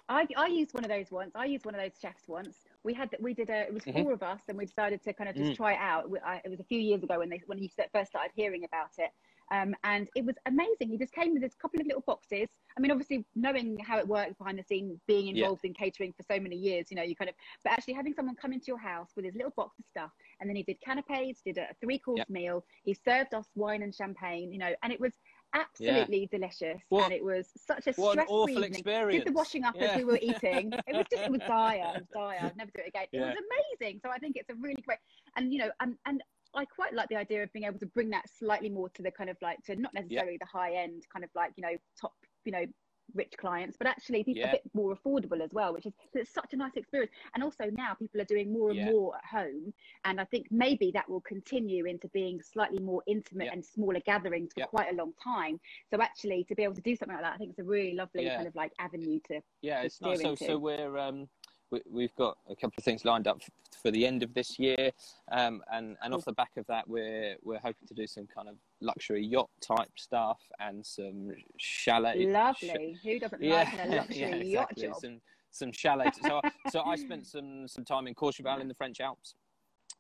I, 0.08 0.28
I 0.38 0.48
used 0.48 0.74
one 0.74 0.84
of 0.84 0.90
those 0.90 1.10
once. 1.10 1.32
I 1.34 1.46
used 1.46 1.66
one 1.66 1.74
of 1.74 1.82
those 1.82 1.94
chefs 2.00 2.28
once. 2.28 2.58
We 2.84 2.94
had 2.94 3.10
we 3.20 3.34
did 3.34 3.50
a 3.50 3.62
it 3.62 3.74
was 3.74 3.84
4 3.86 3.94
mm-hmm. 3.94 4.12
of 4.12 4.22
us 4.22 4.42
and 4.48 4.56
we 4.56 4.66
decided 4.66 5.04
to 5.04 5.14
kind 5.14 5.30
of 5.30 5.36
just 5.36 5.54
mm. 5.54 5.56
try 5.56 5.74
it 5.74 5.80
out. 5.80 6.12
I, 6.24 6.42
it 6.46 6.52
was 6.52 6.60
a 6.60 6.64
few 6.64 6.80
years 6.80 7.02
ago 7.02 7.18
when 7.18 7.30
they 7.30 7.42
when 7.48 7.58
you 7.58 7.70
first 7.92 8.12
started 8.12 8.32
hearing 8.36 8.66
about 8.66 8.92
it, 9.00 9.10
um, 9.52 9.76
and 9.84 10.10
it 10.16 10.26
was 10.26 10.36
amazing. 10.46 10.90
He 10.90 10.98
just 10.98 11.14
came 11.14 11.34
with 11.34 11.42
this 11.42 11.54
couple 11.54 11.80
of 11.80 11.86
little 11.86 12.04
boxes. 12.06 12.50
I 12.78 12.82
mean, 12.82 12.92
obviously, 12.92 13.26
knowing 13.36 13.78
how 13.80 14.00
it 14.00 14.08
works 14.08 14.34
behind 14.38 14.60
the 14.60 14.64
scenes, 14.64 15.00
being 15.08 15.36
involved 15.36 15.62
yeah. 15.64 15.70
in 15.70 15.74
catering 15.74 16.14
for 16.14 16.24
so 16.24 16.40
many 16.40 16.56
years, 16.56 16.88
you 16.90 16.98
know, 16.98 17.04
you 17.04 17.16
kind 17.16 17.30
of, 17.30 17.36
but 17.64 17.74
actually 17.74 17.94
having 17.94 18.14
someone 18.14 18.36
come 18.36 18.54
into 18.54 18.66
your 18.68 18.78
house 18.78 19.12
with 19.16 19.26
his 19.26 19.36
little 19.36 19.54
box 19.56 19.78
of 19.80 19.86
stuff, 19.90 20.12
and 20.40 20.50
then 20.50 20.56
he 20.56 20.64
did 20.64 20.78
canapes, 20.82 21.42
did 21.46 21.58
a 21.58 21.68
three 21.82 22.00
course 22.00 22.18
yeah. 22.18 22.24
meal. 22.30 22.66
He 22.84 22.94
served 22.94 23.34
us 23.34 23.46
wine 23.56 23.82
and 23.84 23.94
champagne, 23.94 24.52
you 24.52 24.60
know, 24.60 24.74
and 24.84 24.92
it 24.92 25.00
was 25.00 25.14
absolutely 25.54 26.22
yeah. 26.22 26.38
delicious. 26.38 26.82
What, 26.90 27.06
and 27.06 27.14
it 27.14 27.24
was 27.24 27.48
such 27.56 27.88
a 27.88 27.94
stress 27.94 28.28
free 28.28 28.54
evening. 28.54 28.72
Experience. 28.72 29.24
Did 29.24 29.34
the 29.34 29.38
washing 29.38 29.64
up 29.64 29.76
as 29.78 29.96
we 29.96 30.04
were 30.04 30.20
eating. 30.22 30.74
It 30.88 30.96
was 30.96 31.06
just, 31.12 31.24
it 31.24 31.32
was 31.32 31.42
dire. 31.48 31.94
It 31.96 32.02
was 32.02 32.08
dire. 32.14 32.40
I'd 32.42 32.58
never 32.58 32.72
do 32.76 32.82
it 32.86 32.90
again. 32.90 33.08
It 33.12 33.20
was 33.20 33.36
amazing. 33.80 34.02
So 34.04 34.10
I 34.12 34.18
think 34.18 34.36
it's 34.36 34.50
a 34.50 34.56
really 34.56 34.82
great, 34.86 35.00
and 35.36 35.52
you 35.52 35.60
know, 35.60 35.70
and, 35.80 35.96
and 36.06 36.22
I 36.56 36.66
quite 36.66 36.94
like 36.94 37.10
the 37.10 37.16
idea 37.16 37.44
of 37.44 37.52
being 37.54 37.66
able 37.66 37.80
to 37.80 37.86
bring 37.86 38.10
that 38.12 38.26
slightly 38.38 38.70
more 38.70 38.90
to 38.90 39.02
the 39.02 39.12
kind 39.12 39.30
of 39.30 39.38
like 39.42 39.64
to 39.66 39.76
not 39.76 39.94
necessarily 39.94 40.34
yeah. 40.34 40.46
the 40.46 40.58
high 40.58 40.74
end 40.74 41.04
kind 41.12 41.24
of 41.24 41.30
like 41.36 41.52
you 41.56 41.64
know 41.64 41.76
top 42.00 42.14
you 42.46 42.52
know 42.52 42.66
rich 43.14 43.34
clients, 43.38 43.78
but 43.78 43.88
actually 43.88 44.24
people 44.24 44.42
yeah. 44.42 44.50
a 44.50 44.52
bit 44.54 44.64
more 44.74 44.96
affordable 44.96 45.42
as 45.42 45.52
well, 45.54 45.74
which 45.74 45.86
is 45.86 45.94
it's 46.14 46.34
such 46.34 46.54
a 46.54 46.56
nice 46.56 46.76
experience. 46.76 47.12
And 47.34 47.44
also 47.44 47.66
now 47.72 47.94
people 47.94 48.20
are 48.22 48.26
doing 48.26 48.52
more 48.52 48.70
and 48.72 48.80
yeah. 48.80 48.92
more 48.92 49.16
at 49.16 49.26
home, 49.26 49.74
and 50.06 50.20
I 50.20 50.26
think 50.26 50.48
maybe 50.52 50.92
that 50.94 51.10
will 51.10 51.22
continue 51.22 51.86
into 51.86 52.08
being 52.10 52.42
slightly 52.42 52.80
more 52.80 53.04
intimate 53.08 53.46
yeah. 53.46 53.54
and 53.54 53.66
smaller 53.66 54.00
gatherings 54.06 54.52
for 54.58 54.66
quite 54.66 54.92
a 54.92 54.96
long 54.96 55.14
time. 55.24 55.60
So 55.94 56.02
actually, 56.02 56.46
to 56.46 56.56
be 56.56 56.64
able 56.64 56.76
to 56.76 56.82
do 56.82 56.96
something 56.96 57.16
like 57.16 57.24
that, 57.24 57.34
I 57.34 57.38
think 57.38 57.52
it's 57.52 57.60
a 57.60 57.64
really 57.64 57.94
lovely 57.94 58.26
kind 58.26 58.48
of 58.48 58.56
like 58.56 58.72
avenue 58.80 59.20
to 59.28 59.42
yeah. 59.62 59.82
It's 59.82 60.02
nice. 60.02 60.22
So, 60.22 60.36
so 60.36 60.58
we're 60.58 60.98
um, 60.98 61.28
we, 61.72 62.04
have 62.04 62.16
got 62.16 62.38
a 62.50 62.56
couple 62.56 62.76
of 62.78 62.84
things 62.84 63.06
lined 63.06 63.28
up 63.28 63.42
for 63.82 63.92
the 63.92 64.06
end 64.06 64.24
of 64.24 64.34
this 64.34 64.58
year, 64.60 64.92
um, 65.32 65.62
and 65.72 65.98
and 66.02 66.14
off 66.14 66.26
the 66.26 66.34
back 66.34 66.52
of 66.58 66.66
that, 66.68 66.88
we're 66.88 67.36
we're 67.44 67.60
hoping 67.60 67.88
to 67.88 67.94
do 67.94 68.08
some 68.08 68.28
kind 68.34 68.48
of 68.48 68.56
luxury 68.82 69.26
yacht 69.26 69.50
type 69.62 69.90
stuff 69.96 70.40
and 70.60 70.86
some 70.86 71.32
chalet. 71.58 72.26
Lovely. 72.28 72.98
Sh- 73.00 73.06
Who 73.06 73.20
doesn't 73.20 73.42
yeah, 73.42 73.56
like 73.56 73.74
a 73.74 73.90
luxury 73.96 74.20
yeah, 74.20 74.28
exactly. 74.28 74.52
yacht 74.52 74.78
job? 74.78 74.96
Some 74.96 75.22
some 75.52 75.72
chalet. 75.72 76.12
so 76.22 76.42
so 76.70 76.82
I 76.82 76.96
spent 76.96 77.26
some 77.26 77.68
some 77.68 77.86
time 77.86 78.08
in 78.08 78.16
Courchevel 78.16 78.62
in 78.62 78.68
the 78.68 78.76
French 78.76 79.00
Alps. 79.00 79.36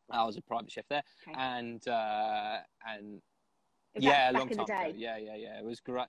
I 0.09 0.23
was 0.23 0.37
a 0.37 0.41
private 0.41 0.71
chef 0.71 0.85
there, 0.89 1.03
okay. 1.27 1.39
and 1.39 1.87
uh, 1.87 2.57
and 2.87 3.21
yeah, 3.97 4.31
a 4.31 4.33
long 4.33 4.49
time 4.49 4.65
ago. 4.65 4.93
Yeah, 4.95 5.17
yeah, 5.17 5.35
yeah. 5.35 5.59
It 5.59 5.65
was 5.65 5.79
great. 5.79 6.07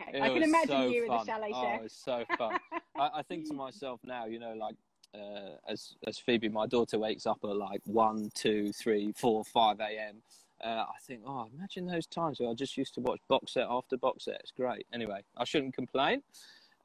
Okay. 0.00 0.18
It 0.18 0.22
I 0.22 0.28
can 0.28 0.42
imagine 0.42 0.68
so 0.68 0.88
you 0.88 1.06
fun. 1.06 1.20
in 1.20 1.26
the 1.26 1.32
chalet 1.32 1.50
oh, 1.54 1.62
chef. 1.62 1.80
Oh, 1.80 1.84
it's 1.84 2.04
so 2.04 2.24
fun. 2.36 2.58
I, 2.98 3.10
I, 3.18 3.22
think 3.22 3.48
to 3.48 3.54
myself 3.54 4.00
now, 4.04 4.26
you 4.26 4.38
know, 4.38 4.54
like 4.58 4.74
uh, 5.14 5.56
as 5.68 5.94
as 6.06 6.18
Phoebe, 6.18 6.48
my 6.48 6.66
daughter, 6.66 6.98
wakes 6.98 7.26
up 7.26 7.38
at 7.44 7.56
like 7.56 7.80
one, 7.84 8.30
two, 8.34 8.72
three, 8.72 9.12
four, 9.16 9.44
five 9.44 9.80
a.m. 9.80 10.22
Uh, 10.62 10.84
I 10.88 10.98
think, 11.06 11.22
oh, 11.26 11.46
imagine 11.54 11.86
those 11.86 12.06
times 12.06 12.40
where 12.40 12.48
I 12.48 12.54
just 12.54 12.76
used 12.76 12.94
to 12.94 13.00
watch 13.00 13.20
box 13.28 13.52
set 13.52 13.66
after 13.68 13.96
box 13.96 14.24
set. 14.24 14.40
It's 14.40 14.52
great. 14.52 14.86
Anyway, 14.92 15.22
I 15.36 15.44
shouldn't 15.44 15.74
complain. 15.74 16.22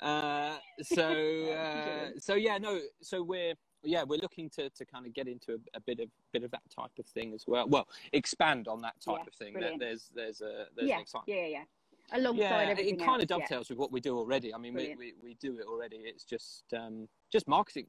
Uh, 0.02 0.58
so, 0.82 1.04
uh, 1.54 2.20
so 2.20 2.36
yeah, 2.36 2.58
no. 2.58 2.80
So 3.02 3.24
we're 3.24 3.54
yeah 3.82 4.04
we're 4.04 4.20
looking 4.20 4.50
to, 4.50 4.70
to 4.70 4.86
kind 4.86 5.06
of 5.06 5.14
get 5.14 5.28
into 5.28 5.54
a, 5.54 5.78
a, 5.78 5.80
bit 5.80 6.02
of 6.02 6.10
bit 6.34 6.44
of 6.44 6.52
that 6.52 6.64
type 6.76 6.92
of 7.00 7.06
thing 7.06 7.34
as 7.34 7.46
well. 7.48 7.68
Well, 7.68 7.88
expand 8.14 8.68
on 8.68 8.82
that 8.82 9.00
type 9.00 9.20
yeah, 9.20 9.28
of 9.28 9.34
thing. 9.34 9.54
Brilliant. 9.54 9.80
There's 9.80 10.12
there's 10.14 10.42
a 10.42 10.66
there's 10.76 10.90
yeah, 10.90 11.00
excitement. 11.00 11.40
Yeah, 11.40 11.48
yeah 11.48 11.64
alongside 12.12 12.64
yeah, 12.64 12.70
everything 12.72 12.96
it 12.96 13.00
kind 13.00 13.22
else, 13.22 13.24
of 13.24 13.28
dovetails 13.28 13.70
yeah. 13.70 13.74
with 13.74 13.80
what 13.80 13.92
we 13.92 14.00
do 14.00 14.18
already. 14.18 14.52
I 14.52 14.58
mean, 14.58 14.74
we, 14.74 14.96
we, 14.98 15.14
we 15.24 15.36
do 15.36 15.60
it 15.60 15.66
already. 15.68 15.98
It's 15.98 16.24
just 16.24 16.64
um, 16.76 17.08
just 17.32 17.48
marketing. 17.48 17.86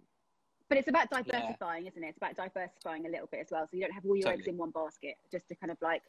But 0.70 0.78
it's 0.78 0.88
about 0.88 1.10
diversifying, 1.10 1.84
yeah. 1.84 1.90
isn't 1.90 2.04
it? 2.04 2.06
It's 2.06 2.16
about 2.16 2.36
diversifying 2.36 3.04
a 3.04 3.10
little 3.10 3.28
bit 3.30 3.40
as 3.40 3.48
well, 3.50 3.66
so 3.66 3.76
you 3.76 3.82
don't 3.82 3.92
have 3.92 4.06
all 4.06 4.16
your 4.16 4.22
totally. 4.22 4.40
eggs 4.40 4.46
in 4.46 4.56
one 4.56 4.70
basket. 4.70 5.16
Just 5.30 5.48
to 5.48 5.56
kind 5.56 5.72
of 5.72 5.76
like 5.82 6.02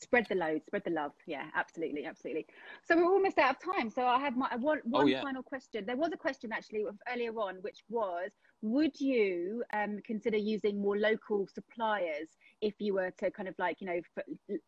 spread 0.00 0.26
the 0.28 0.34
load, 0.34 0.62
spread 0.66 0.82
the 0.84 0.90
love. 0.90 1.12
Yeah, 1.26 1.44
absolutely, 1.54 2.06
absolutely. 2.06 2.46
So 2.84 2.96
we're 2.96 3.04
almost 3.04 3.38
out 3.38 3.56
of 3.56 3.74
time. 3.74 3.88
So 3.88 4.04
I 4.04 4.18
have 4.18 4.36
my 4.36 4.48
one, 4.56 4.80
one 4.84 5.04
oh, 5.04 5.06
yeah. 5.06 5.22
final 5.22 5.44
question. 5.44 5.84
There 5.86 5.96
was 5.96 6.10
a 6.12 6.16
question 6.16 6.50
actually 6.52 6.84
earlier 7.12 7.32
on, 7.38 7.56
which 7.60 7.84
was, 7.88 8.32
would 8.62 8.98
you 8.98 9.62
um, 9.72 10.00
consider 10.04 10.36
using 10.36 10.82
more 10.82 10.98
local 10.98 11.46
suppliers 11.46 12.28
if 12.60 12.74
you 12.80 12.94
were 12.94 13.12
to 13.18 13.30
kind 13.30 13.48
of 13.48 13.54
like 13.58 13.80
you 13.80 13.86
know 13.86 14.58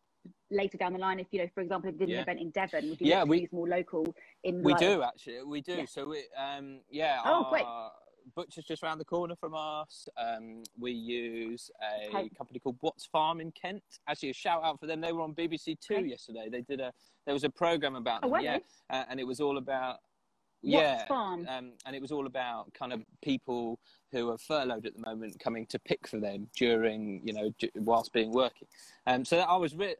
later 0.51 0.77
down 0.77 0.93
the 0.93 0.99
line 0.99 1.19
if 1.19 1.27
you 1.31 1.39
know 1.39 1.49
for 1.53 1.61
example 1.61 1.89
if 1.89 1.95
you 1.95 1.99
did 1.99 2.09
an 2.09 2.15
yeah. 2.15 2.21
event 2.21 2.39
in 2.39 2.49
devon 2.51 2.89
would 2.89 3.01
you 3.01 3.07
yeah 3.07 3.23
we 3.23 3.41
use 3.41 3.51
more 3.51 3.67
local 3.67 4.05
in 4.43 4.63
we 4.63 4.71
like, 4.71 4.79
do 4.79 5.03
actually 5.03 5.43
we 5.43 5.59
do 5.59 5.73
yeah. 5.73 5.85
so 5.85 6.07
we 6.07 6.23
um 6.37 6.79
yeah 6.89 7.19
oh 7.25 7.47
great 7.49 7.65
butcher's 8.35 8.65
just 8.65 8.83
around 8.83 8.97
the 8.97 9.05
corner 9.05 9.35
from 9.35 9.53
us 9.55 10.07
um 10.17 10.63
we 10.79 10.91
use 10.91 11.69
a 11.81 12.07
okay. 12.07 12.29
company 12.37 12.59
called 12.59 12.77
watts 12.81 13.05
farm 13.05 13.39
in 13.39 13.51
kent 13.51 13.83
actually 14.07 14.29
a 14.29 14.33
shout 14.33 14.63
out 14.63 14.79
for 14.79 14.87
them 14.87 15.01
they 15.01 15.11
were 15.11 15.21
on 15.21 15.33
bbc 15.33 15.77
two 15.79 15.95
okay. 15.95 16.07
yesterday 16.07 16.47
they 16.51 16.61
did 16.61 16.79
a 16.79 16.91
there 17.25 17.33
was 17.33 17.43
a 17.43 17.49
program 17.49 17.95
about 17.95 18.19
oh, 18.23 18.29
them 18.29 18.41
yeah 18.41 18.57
uh, 18.89 19.03
and 19.09 19.19
it 19.19 19.27
was 19.27 19.39
all 19.39 19.57
about 19.57 19.97
yeah, 20.63 21.05
farm? 21.07 21.45
Um, 21.49 21.73
and 21.85 21.95
it 21.95 22.01
was 22.01 22.11
all 22.11 22.25
about 22.25 22.73
kind 22.73 22.93
of 22.93 23.03
people 23.21 23.79
who 24.11 24.31
are 24.31 24.37
furloughed 24.37 24.85
at 24.85 24.93
the 24.93 25.01
moment 25.05 25.37
coming 25.39 25.65
to 25.67 25.79
pick 25.79 26.07
for 26.07 26.19
them 26.19 26.47
during, 26.55 27.21
you 27.23 27.33
know, 27.33 27.53
whilst 27.75 28.13
being 28.13 28.31
working. 28.31 28.67
Um, 29.05 29.25
so 29.25 29.39
I 29.39 29.57
was 29.57 29.75
really, 29.75 29.95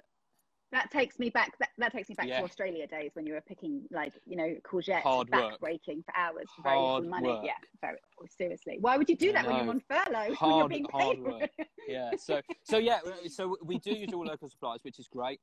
that 0.74 0.92
takes 0.92 1.20
me 1.20 1.30
back. 1.30 1.58
That, 1.60 1.70
that 1.78 1.92
takes 1.94 2.10
me 2.10 2.16
back 2.16 2.28
Yeah. 2.28 2.40
to 2.40 2.46
Australia 2.46 2.86
days 2.88 3.12
when 3.14 3.26
you 3.26 3.34
were 3.34 3.42
picking 3.42 3.84
like 3.92 4.12
you 4.26 4.36
know 4.36 4.56
courgettes, 4.70 5.02
Hard 5.04 5.30
work. 5.30 5.52
back-breaking 5.52 6.04
for 6.04 6.18
hours 6.18 6.48
for 6.56 6.64
very 6.64 6.76
Hard 6.76 7.04
little 7.04 7.10
money. 7.20 7.28
work. 7.30 7.46
Yeah, 7.46 7.54
very 7.80 7.98
seriously. 8.38 8.78
Why 8.82 8.98
would 8.98 9.08
you 9.08 9.16
do 9.16 9.32
that 9.32 9.46
when 9.46 9.56
you're 9.58 9.70
on 9.70 9.82
furlough? 9.88 10.34
when 10.40 10.50
you're 10.52 10.60
Hard- 10.60 10.70
being 10.70 10.86
hard 10.92 11.16
paid? 11.18 11.24
work. 11.24 11.50
yeah 11.88 12.12
so 12.18 12.42
so 12.64 12.78
yeah 12.78 13.00
so 13.28 13.56
we 13.64 13.78
do 13.80 13.92
use 13.92 14.10
all 14.14 14.26
local 14.26 14.50
suppliers 14.50 14.80
which 14.84 15.00
is 15.00 15.08
great 15.08 15.40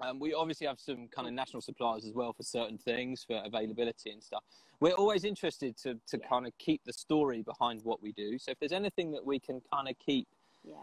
um, 0.00 0.18
we 0.20 0.32
obviously 0.32 0.66
have 0.66 0.78
some 0.80 1.08
kind 1.08 1.26
of 1.28 1.34
national 1.34 1.60
suppliers 1.62 2.04
as 2.04 2.12
well 2.14 2.32
for 2.32 2.42
certain 2.44 2.78
things 2.78 3.24
for 3.26 3.42
availability 3.44 4.10
and 4.10 4.22
stuff 4.22 4.42
we're 4.80 4.92
always 4.92 5.24
interested 5.24 5.76
to, 5.78 5.94
to 6.06 6.18
Yeah. 6.18 6.28
kind 6.28 6.46
of 6.46 6.56
keep 6.58 6.80
the 6.84 6.92
story 6.92 7.42
behind 7.42 7.80
what 7.82 8.00
we 8.02 8.12
do 8.12 8.38
so 8.38 8.52
if 8.52 8.58
there's 8.60 8.72
anything 8.72 9.10
that 9.12 9.24
we 9.26 9.38
can 9.40 9.60
kind 9.72 9.88
of 9.88 9.94
keep 9.98 10.26
yeah. 10.66 10.74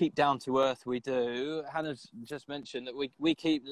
Keep 0.00 0.14
down 0.14 0.38
to 0.38 0.58
earth 0.60 0.82
we 0.86 0.98
do 0.98 1.62
hannah's 1.70 2.08
just 2.24 2.48
mentioned 2.48 2.86
that 2.86 2.96
we, 2.96 3.10
we 3.18 3.34
keep 3.34 3.62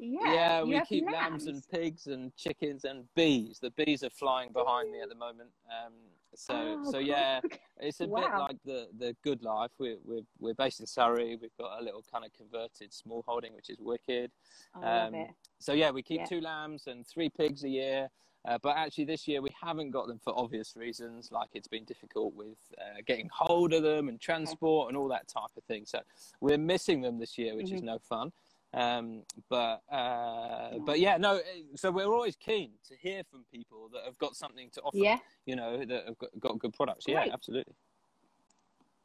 Yeah, 0.00 0.62
you 0.64 0.66
we 0.66 0.80
keep 0.80 1.04
lambs. 1.08 1.46
and 1.46 1.62
pigs 1.70 2.08
and 2.08 2.34
chickens 2.36 2.82
and 2.84 3.04
bees 3.14 3.60
the 3.60 3.70
bees 3.70 4.02
are 4.02 4.10
flying 4.10 4.50
behind 4.52 4.90
me 4.90 5.00
at 5.00 5.08
the 5.08 5.14
moment 5.14 5.50
um, 5.70 5.92
so 6.34 6.54
Oh, 6.84 6.90
so 6.90 6.98
yeah 6.98 7.40
it's 7.78 8.00
a 8.00 8.06
bit 8.08 8.30
like 8.46 8.56
the, 8.64 8.88
the 8.98 9.14
good 9.22 9.42
life. 9.44 9.70
We're, 9.78 9.98
we're, 10.04 10.26
we're 10.40 10.54
based 10.54 10.80
in 10.80 10.86
Surrey. 10.86 11.38
We've 11.40 11.56
got 11.58 11.80
a 11.80 11.84
little 11.84 12.02
kind 12.10 12.24
of 12.24 12.32
converted 12.32 12.92
small 12.92 13.22
holding, 13.28 13.54
which 13.54 13.68
is 13.70 13.78
wicked. 13.78 14.30
I 14.74 14.78
love 14.80 15.08
Um, 15.08 15.14
it. 15.14 15.30
So, 15.58 15.72
yeah, 15.74 15.90
we 15.90 16.02
keep 16.02 16.20
Yeah. 16.20 16.26
two 16.26 16.40
lambs 16.40 16.86
and 16.86 17.06
three 17.06 17.28
pigs 17.28 17.64
a 17.64 17.68
year. 17.68 18.08
Uh, 18.46 18.58
but 18.62 18.76
actually, 18.76 19.04
this 19.04 19.26
year 19.26 19.42
we 19.42 19.50
haven't 19.60 19.90
got 19.90 20.06
them 20.06 20.20
for 20.22 20.32
obvious 20.38 20.74
reasons, 20.76 21.32
like 21.32 21.48
it's 21.54 21.66
been 21.66 21.84
difficult 21.84 22.32
with 22.34 22.56
uh, 22.78 23.00
getting 23.06 23.28
hold 23.32 23.72
of 23.72 23.82
them 23.82 24.08
and 24.08 24.20
transport 24.20 24.88
and 24.88 24.96
all 24.96 25.08
that 25.08 25.26
type 25.26 25.50
of 25.56 25.64
thing. 25.64 25.84
So, 25.84 26.00
we're 26.40 26.58
missing 26.58 27.00
them 27.00 27.18
this 27.18 27.36
year, 27.36 27.56
which 27.56 27.72
is 27.72 27.80
Mhm. 27.80 27.84
no 27.84 27.98
fun. 27.98 28.32
Um, 28.72 29.22
but 29.48 29.82
uh, 29.90 30.78
but 30.80 31.00
yeah, 31.00 31.16
no. 31.16 31.36
eh, 31.38 31.62
So 31.76 31.90
we're 31.90 32.12
always 32.12 32.36
keen 32.36 32.72
to 32.88 32.96
hear 32.96 33.24
from 33.24 33.44
people 33.50 33.88
that 33.92 34.04
have 34.04 34.18
got 34.18 34.36
something 34.36 34.70
to 34.70 34.82
offer. 34.82 34.96
Yeah. 34.98 35.18
You 35.46 35.56
know, 35.56 35.84
that 35.84 36.06
have 36.06 36.18
got, 36.18 36.30
got 36.38 36.58
good 36.58 36.74
products. 36.74 37.06
Yeah, 37.08 37.26
absolutely. 37.32 37.74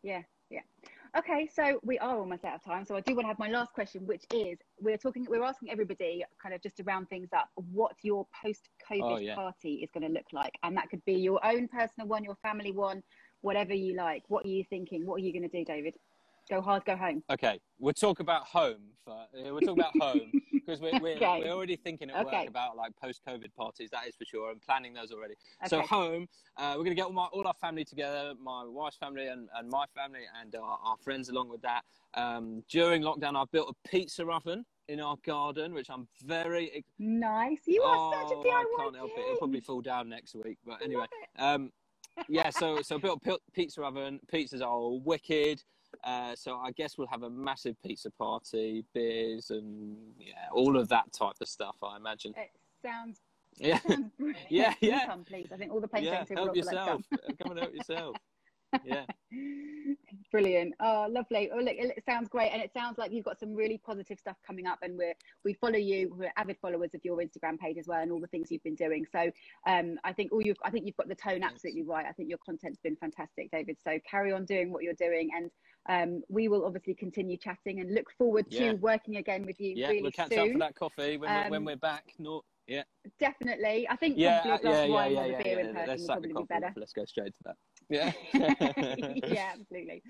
Yeah, 0.04 0.24
yeah. 0.50 0.62
Okay, 1.18 1.50
so 1.54 1.78
we 1.84 2.00
are 2.00 2.18
almost 2.18 2.46
out 2.46 2.56
of 2.56 2.64
time. 2.64 2.86
So 2.86 2.96
I 2.96 3.02
do 3.02 3.14
want 3.16 3.26
to 3.26 3.28
have 3.28 3.40
my 3.40 3.50
last 3.50 3.74
question, 3.74 4.08
which 4.08 4.24
is 4.34 4.58
we're 4.80 4.96
talking, 4.98 5.26
we're 5.30 5.44
asking 5.44 5.70
everybody 5.70 6.24
kind 6.42 6.56
of 6.56 6.62
just 6.62 6.78
to 6.78 6.84
round 6.84 7.10
things 7.10 7.28
up, 7.36 7.50
what 7.56 7.96
your 8.02 8.26
post-COVID 8.42 9.02
Oh, 9.04 9.18
yeah. 9.18 9.36
party 9.36 9.82
is 9.84 9.90
going 9.94 10.08
to 10.08 10.14
look 10.14 10.28
like, 10.32 10.54
and 10.64 10.76
that 10.78 10.90
could 10.90 11.04
be 11.04 11.16
your 11.16 11.46
own 11.46 11.68
personal 11.68 12.08
one, 12.08 12.24
your 12.24 12.38
family 12.42 12.72
one, 12.72 13.04
whatever 13.42 13.74
you 13.74 13.96
like. 13.98 14.24
What 14.30 14.46
are 14.46 14.50
you 14.50 14.64
thinking? 14.70 15.06
What 15.06 15.16
are 15.16 15.24
you 15.26 15.34
going 15.34 15.50
to 15.50 15.50
do, 15.50 15.66
David? 15.66 15.96
Go 16.50 16.60
hard, 16.62 16.84
go 16.86 16.96
home. 16.96 17.24
Okay, 17.32 17.60
we'll 17.80 17.94
talk 17.94 18.20
about 18.20 18.44
home. 18.46 18.82
For, 19.06 19.26
we'll 19.34 19.62
talk 19.62 19.78
about 19.78 19.96
home 20.00 20.32
because 20.52 20.82
we're, 20.82 21.00
we're, 21.00 21.16
Okay. 21.16 21.40
we're 21.40 21.52
already 21.52 21.76
thinking 21.76 22.10
at 22.10 22.26
Okay. 22.26 22.40
work 22.42 22.50
about 22.50 22.76
like 22.76 22.92
post-COVID 23.02 23.54
parties. 23.56 23.90
That 23.92 24.08
is 24.08 24.16
for 24.16 24.26
sure, 24.26 24.52
I'm 24.52 24.60
planning 24.60 24.94
those 24.94 25.12
already. 25.12 25.36
So 25.68 25.82
home, 25.82 26.28
uh, 26.58 26.74
we're 26.78 26.84
gonna 26.84 26.96
get 26.96 27.06
all, 27.06 27.14
my, 27.14 27.26
all 27.32 27.48
our 27.48 27.54
family 27.62 27.86
together, 27.86 28.34
my 28.42 28.66
wife's 28.66 28.98
family 28.98 29.28
and, 29.28 29.48
and 29.56 29.70
my 29.70 29.86
family, 29.96 30.22
and 30.42 30.54
our, 30.56 30.80
our 30.84 30.98
friends 30.98 31.30
along 31.30 31.50
with 31.50 31.62
that. 31.62 31.84
Um, 32.16 32.64
during 32.70 33.02
lockdown, 33.04 33.36
I've 33.42 33.52
built 33.52 33.74
a 33.74 33.88
pizza 33.88 34.26
oven 34.26 34.66
in 34.90 35.00
our 35.00 35.16
garden, 35.24 35.74
which 35.74 35.90
I'm 35.90 36.08
very. 36.24 36.70
ex- 36.76 36.88
Nice. 37.00 37.62
You 37.66 37.82
are 37.84 38.14
such 38.14 38.32
a 38.32 38.36
Oh, 38.36 38.44
DIY. 38.44 38.52
I 38.52 38.76
can't 38.84 38.96
help 38.98 39.12
it. 39.16 39.20
It'll 39.22 39.38
probably 39.38 39.62
fall 39.62 39.82
down 39.82 40.10
next 40.10 40.36
week, 40.36 40.58
but 40.66 40.82
anyway. 40.82 41.06
Um, 41.40 41.72
yeah, 42.28 42.50
so 42.50 42.82
so 42.82 43.00
built 43.00 43.24
pizza 43.54 43.82
oven. 43.84 44.20
Pizzas 44.32 44.60
are 44.62 44.68
all 44.68 45.00
wicked. 45.00 45.64
Uh, 46.04 46.36
so 46.36 46.58
I 46.58 46.72
guess 46.72 46.98
we'll 46.98 47.08
have 47.08 47.24
a 47.24 47.30
massive 47.30 47.76
pizza 47.84 48.10
party, 48.10 48.84
beers, 48.94 49.52
and 49.52 49.96
yeah, 50.20 50.34
all 50.52 50.78
of 50.78 50.88
that 50.90 51.12
type 51.14 51.36
of 51.40 51.48
stuff. 51.48 51.76
I 51.84 51.98
imagine. 51.98 52.34
It 52.36 52.50
sounds, 52.84 53.20
Yeah, 53.58 53.80
sounds. 53.80 54.12
Yeah, 54.50 54.74
yeah. 54.82 55.06
Come, 55.06 55.24
please. 55.24 55.50
I 55.54 55.58
think 55.58 55.72
all 55.72 55.80
the 55.80 55.88
planes 55.88 56.08
yeah. 56.08 56.26
Help 56.36 56.56
yourself. 56.56 57.02
Come 57.42 57.52
and 57.52 57.60
help 57.60 57.74
yourself. 57.76 58.16
Yeah. 58.84 59.06
Brilliant. 60.32 60.74
Oh, 60.80 61.08
lovely. 61.10 61.50
Oh, 61.54 61.58
look, 61.58 61.76
it 61.76 62.04
sounds 62.06 62.30
great, 62.30 62.50
and 62.52 62.62
it 62.62 62.72
sounds 62.74 62.98
like 62.98 63.12
you've 63.12 63.26
got 63.26 63.40
some 63.40 63.54
really 63.54 63.78
positive 63.78 64.18
stuff 64.20 64.38
coming 64.46 64.66
up. 64.66 64.80
And 64.82 64.98
we're 64.98 65.14
we 65.44 65.54
follow 65.54 65.78
you. 65.78 66.14
We're 66.18 66.32
avid 66.38 66.58
followers 66.62 66.94
of 66.94 67.02
your 67.04 67.18
Instagram 67.18 67.60
page 67.60 67.78
as 67.78 67.88
well, 67.88 68.02
and 68.02 68.12
all 68.12 68.20
the 68.20 68.28
things 68.28 68.52
you've 68.52 68.64
been 68.64 68.76
doing. 68.76 69.06
So, 69.12 69.32
um, 69.68 69.98
I 70.04 70.14
think 70.14 70.32
all 70.32 70.42
you, 70.42 70.56
I 70.64 70.70
think 70.70 70.86
you've 70.86 70.98
got 70.98 71.10
the 71.10 71.16
tone 71.16 71.44
absolutely 71.44 71.84
right. 71.84 72.06
I 72.08 72.14
think 72.14 72.30
your 72.30 72.38
content's 72.46 72.80
been 72.80 72.96
fantastic, 72.96 73.52
David. 73.52 73.78
So 73.84 74.00
carry 74.10 74.32
on 74.32 74.46
doing 74.46 74.72
what 74.72 74.84
you're 74.84 74.94
doing, 74.94 75.30
and 75.36 75.52
um, 75.90 76.24
we 76.30 76.48
will 76.48 76.66
obviously 76.66 76.94
continue 76.94 77.38
chatting 77.38 77.80
and 77.80 77.94
look 77.94 78.12
forward 78.18 78.50
to 78.52 78.74
working 78.74 79.18
again 79.18 79.46
with 79.46 79.60
you 79.60 79.74
Yeah. 79.76 79.88
really 79.90 80.04
we'll 80.04 80.12
catch 80.12 80.30
soon. 80.32 80.40
up 80.40 80.52
for 80.52 80.60
that 80.60 80.76
coffee 80.76 81.18
when, 81.18 81.30
we're, 81.32 81.50
when 81.50 81.54
Um, 81.60 81.66
we're 81.66 81.76
back. 81.76 82.14
No. 82.20 82.44
Yeah. 82.68 82.84
Definitely. 83.20 83.88
I 83.90 83.96
think 83.96 84.18
Yeah. 84.18 84.42
probably 84.42 84.52
a 84.52 84.62
glass 84.62 84.88
yeah. 84.88 84.94
wine 84.94 85.12
Yeah. 85.12 85.26
Yeah. 85.26 85.40
a 85.40 85.44
beer 85.44 85.60
in 85.60 85.66
person 85.68 85.88
Let's 85.88 86.02
would 86.02 86.08
probably 86.08 86.34
be 86.34 86.44
better. 86.44 86.74
Let's 86.76 86.94
go 86.94 87.06
straight 87.06 87.34
to 87.34 87.44
that. 87.46 87.56
Yeah. 87.90 88.12
yeah, 89.28 89.52
absolutely. 89.60 90.02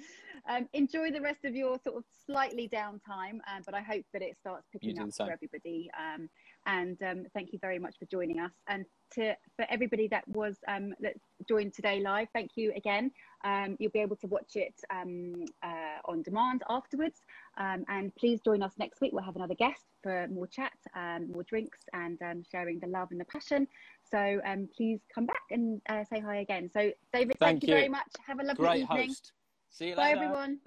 Um, 0.48 0.68
enjoy 0.74 1.12
the 1.12 1.22
rest 1.22 1.46
of 1.46 1.56
your 1.56 1.80
sort 1.84 1.98
of 1.98 2.04
slightly 2.26 2.70
downtime, 2.70 3.40
um, 3.50 3.64
but 3.66 3.74
I 3.74 3.82
hope 3.82 4.06
that 4.14 4.22
it 4.22 4.38
starts 4.40 4.68
picking 4.72 5.00
up 5.00 5.14
for 5.14 5.32
everybody. 5.32 5.90
Um, 5.98 6.30
and 6.66 7.02
um, 7.02 7.26
thank 7.34 7.54
you 7.54 7.60
very 7.60 7.80
much 7.80 7.96
for 7.98 8.06
joining 8.06 8.40
us. 8.40 8.52
And 8.68 8.86
to 9.14 9.34
for 9.56 9.66
everybody 9.70 10.08
that 10.10 10.28
was 10.28 10.58
um, 10.68 10.94
that 11.00 11.16
joined 11.48 11.74
today 11.74 12.00
live, 12.00 12.28
thank 12.34 12.52
you 12.56 12.72
again. 12.76 13.12
Um, 13.44 13.76
you'll 13.80 13.92
be 13.92 14.00
able 14.00 14.16
to 14.18 14.28
watch 14.28 14.56
it 14.56 14.76
um, 14.94 15.34
uh, 15.64 16.00
on 16.06 16.22
demand 16.22 16.64
afterwards. 16.70 17.22
Um, 17.58 17.84
and 17.90 18.16
please 18.16 18.40
join 18.44 18.64
us 18.64 18.74
next 18.78 19.02
week. 19.02 19.12
We'll 19.14 19.24
have 19.24 19.36
another 19.36 19.56
guest 19.56 19.84
for 20.02 20.28
more 20.30 20.48
chat, 20.48 20.74
um, 20.96 21.32
more 21.32 21.44
drinks, 21.44 21.80
and 21.94 22.22
um, 22.22 22.44
sharing 22.50 22.80
the 22.80 22.88
love 22.88 23.10
and 23.12 23.20
the 23.20 23.26
passion. 23.26 23.68
So 24.10 24.40
um, 24.46 24.68
please 24.76 25.00
come 25.14 25.26
back 25.26 25.44
and 25.52 25.82
uh, 25.90 26.04
say 26.06 26.20
hi 26.20 26.38
again. 26.38 26.70
So 26.74 26.92
David, 27.14 27.38
thank, 27.40 27.62
Thank 27.62 27.64
you, 27.64 27.70
you. 27.70 27.76
very 27.76 27.90
much. 27.90 28.08
Have 28.26 28.40
a 28.40 28.44
lovely 28.44 28.66
Great 28.66 28.82
evening. 28.82 29.10
host. 29.10 29.32
See 29.70 29.90
you 29.90 29.96
Bye, 29.96 30.14
later. 30.14 30.24
everyone. 30.24 30.60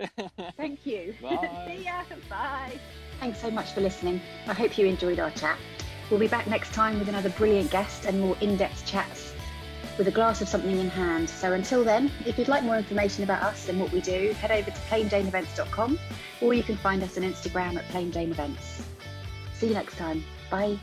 Thank 0.56 0.86
you. 0.86 1.14
Bye. 1.22 1.66
See 1.76 1.84
ya. 1.84 2.04
Bye. 2.28 2.78
Thanks 3.20 3.40
so 3.40 3.50
much 3.50 3.72
for 3.72 3.80
listening. 3.80 4.20
I 4.46 4.54
hope 4.54 4.78
you 4.78 4.86
enjoyed 4.86 5.20
our 5.20 5.30
chat. 5.32 5.58
We'll 6.10 6.20
be 6.20 6.28
back 6.28 6.46
next 6.46 6.72
time 6.72 6.98
with 6.98 7.08
another 7.08 7.30
brilliant 7.30 7.70
guest 7.70 8.04
and 8.06 8.20
more 8.20 8.36
in 8.40 8.56
depth 8.56 8.86
chats 8.86 9.33
with 9.98 10.08
a 10.08 10.10
glass 10.10 10.40
of 10.40 10.48
something 10.48 10.78
in 10.78 10.88
hand. 10.88 11.28
So 11.28 11.52
until 11.52 11.84
then, 11.84 12.10
if 12.26 12.38
you'd 12.38 12.48
like 12.48 12.62
more 12.62 12.76
information 12.76 13.24
about 13.24 13.42
us 13.42 13.68
and 13.68 13.80
what 13.80 13.92
we 13.92 14.00
do, 14.00 14.32
head 14.40 14.50
over 14.50 14.70
to 14.70 14.76
plainjaneevents.com 14.88 15.98
or 16.40 16.54
you 16.54 16.62
can 16.62 16.76
find 16.76 17.02
us 17.02 17.16
on 17.16 17.24
Instagram 17.24 17.76
at 17.76 17.84
plainjaneevents. 17.88 18.82
See 19.54 19.68
you 19.68 19.74
next 19.74 19.96
time. 19.96 20.24
Bye. 20.50 20.78